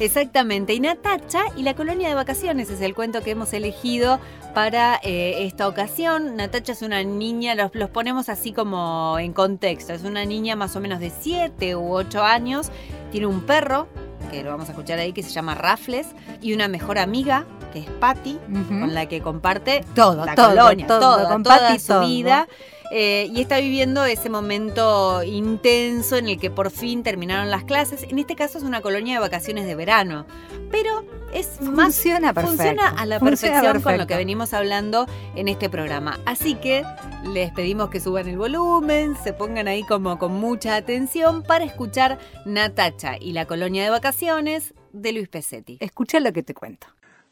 Exactamente, 0.01 0.75
y 0.75 0.81
Natacha 0.81 1.43
y 1.57 1.63
la 1.63 1.75
colonia 1.75 2.09
de 2.09 2.15
vacaciones 2.15 2.71
es 2.71 2.81
el 2.81 2.95
cuento 2.95 3.23
que 3.23 3.33
hemos 3.33 3.53
elegido 3.53 4.19
para 4.55 4.99
eh, 5.03 5.45
esta 5.47 5.69
ocasión. 5.69 6.37
Natacha 6.37 6.73
es 6.73 6.83
una 6.83 7.03
niña, 7.03 7.55
los, 7.55 7.75
los 7.75 7.91
ponemos 7.91 8.29
así 8.29 8.53
como 8.53 9.19
en 9.19 9.33
contexto, 9.33 9.93
es 9.93 10.03
una 10.03 10.25
niña 10.25 10.57
más 10.57 10.75
o 10.77 10.81
menos 10.81 11.01
de 11.01 11.11
7 11.11 11.77
u 11.77 11.93
8 11.95 12.23
años, 12.23 12.71
tiene 13.11 13.27
un 13.27 13.43
perro, 13.43 13.87
que 14.31 14.43
lo 14.43 14.51
vamos 14.51 14.69
a 14.69 14.73
escuchar 14.73 14.99
ahí, 14.99 15.13
que 15.13 15.23
se 15.23 15.31
llama 15.31 15.55
Raffles, 15.55 16.09
y 16.41 16.55
una 16.55 16.69
mejor 16.69 16.99
amiga, 16.99 17.45
que 17.73 17.81
es 17.81 17.87
Patty, 18.01 18.39
con 18.69 18.93
la 18.95 19.07
que 19.07 19.21
comparte 19.21 19.85
Todo, 19.95 20.25
la 20.27 20.35
todo, 20.35 20.49
colonia, 20.51 20.87
todo, 20.87 21.01
toda, 21.01 21.29
con 21.29 21.43
toda 21.43 21.59
Patty 21.59 21.79
su 21.79 21.87
todo. 21.89 22.07
vida. 22.07 22.49
Eh, 22.95 23.31
y 23.33 23.41
está 23.41 23.59
viviendo 23.59 24.05
ese 24.05 24.29
momento 24.29 25.23
intenso 25.23 26.19
en 26.19 26.29
el 26.29 26.39
que 26.39 26.51
por 26.51 26.71
fin 26.71 27.03
terminaron 27.03 27.51
las 27.51 27.65
clases. 27.65 28.03
En 28.03 28.19
este 28.19 28.37
caso 28.37 28.59
es 28.59 28.65
una 28.65 28.83
colonia 28.83 29.15
de 29.15 29.21
vacaciones 29.21 29.65
de 29.65 29.75
verano, 29.75 30.27
pero 30.71 31.03
es 31.33 31.63
más 31.63 31.95
Funciona 31.95 32.35
perfecto. 32.35 32.57
funciona 32.59 32.89
a 32.91 33.07
la 33.07 33.19
Funciona 33.19 33.55
perfección 33.55 33.83
con 33.83 33.97
lo 33.97 34.07
que 34.07 34.15
venimos 34.15 34.53
hablando 34.53 35.07
en 35.35 35.49
este 35.49 35.71
programa. 35.71 36.21
Así 36.27 36.55
que 36.55 36.85
les 37.33 37.51
pedimos 37.53 37.89
que 37.89 37.99
suban 37.99 38.29
el 38.29 38.37
volumen, 38.37 39.17
se 39.25 39.33
pongan 39.33 39.69
ahí 39.69 39.85
como 39.85 40.19
con 40.19 40.33
mucha 40.33 40.77
atención 40.77 41.43
para 41.45 41.65
escuchar 41.65 42.19
Natacha 42.45 43.17
y 43.19 43.33
la 43.33 43.47
colonia 43.47 43.85
de 43.85 43.89
vacaciones 43.89 44.75
de 44.93 45.13
Luis 45.13 45.29
Pesetti. 45.29 45.79
Escucha 45.81 46.21
lo 46.21 46.31
que 46.35 46.43
te 46.43 46.53
cuento. 46.53 46.89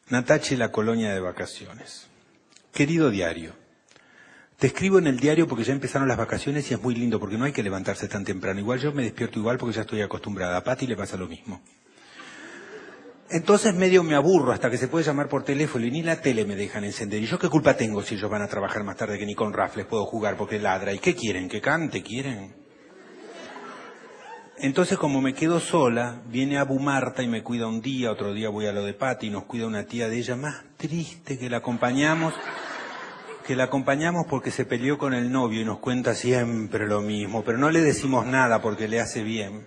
Natacha 0.09 0.55
y 0.55 0.57
la 0.57 0.73
colonia 0.73 1.13
de 1.13 1.21
vacaciones. 1.21 2.09
Querido 2.73 3.11
diario, 3.11 3.60
te 4.61 4.67
escribo 4.67 4.99
en 4.99 5.07
el 5.07 5.19
diario 5.19 5.49
porque 5.49 5.65
ya 5.65 5.73
empezaron 5.73 6.07
las 6.07 6.19
vacaciones 6.19 6.71
y 6.71 6.75
es 6.75 6.83
muy 6.83 6.95
lindo 6.95 7.19
porque 7.19 7.39
no 7.39 7.47
hay 7.47 7.53
que 7.53 7.63
levantarse 7.63 8.09
tan 8.09 8.25
temprano. 8.25 8.61
Igual 8.61 8.79
yo 8.79 8.93
me 8.93 9.03
despierto 9.03 9.39
igual 9.39 9.57
porque 9.57 9.75
ya 9.75 9.81
estoy 9.81 10.03
acostumbrada. 10.03 10.59
A 10.59 10.63
Pati 10.63 10.87
le 10.87 10.97
pasa 10.97 11.17
lo 11.17 11.27
mismo. 11.27 11.63
Entonces 13.31 13.75
medio 13.75 14.03
me 14.03 14.15
aburro 14.15 14.53
hasta 14.53 14.69
que 14.69 14.77
se 14.77 14.89
puede 14.89 15.07
llamar 15.07 15.31
por 15.31 15.45
teléfono 15.45 15.87
y 15.87 15.91
ni 15.91 16.03
la 16.03 16.21
tele 16.21 16.45
me 16.45 16.57
dejan 16.57 16.85
encender. 16.85 17.23
¿Y 17.23 17.27
yo 17.27 17.39
qué 17.39 17.49
culpa 17.49 17.75
tengo 17.75 18.03
si 18.03 18.17
ellos 18.17 18.31
van 18.31 18.43
a 18.43 18.49
trabajar 18.49 18.85
más 18.85 18.99
tarde 18.99 19.19
que 19.19 19.25
ni 19.25 19.35
con 19.35 19.55
rafles 19.55 19.87
puedo 19.87 20.05
jugar 20.05 20.37
porque 20.37 20.59
ladra? 20.59 20.93
¿Y 20.93 20.99
qué 20.99 21.15
quieren? 21.15 21.49
¿Que 21.49 21.63
cante? 21.63 22.03
¿Quieren? 22.03 22.55
Entonces, 24.59 24.99
como 24.99 25.23
me 25.23 25.33
quedo 25.33 25.59
sola, 25.59 26.21
viene 26.27 26.59
Abu 26.59 26.79
Marta 26.79 27.23
y 27.23 27.29
me 27.29 27.43
cuida 27.43 27.67
un 27.67 27.81
día, 27.81 28.13
otro 28.13 28.35
día 28.35 28.51
voy 28.51 28.67
a 28.67 28.73
lo 28.73 28.85
de 28.85 28.93
Pati 28.93 29.29
y 29.29 29.31
nos 29.31 29.45
cuida 29.45 29.67
una 29.67 29.87
tía 29.87 30.11
de 30.11 30.19
ella 30.19 30.37
más 30.37 30.65
triste 30.77 31.39
que 31.39 31.49
la 31.49 31.59
acompañamos, 31.59 32.35
que 33.51 33.57
la 33.57 33.65
acompañamos 33.65 34.27
porque 34.31 34.53
se 34.53 34.65
peleó 34.65 34.97
con 34.97 35.13
el 35.13 35.33
novio 35.33 35.63
y 35.63 35.65
nos 35.65 35.81
cuenta 35.81 36.15
siempre 36.15 36.87
lo 36.87 37.01
mismo, 37.01 37.43
pero 37.43 37.59
no 37.59 37.69
le 37.73 37.81
decimos 37.81 38.25
nada 38.25 38.63
porque 38.63 38.87
le 38.87 39.01
hace 39.01 39.25
bien. 39.25 39.67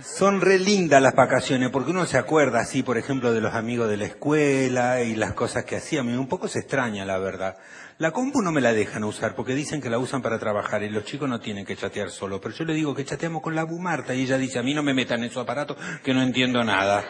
Son 0.00 0.40
re 0.40 0.58
lindas 0.58 1.02
las 1.02 1.14
vacaciones 1.14 1.68
porque 1.68 1.90
uno 1.90 2.06
se 2.06 2.16
acuerda 2.16 2.60
así, 2.60 2.82
por 2.82 2.96
ejemplo, 2.96 3.34
de 3.34 3.42
los 3.42 3.52
amigos 3.52 3.90
de 3.90 3.98
la 3.98 4.06
escuela 4.06 5.02
y 5.02 5.14
las 5.14 5.34
cosas 5.34 5.66
que 5.66 5.76
hacíamos. 5.76 6.16
Un 6.16 6.28
poco 6.28 6.48
se 6.48 6.60
extraña, 6.60 7.04
la 7.04 7.18
verdad. 7.18 7.58
La 7.98 8.12
compu 8.12 8.40
no 8.40 8.50
me 8.50 8.62
la 8.62 8.72
dejan 8.72 9.04
usar 9.04 9.34
porque 9.34 9.54
dicen 9.54 9.82
que 9.82 9.90
la 9.90 9.98
usan 9.98 10.22
para 10.22 10.38
trabajar 10.38 10.82
y 10.82 10.88
los 10.88 11.04
chicos 11.04 11.28
no 11.28 11.40
tienen 11.40 11.66
que 11.66 11.76
chatear 11.76 12.08
solo. 12.08 12.40
Pero 12.40 12.54
yo 12.54 12.64
le 12.64 12.72
digo 12.72 12.94
que 12.94 13.04
chateamos 13.04 13.42
con 13.42 13.54
la 13.54 13.64
Bumarta 13.64 14.14
y 14.14 14.22
ella 14.22 14.38
dice, 14.38 14.58
a 14.58 14.62
mí 14.62 14.72
no 14.72 14.82
me 14.82 14.94
metan 14.94 15.22
en 15.24 15.30
su 15.30 15.40
aparato 15.40 15.76
que 16.02 16.14
no 16.14 16.22
entiendo 16.22 16.64
nada. 16.64 17.04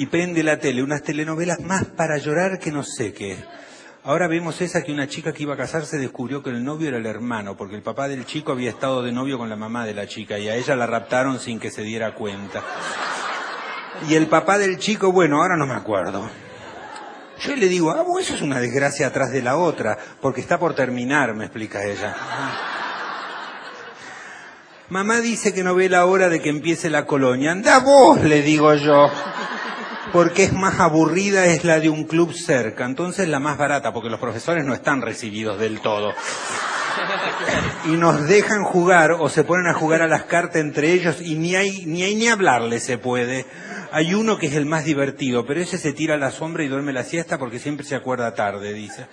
Y 0.00 0.06
prende 0.06 0.42
la 0.42 0.58
tele, 0.58 0.82
unas 0.82 1.02
telenovelas 1.02 1.60
más 1.60 1.84
para 1.84 2.16
llorar 2.16 2.58
que 2.58 2.72
no 2.72 2.82
sé 2.82 3.12
qué. 3.12 3.36
Ahora 4.02 4.28
vemos 4.28 4.58
esa 4.62 4.82
que 4.82 4.92
una 4.92 5.08
chica 5.08 5.34
que 5.34 5.42
iba 5.42 5.52
a 5.52 5.58
casarse 5.58 5.98
descubrió 5.98 6.42
que 6.42 6.48
el 6.48 6.64
novio 6.64 6.88
era 6.88 6.96
el 6.96 7.04
hermano, 7.04 7.54
porque 7.54 7.76
el 7.76 7.82
papá 7.82 8.08
del 8.08 8.24
chico 8.24 8.52
había 8.52 8.70
estado 8.70 9.02
de 9.02 9.12
novio 9.12 9.36
con 9.36 9.50
la 9.50 9.56
mamá 9.56 9.84
de 9.84 9.92
la 9.92 10.06
chica 10.06 10.38
y 10.38 10.48
a 10.48 10.56
ella 10.56 10.74
la 10.74 10.86
raptaron 10.86 11.38
sin 11.38 11.60
que 11.60 11.70
se 11.70 11.82
diera 11.82 12.14
cuenta. 12.14 12.62
Y 14.08 14.14
el 14.14 14.26
papá 14.28 14.56
del 14.56 14.78
chico, 14.78 15.12
bueno, 15.12 15.42
ahora 15.42 15.58
no 15.58 15.66
me 15.66 15.74
acuerdo. 15.74 16.30
Yo 17.40 17.54
le 17.54 17.68
digo, 17.68 17.90
ah, 17.90 18.00
bueno, 18.00 18.20
eso 18.20 18.36
es 18.36 18.40
una 18.40 18.58
desgracia 18.58 19.08
atrás 19.08 19.30
de 19.32 19.42
la 19.42 19.58
otra, 19.58 19.98
porque 20.22 20.40
está 20.40 20.58
por 20.58 20.74
terminar, 20.74 21.34
me 21.34 21.44
explica 21.44 21.84
ella. 21.84 22.16
Mamá 24.88 25.20
dice 25.20 25.52
que 25.52 25.62
no 25.62 25.74
ve 25.74 25.90
la 25.90 26.06
hora 26.06 26.30
de 26.30 26.40
que 26.40 26.48
empiece 26.48 26.88
la 26.88 27.04
colonia. 27.04 27.52
Anda 27.52 27.80
vos, 27.80 28.22
le 28.22 28.40
digo 28.40 28.72
yo. 28.76 29.10
Porque 30.12 30.44
es 30.44 30.52
más 30.52 30.80
aburrida, 30.80 31.46
es 31.46 31.64
la 31.64 31.80
de 31.80 31.88
un 31.88 32.04
club 32.04 32.32
cerca. 32.32 32.84
Entonces 32.84 33.28
la 33.28 33.40
más 33.40 33.58
barata, 33.58 33.92
porque 33.92 34.10
los 34.10 34.20
profesores 34.20 34.64
no 34.64 34.74
están 34.74 35.02
recibidos 35.02 35.58
del 35.58 35.80
todo. 35.80 36.12
Y 37.86 37.92
nos 37.92 38.26
dejan 38.26 38.64
jugar 38.64 39.12
o 39.12 39.28
se 39.28 39.44
ponen 39.44 39.68
a 39.68 39.74
jugar 39.74 40.02
a 40.02 40.08
las 40.08 40.24
cartas 40.24 40.56
entre 40.56 40.92
ellos 40.92 41.20
y 41.20 41.36
ni 41.36 41.54
hay 41.54 41.86
ni, 41.86 42.02
hay, 42.02 42.14
ni 42.14 42.28
hablarle 42.28 42.80
se 42.80 42.98
puede. 42.98 43.46
Hay 43.92 44.14
uno 44.14 44.38
que 44.38 44.46
es 44.46 44.54
el 44.54 44.66
más 44.66 44.84
divertido, 44.84 45.46
pero 45.46 45.60
ese 45.60 45.78
se 45.78 45.92
tira 45.92 46.14
a 46.14 46.18
la 46.18 46.30
sombra 46.30 46.62
y 46.62 46.68
duerme 46.68 46.92
la 46.92 47.04
siesta 47.04 47.38
porque 47.38 47.58
siempre 47.58 47.86
se 47.86 47.96
acuerda 47.96 48.34
tarde, 48.34 48.72
dice. 48.72 49.06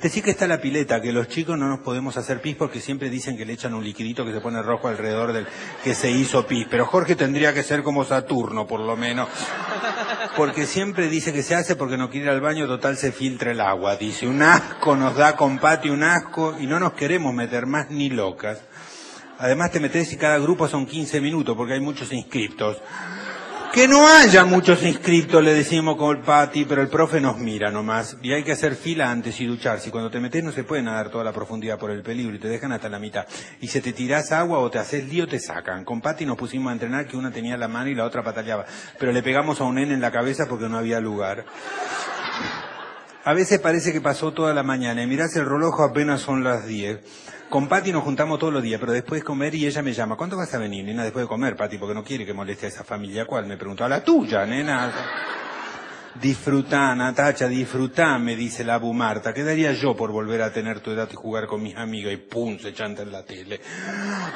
Decir 0.00 0.24
que 0.24 0.30
está 0.30 0.46
la 0.46 0.62
pileta, 0.62 1.02
que 1.02 1.12
los 1.12 1.28
chicos 1.28 1.58
no 1.58 1.68
nos 1.68 1.80
podemos 1.80 2.16
hacer 2.16 2.40
pis 2.40 2.56
porque 2.56 2.80
siempre 2.80 3.10
dicen 3.10 3.36
que 3.36 3.44
le 3.44 3.52
echan 3.52 3.74
un 3.74 3.84
liquidito 3.84 4.24
que 4.24 4.32
se 4.32 4.40
pone 4.40 4.62
rojo 4.62 4.88
alrededor 4.88 5.34
del 5.34 5.46
que 5.84 5.94
se 5.94 6.10
hizo 6.10 6.46
pis. 6.46 6.66
Pero 6.70 6.86
Jorge 6.86 7.16
tendría 7.16 7.52
que 7.52 7.62
ser 7.62 7.82
como 7.82 8.04
Saturno, 8.04 8.66
por 8.66 8.80
lo 8.80 8.96
menos. 8.96 9.28
Porque 10.36 10.64
siempre 10.64 11.08
dice 11.08 11.34
que 11.34 11.42
se 11.42 11.54
hace 11.54 11.76
porque 11.76 11.98
no 11.98 12.08
quiere 12.08 12.26
ir 12.26 12.30
al 12.30 12.40
baño, 12.40 12.66
total 12.66 12.96
se 12.96 13.12
filtra 13.12 13.50
el 13.50 13.60
agua. 13.60 13.96
Dice, 13.96 14.26
un 14.26 14.40
asco 14.40 14.96
nos 14.96 15.16
da 15.16 15.36
con 15.36 15.60
un 15.60 16.02
asco, 16.02 16.56
y 16.58 16.66
no 16.66 16.80
nos 16.80 16.94
queremos 16.94 17.34
meter 17.34 17.66
más 17.66 17.90
ni 17.90 18.08
locas. 18.08 18.62
Además 19.38 19.70
te 19.70 19.80
metes 19.80 20.12
y 20.12 20.16
cada 20.16 20.38
grupo 20.38 20.66
son 20.66 20.86
15 20.86 21.20
minutos 21.20 21.56
porque 21.56 21.74
hay 21.74 21.80
muchos 21.80 22.10
inscriptos. 22.12 22.78
Que 23.72 23.86
no 23.86 24.08
haya 24.08 24.44
muchos 24.44 24.82
inscriptos, 24.82 25.44
le 25.44 25.54
decimos 25.54 25.96
con 25.96 26.22
Pati, 26.22 26.64
pero 26.64 26.82
el 26.82 26.88
profe 26.88 27.20
nos 27.20 27.38
mira 27.38 27.70
nomás. 27.70 28.16
Y 28.20 28.32
hay 28.32 28.42
que 28.42 28.50
hacer 28.50 28.74
fila 28.74 29.12
antes 29.12 29.40
y 29.40 29.46
ducharse. 29.46 29.88
Y 29.88 29.92
cuando 29.92 30.10
te 30.10 30.18
metes 30.18 30.42
no 30.42 30.50
se 30.50 30.64
puede 30.64 30.82
nadar 30.82 31.08
toda 31.08 31.22
la 31.22 31.32
profundidad 31.32 31.78
por 31.78 31.92
el 31.92 32.02
peligro 32.02 32.34
y 32.34 32.40
te 32.40 32.48
dejan 32.48 32.72
hasta 32.72 32.88
la 32.88 32.98
mitad. 32.98 33.26
Y 33.60 33.68
si 33.68 33.80
te 33.80 33.92
tirás 33.92 34.32
agua 34.32 34.58
o 34.58 34.68
te 34.72 34.80
haces 34.80 35.08
lío, 35.08 35.28
te 35.28 35.38
sacan. 35.38 35.84
Con 35.84 36.00
Pati 36.00 36.26
nos 36.26 36.36
pusimos 36.36 36.70
a 36.70 36.72
entrenar 36.72 37.06
que 37.06 37.16
una 37.16 37.30
tenía 37.30 37.56
la 37.56 37.68
mano 37.68 37.90
y 37.90 37.94
la 37.94 38.04
otra 38.04 38.24
pataleaba. 38.24 38.66
Pero 38.98 39.12
le 39.12 39.22
pegamos 39.22 39.60
a 39.60 39.64
un 39.64 39.76
nene 39.76 39.94
en 39.94 40.00
la 40.00 40.10
cabeza 40.10 40.46
porque 40.48 40.68
no 40.68 40.76
había 40.76 40.98
lugar. 40.98 41.44
A 43.22 43.34
veces 43.34 43.60
parece 43.60 43.92
que 43.92 44.00
pasó 44.00 44.32
toda 44.32 44.52
la 44.52 44.64
mañana 44.64 45.00
y 45.00 45.06
mirás 45.06 45.36
el 45.36 45.46
reloj 45.46 45.80
apenas 45.80 46.22
son 46.22 46.42
las 46.42 46.66
10. 46.66 46.98
Con 47.50 47.66
Pati 47.66 47.90
nos 47.90 48.04
juntamos 48.04 48.38
todos 48.38 48.52
los 48.52 48.62
días, 48.62 48.78
pero 48.78 48.92
después 48.92 49.22
de 49.22 49.24
comer 49.24 49.52
y 49.56 49.66
ella 49.66 49.82
me 49.82 49.92
llama, 49.92 50.14
¿cuándo 50.16 50.36
vas 50.36 50.54
a 50.54 50.58
venir, 50.58 50.84
nena, 50.84 51.02
después 51.02 51.24
de 51.24 51.28
comer, 51.28 51.56
Pati? 51.56 51.78
Porque 51.78 51.94
no 51.94 52.04
quiere 52.04 52.24
que 52.24 52.32
moleste 52.32 52.66
a 52.66 52.68
esa 52.68 52.84
familia. 52.84 53.24
¿Cuál? 53.26 53.46
Me 53.46 53.56
preguntó, 53.56 53.84
a 53.84 53.88
la 53.88 54.04
tuya, 54.04 54.46
nena. 54.46 54.92
Disfrutá, 56.16 56.92
Natacha, 56.96 57.46
disfrutá, 57.46 58.18
me 58.18 58.34
dice 58.34 58.64
la 58.64 58.74
Abu 58.74 58.92
Marta. 58.92 59.32
¿Qué 59.32 59.44
daría 59.44 59.72
yo 59.72 59.94
por 59.94 60.10
volver 60.10 60.42
a 60.42 60.52
tener 60.52 60.80
tu 60.80 60.90
edad 60.90 61.08
y 61.10 61.14
jugar 61.14 61.46
con 61.46 61.62
mis 61.62 61.76
amigas? 61.76 62.12
Y 62.12 62.16
pum, 62.16 62.58
se 62.58 62.74
chanta 62.74 63.02
en 63.02 63.12
la 63.12 63.24
tele. 63.24 63.60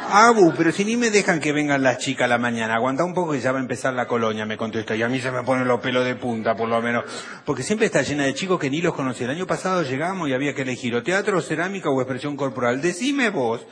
Abu, 0.09 0.55
pero 0.57 0.71
si 0.71 0.85
ni 0.85 0.97
me 0.97 1.11
dejan 1.11 1.41
que 1.41 1.53
vengan 1.53 1.83
las 1.83 1.99
chicas 1.99 2.27
a 2.27 2.29
la 2.29 2.39
mañana, 2.39 2.77
aguanta 2.77 3.05
un 3.05 3.13
poco 3.13 3.33
que 3.33 3.41
ya 3.41 3.51
va 3.51 3.59
a 3.59 3.63
empezar 3.63 3.93
la 3.93 4.07
colonia, 4.07 4.47
me 4.47 4.57
contesta. 4.57 4.95
Y 4.95 5.03
a 5.03 5.09
mí 5.09 5.21
se 5.21 5.33
me 5.33 5.43
ponen 5.43 5.67
los 5.67 5.81
pelos 5.81 6.05
de 6.05 6.15
punta, 6.15 6.55
por 6.55 6.69
lo 6.69 6.81
menos. 6.81 7.05
Porque 7.45 7.65
siempre 7.65 7.87
está 7.87 8.03
llena 8.03 8.25
de 8.25 8.35
chicos 8.35 8.61
que 8.61 8.71
ni 8.71 8.81
los 8.81 8.95
conocí. 8.95 9.25
El 9.25 9.31
año 9.31 9.47
pasado 9.47 9.83
llegamos 9.83 10.29
y 10.29 10.33
había 10.33 10.55
que 10.55 10.63
elegir 10.63 10.95
o 10.95 11.03
teatro, 11.03 11.43
cerámica 11.43 11.91
o 11.91 12.01
expresión 12.01 12.37
corporal. 12.37 12.81
Decime 12.81 13.31
vos. 13.31 13.67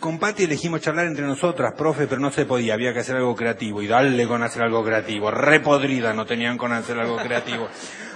Con 0.00 0.18
Pati 0.18 0.44
elegimos 0.44 0.82
charlar 0.82 1.06
entre 1.06 1.24
nosotras, 1.26 1.72
profe, 1.76 2.06
pero 2.06 2.20
no 2.20 2.30
se 2.30 2.44
podía, 2.44 2.74
había 2.74 2.92
que 2.92 3.00
hacer 3.00 3.16
algo 3.16 3.34
creativo 3.34 3.80
y 3.80 3.86
darle 3.86 4.26
con 4.26 4.42
hacer 4.42 4.62
algo 4.62 4.84
creativo. 4.84 5.30
Repodrida 5.30 6.12
no 6.12 6.26
tenían 6.26 6.58
con 6.58 6.72
hacer 6.72 6.98
algo 6.98 7.16
creativo. 7.16 7.68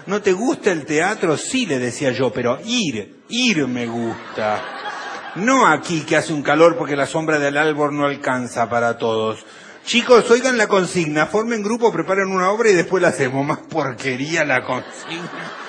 ¿No 0.07 0.20
te 0.20 0.33
gusta 0.33 0.72
el 0.72 0.85
teatro? 0.85 1.37
Sí, 1.37 1.66
le 1.66 1.78
decía 1.78 2.11
yo, 2.12 2.33
pero 2.33 2.59
ir, 2.64 3.22
ir 3.28 3.66
me 3.66 3.87
gusta. 3.87 4.62
No 5.37 5.66
aquí 5.66 6.03
que 6.03 6.16
hace 6.16 6.33
un 6.35 6.43
calor 6.43 6.76
porque 6.76 6.97
la 6.97 7.07
sombra 7.07 7.39
del 7.39 7.57
árbol 7.57 7.97
no 7.97 8.05
alcanza 8.05 8.68
para 8.68 8.99
todos. 8.99 9.45
Chicos, 9.85 10.31
oigan 10.31 10.59
la 10.59 10.66
consigna, 10.66 11.26
formen 11.26 11.62
grupo, 11.62 11.91
preparen 11.91 12.28
una 12.28 12.51
obra 12.51 12.70
y 12.70 12.74
después 12.74 13.03
la 13.03 13.09
hacemos. 13.09 13.47
Más 13.47 13.59
porquería 13.59 14.45
la 14.45 14.62
consigna. 14.62 15.59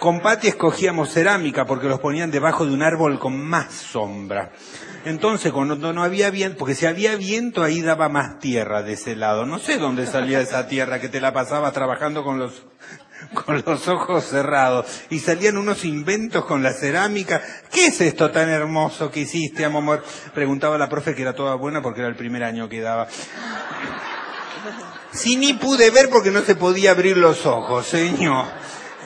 Con 0.00 0.20
Pati 0.20 0.48
escogíamos 0.48 1.12
cerámica 1.12 1.66
porque 1.66 1.86
los 1.86 2.00
ponían 2.00 2.30
debajo 2.30 2.64
de 2.64 2.72
un 2.72 2.82
árbol 2.82 3.18
con 3.18 3.38
más 3.38 3.70
sombra. 3.70 4.50
Entonces, 5.04 5.52
cuando 5.52 5.92
no 5.92 6.02
había 6.02 6.30
viento, 6.30 6.58
porque 6.58 6.74
si 6.74 6.86
había 6.86 7.16
viento 7.16 7.62
ahí 7.62 7.82
daba 7.82 8.08
más 8.08 8.38
tierra 8.38 8.82
de 8.82 8.94
ese 8.94 9.14
lado. 9.14 9.44
No 9.44 9.58
sé 9.58 9.76
dónde 9.76 10.06
salía 10.06 10.40
esa 10.40 10.66
tierra 10.68 11.02
que 11.02 11.10
te 11.10 11.20
la 11.20 11.34
pasabas 11.34 11.74
trabajando 11.74 12.24
con 12.24 12.38
los 12.38 12.64
con 13.34 13.62
los 13.66 13.86
ojos 13.88 14.24
cerrados 14.24 14.86
y 15.10 15.18
salían 15.18 15.58
unos 15.58 15.84
inventos 15.84 16.46
con 16.46 16.62
la 16.62 16.72
cerámica. 16.72 17.42
¿Qué 17.70 17.88
es 17.88 18.00
esto 18.00 18.30
tan 18.30 18.48
hermoso 18.48 19.10
que 19.10 19.20
hiciste, 19.20 19.66
amor? 19.66 20.02
Preguntaba 20.32 20.78
la 20.78 20.88
profe 20.88 21.14
que 21.14 21.20
era 21.20 21.34
toda 21.34 21.56
buena 21.56 21.82
porque 21.82 22.00
era 22.00 22.08
el 22.08 22.16
primer 22.16 22.42
año 22.42 22.70
que 22.70 22.80
daba. 22.80 23.06
Si 25.12 25.36
ni 25.36 25.52
pude 25.52 25.90
ver 25.90 26.08
porque 26.08 26.30
no 26.30 26.40
se 26.40 26.54
podía 26.54 26.92
abrir 26.92 27.18
los 27.18 27.44
ojos, 27.44 27.86
señor. 27.86 28.46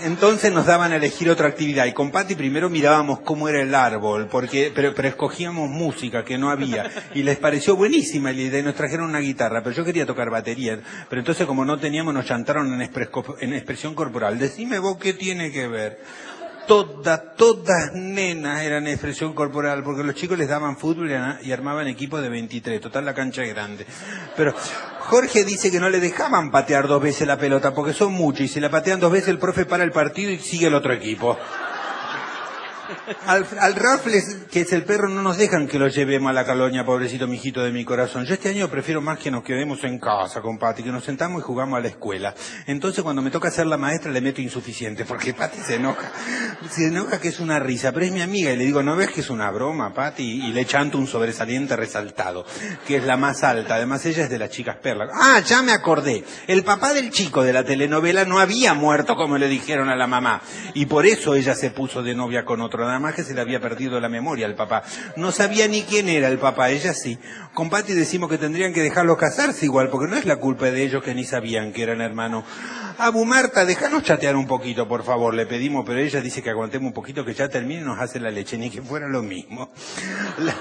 Entonces 0.04 0.52
nos 0.52 0.66
daban 0.66 0.92
a 0.92 0.96
elegir 0.96 1.30
otra 1.30 1.48
actividad 1.48 1.86
y 1.86 1.92
con 1.92 2.10
Pati 2.10 2.34
primero 2.34 2.68
mirábamos 2.68 3.20
cómo 3.20 3.48
era 3.48 3.62
el 3.62 3.74
árbol, 3.74 4.28
porque, 4.30 4.70
pero, 4.74 4.94
pero 4.94 5.08
escogíamos 5.08 5.68
música 5.70 6.24
que 6.24 6.36
no 6.36 6.50
había 6.50 6.90
y 7.14 7.22
les 7.22 7.38
pareció 7.38 7.74
buenísima 7.74 8.30
la 8.32 8.40
idea 8.42 8.60
y 8.60 8.62
nos 8.62 8.74
trajeron 8.74 9.08
una 9.08 9.20
guitarra, 9.20 9.62
pero 9.62 9.74
yo 9.74 9.84
quería 9.84 10.04
tocar 10.04 10.28
batería, 10.30 10.78
pero 11.08 11.20
entonces 11.20 11.46
como 11.46 11.64
no 11.64 11.78
teníamos 11.78 12.12
nos 12.12 12.26
chantaron 12.26 12.72
en, 12.74 12.80
expres- 12.82 13.10
en 13.40 13.54
expresión 13.54 13.94
corporal. 13.94 14.38
Decime 14.38 14.78
vos 14.78 14.98
qué 14.98 15.14
tiene 15.14 15.50
que 15.50 15.68
ver. 15.68 16.00
Todas, 16.66 17.36
todas 17.36 17.92
nenas 17.92 18.62
eran 18.62 18.86
expresión 18.88 19.34
corporal, 19.34 19.82
porque 19.84 20.02
los 20.02 20.14
chicos 20.14 20.38
les 20.38 20.48
daban 20.48 20.78
fútbol 20.78 21.10
y, 21.42 21.52
armaban 21.52 21.88
equipo 21.88 22.18
de 22.22 22.30
23, 22.30 22.80
total 22.80 23.04
la 23.04 23.12
cancha 23.12 23.42
es 23.42 23.50
grande. 23.50 23.84
Pero 24.34 24.54
Jorge 25.06 25.44
dice 25.44 25.70
que 25.70 25.80
no 25.80 25.90
le 25.90 26.00
dejaban 26.00 26.50
patear 26.50 26.88
dos 26.88 27.02
veces 27.02 27.26
la 27.26 27.36
pelota, 27.36 27.74
porque 27.74 27.92
son 27.92 28.12
muchos, 28.12 28.40
y 28.40 28.48
si 28.48 28.58
la 28.58 28.70
patean 28.70 29.00
dos 29.00 29.12
veces 29.12 29.28
el 29.28 29.38
profe 29.38 29.66
para 29.66 29.84
el 29.84 29.92
partido 29.92 30.30
y 30.30 30.38
sigue 30.38 30.68
el 30.68 30.74
otro 30.74 30.94
equipo. 30.94 31.36
Al, 33.26 33.46
al 33.58 33.74
Raffles, 33.74 34.46
que 34.50 34.60
es 34.60 34.72
el 34.72 34.84
perro, 34.84 35.08
no 35.08 35.22
nos 35.22 35.38
dejan 35.38 35.66
que 35.66 35.78
lo 35.78 35.88
llevemos 35.88 36.30
a 36.30 36.32
la 36.32 36.44
colonia, 36.44 36.84
pobrecito 36.84 37.26
mijito 37.26 37.62
de 37.62 37.72
mi 37.72 37.84
corazón. 37.84 38.24
Yo 38.26 38.34
este 38.34 38.50
año 38.50 38.68
prefiero 38.68 39.00
más 39.00 39.18
que 39.18 39.30
nos 39.30 39.42
quedemos 39.42 39.82
en 39.84 39.98
casa 39.98 40.40
con 40.42 40.58
Pati, 40.58 40.82
que 40.82 40.92
nos 40.92 41.04
sentamos 41.04 41.40
y 41.40 41.44
jugamos 41.44 41.78
a 41.78 41.80
la 41.80 41.88
escuela. 41.88 42.34
Entonces 42.66 43.02
cuando 43.02 43.22
me 43.22 43.30
toca 43.30 43.50
ser 43.50 43.66
la 43.66 43.76
maestra 43.76 44.12
le 44.12 44.20
meto 44.20 44.40
insuficiente, 44.40 45.04
porque 45.04 45.32
Pati 45.32 45.58
se 45.58 45.76
enoja. 45.76 46.12
Se 46.70 46.88
enoja 46.88 47.20
que 47.20 47.28
es 47.28 47.40
una 47.40 47.58
risa, 47.58 47.92
pero 47.92 48.04
es 48.04 48.12
mi 48.12 48.20
amiga 48.20 48.52
y 48.52 48.56
le 48.56 48.64
digo, 48.64 48.82
¿no 48.82 48.96
ves 48.96 49.10
que 49.10 49.20
es 49.20 49.30
una 49.30 49.50
broma, 49.50 49.94
Pati? 49.94 50.46
Y 50.46 50.52
le 50.52 50.66
chanto 50.66 50.98
un 50.98 51.06
sobresaliente 51.06 51.76
resaltado, 51.76 52.44
que 52.86 52.96
es 52.96 53.04
la 53.04 53.16
más 53.16 53.44
alta. 53.44 53.76
Además 53.76 54.04
ella 54.04 54.24
es 54.24 54.30
de 54.30 54.38
las 54.38 54.50
chicas 54.50 54.76
perlas. 54.76 55.08
Ah, 55.14 55.40
ya 55.40 55.62
me 55.62 55.72
acordé. 55.72 56.24
El 56.46 56.64
papá 56.64 56.92
del 56.92 57.10
chico 57.10 57.42
de 57.42 57.52
la 57.52 57.64
telenovela 57.64 58.24
no 58.24 58.40
había 58.40 58.74
muerto 58.74 59.16
como 59.16 59.38
le 59.38 59.48
dijeron 59.48 59.88
a 59.88 59.96
la 59.96 60.06
mamá. 60.06 60.42
Y 60.74 60.86
por 60.86 61.06
eso 61.06 61.34
ella 61.34 61.54
se 61.54 61.70
puso 61.70 62.02
de 62.02 62.14
novia 62.14 62.44
con 62.44 62.60
otro. 62.60 62.73
Nada 62.82 62.98
más 62.98 63.14
que 63.14 63.22
se 63.22 63.34
le 63.34 63.40
había 63.40 63.60
perdido 63.60 64.00
la 64.00 64.08
memoria 64.08 64.46
al 64.46 64.54
papá. 64.54 64.82
No 65.16 65.30
sabía 65.30 65.68
ni 65.68 65.82
quién 65.82 66.08
era 66.08 66.28
el 66.28 66.38
papá, 66.38 66.70
ella 66.70 66.92
sí. 66.92 67.18
Con 67.54 67.70
Pati 67.70 67.92
decimos 67.92 68.28
que 68.28 68.38
tendrían 68.38 68.72
que 68.72 68.82
dejarlos 68.82 69.16
casarse 69.16 69.64
igual, 69.64 69.88
porque 69.88 70.10
no 70.10 70.16
es 70.16 70.24
la 70.24 70.36
culpa 70.36 70.66
de 70.66 70.82
ellos 70.82 71.02
que 71.02 71.14
ni 71.14 71.24
sabían 71.24 71.72
que 71.72 71.82
eran 71.82 72.00
hermanos. 72.00 72.44
Abu 72.98 73.24
Marta, 73.24 73.64
déjanos 73.64 74.04
chatear 74.04 74.36
un 74.36 74.46
poquito, 74.46 74.86
por 74.86 75.02
favor, 75.02 75.34
le 75.34 75.46
pedimos, 75.46 75.84
pero 75.84 75.98
ella 75.98 76.20
dice 76.20 76.42
que 76.42 76.50
aguantemos 76.50 76.88
un 76.88 76.92
poquito, 76.92 77.24
que 77.24 77.34
ya 77.34 77.48
termine 77.48 77.80
y 77.80 77.84
nos 77.84 77.98
hace 77.98 78.20
la 78.20 78.30
leche, 78.30 78.56
ni 78.56 78.70
que 78.70 78.82
fuera 78.82 79.08
lo 79.08 79.22
mismo. 79.22 79.70
La, 80.38 80.54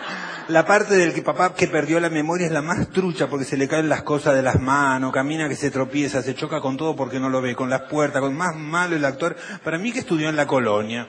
la 0.47 0.65
parte 0.65 0.95
del 0.95 1.13
que 1.13 1.21
papá 1.21 1.53
que 1.53 1.67
perdió 1.67 1.99
la 1.99 2.09
memoria 2.09 2.47
es 2.47 2.51
la 2.51 2.61
más 2.61 2.89
trucha, 2.89 3.27
porque 3.27 3.45
se 3.45 3.55
le 3.55 3.67
caen 3.67 3.87
las 3.87 4.01
cosas 4.01 4.33
de 4.33 4.41
las 4.41 4.59
manos, 4.59 5.13
camina 5.13 5.47
que 5.47 5.55
se 5.55 5.69
tropieza, 5.69 6.23
se 6.23 6.33
choca 6.33 6.59
con 6.59 6.75
todo 6.75 6.95
porque 6.95 7.19
no 7.19 7.29
lo 7.29 7.41
ve, 7.41 7.55
con 7.55 7.69
las 7.69 7.81
puertas, 7.81 8.21
con 8.21 8.35
más 8.35 8.55
malo 8.55 8.95
el 8.95 9.05
actor, 9.05 9.35
para 9.63 9.77
mí 9.77 9.91
que 9.91 9.99
estudió 9.99 10.29
en 10.29 10.35
la 10.35 10.47
colonia. 10.47 11.07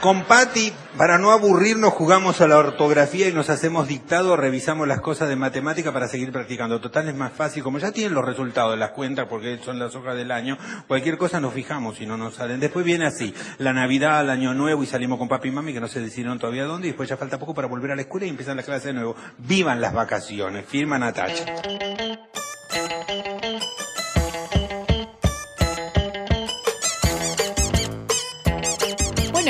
Con 0.00 0.24
Patti, 0.24 0.72
para 0.96 1.18
no 1.18 1.30
aburrirnos, 1.30 1.92
jugamos 1.92 2.40
a 2.40 2.48
la 2.48 2.56
ortografía 2.56 3.28
y 3.28 3.34
nos 3.34 3.50
hacemos 3.50 3.86
dictado, 3.86 4.34
revisamos 4.34 4.88
las 4.88 5.02
cosas 5.02 5.28
de 5.28 5.36
matemática 5.36 5.92
para 5.92 6.08
seguir 6.08 6.32
practicando. 6.32 6.80
Total 6.80 7.06
es 7.06 7.14
más 7.14 7.34
fácil, 7.34 7.62
como 7.62 7.78
ya 7.78 7.92
tienen 7.92 8.14
los 8.14 8.24
resultados 8.24 8.70
de 8.70 8.78
las 8.78 8.92
cuentas, 8.92 9.26
porque 9.28 9.58
son 9.62 9.78
las 9.78 9.94
hojas 9.94 10.16
del 10.16 10.30
año, 10.30 10.56
cualquier 10.88 11.18
cosa 11.18 11.38
nos 11.38 11.52
fijamos 11.52 12.00
y 12.00 12.06
no 12.06 12.16
nos 12.16 12.36
salen. 12.36 12.60
Después 12.60 12.82
viene 12.82 13.06
así, 13.06 13.34
la 13.58 13.74
Navidad, 13.74 14.22
el 14.22 14.30
Año 14.30 14.54
Nuevo 14.54 14.82
y 14.82 14.86
salimos 14.86 15.18
con 15.18 15.28
papi 15.28 15.48
y 15.48 15.52
mami 15.52 15.74
que 15.74 15.80
no 15.80 15.88
se 15.88 16.00
decidieron 16.00 16.38
todavía 16.38 16.64
dónde 16.64 16.86
y 16.86 16.92
después 16.92 17.06
ya 17.06 17.18
falta 17.18 17.38
poco 17.38 17.52
para 17.52 17.68
volver 17.68 17.90
a 17.90 17.96
la 17.96 18.02
escuela 18.02 18.24
y 18.24 18.30
empiezan 18.30 18.56
las 18.56 18.64
clases 18.64 18.84
de 18.84 18.94
nuevo. 18.94 19.16
Vivan 19.36 19.82
las 19.82 19.92
vacaciones, 19.92 20.64
firma 20.64 20.98
Natacha. 20.98 21.44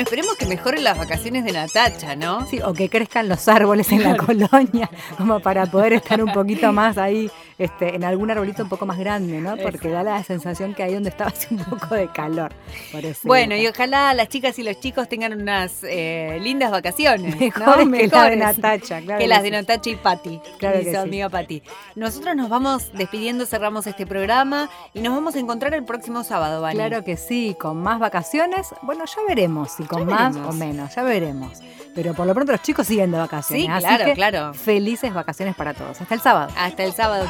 Bueno, 0.01 0.09
esperemos 0.15 0.35
que 0.35 0.47
mejoren 0.47 0.83
las 0.83 0.97
vacaciones 0.97 1.43
de 1.43 1.51
Natacha, 1.51 2.15
¿no? 2.15 2.47
Sí, 2.47 2.59
o 2.59 2.73
que 2.73 2.89
crezcan 2.89 3.29
los 3.29 3.47
árboles 3.47 3.91
en 3.91 4.01
la 4.01 4.17
colonia, 4.25 4.89
como 5.15 5.39
para 5.41 5.67
poder 5.67 5.93
estar 5.93 6.23
un 6.23 6.33
poquito 6.33 6.73
más 6.73 6.97
ahí 6.97 7.29
este, 7.61 7.95
en 7.95 8.03
algún 8.03 8.31
arbolito 8.31 8.63
un 8.63 8.69
poco 8.69 8.85
más 8.85 8.97
grande, 8.97 9.39
¿no? 9.39 9.55
Porque 9.57 9.89
da 9.89 10.01
la 10.03 10.23
sensación 10.23 10.73
que 10.73 10.81
ahí 10.83 10.93
donde 10.93 11.09
estaba 11.09 11.29
hace 11.29 11.53
un 11.53 11.63
poco 11.63 11.93
de 11.93 12.07
calor. 12.07 12.51
por 12.91 13.01
Bueno, 13.23 13.55
y 13.55 13.67
ojalá 13.67 14.13
las 14.13 14.29
chicas 14.29 14.57
y 14.57 14.63
los 14.63 14.79
chicos 14.79 15.07
tengan 15.07 15.39
unas 15.39 15.83
eh, 15.83 16.39
lindas 16.41 16.71
vacaciones. 16.71 17.39
Mejores 17.39 17.85
¿no? 17.85 17.97
que 17.97 18.07
la 18.07 18.29
de 18.29 18.35
Natacha, 18.35 19.01
claro 19.01 19.19
Que 19.19 19.25
que 19.25 19.27
las 19.27 19.39
sí. 19.39 19.43
de 19.43 19.51
Natacha 19.51 19.89
y 19.91 19.95
Patti. 19.95 20.41
Claro 20.57 20.79
y 20.79 20.83
que 20.83 20.91
su 20.91 20.97
sí. 20.97 20.97
amiga 20.97 21.29
Patti. 21.29 21.61
Nosotros 21.95 22.35
nos 22.35 22.49
vamos 22.49 22.91
despidiendo, 22.93 23.45
cerramos 23.45 23.85
este 23.85 24.05
programa 24.07 24.69
y 24.93 25.01
nos 25.01 25.13
vamos 25.13 25.35
a 25.35 25.39
encontrar 25.39 25.73
el 25.75 25.83
próximo 25.83 26.23
sábado, 26.23 26.61
¿vale? 26.61 26.75
Claro 26.75 27.03
que 27.03 27.15
sí, 27.17 27.55
con 27.59 27.77
más 27.77 27.99
vacaciones. 27.99 28.69
Bueno, 28.81 29.05
ya 29.05 29.21
veremos 29.27 29.71
si 29.73 29.83
con 29.83 29.99
Ya 30.07 30.15
más 30.15 30.33
veremos. 30.33 30.55
o 30.55 30.57
menos, 30.57 30.95
ya 30.95 31.03
veremos. 31.03 31.59
Pero 31.93 32.13
por 32.13 32.25
lo 32.25 32.33
pronto 32.33 32.53
los 32.53 32.61
chicos 32.61 32.87
siguen 32.87 33.11
de 33.11 33.17
vacaciones. 33.17 33.65
Sí, 33.65 33.69
así 33.71 33.85
claro, 33.85 34.05
que 34.05 34.13
claro. 34.13 34.53
Felices 34.53 35.13
vacaciones 35.13 35.55
para 35.55 35.73
todos. 35.73 35.99
Hasta 35.99 36.15
el 36.15 36.21
sábado. 36.21 36.51
Hasta 36.57 36.83
el 36.83 36.93
sábado, 36.93 37.25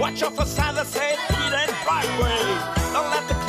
Watch 0.00 0.22
out 0.22 0.34
for 0.34 0.46
Silas 0.46 0.96
Head, 0.96 1.18
Peter 1.28 1.56
and 1.56 1.74
Broadway. 1.84 2.40
Don't 2.92 3.10
let 3.10 3.28
the 3.28 3.39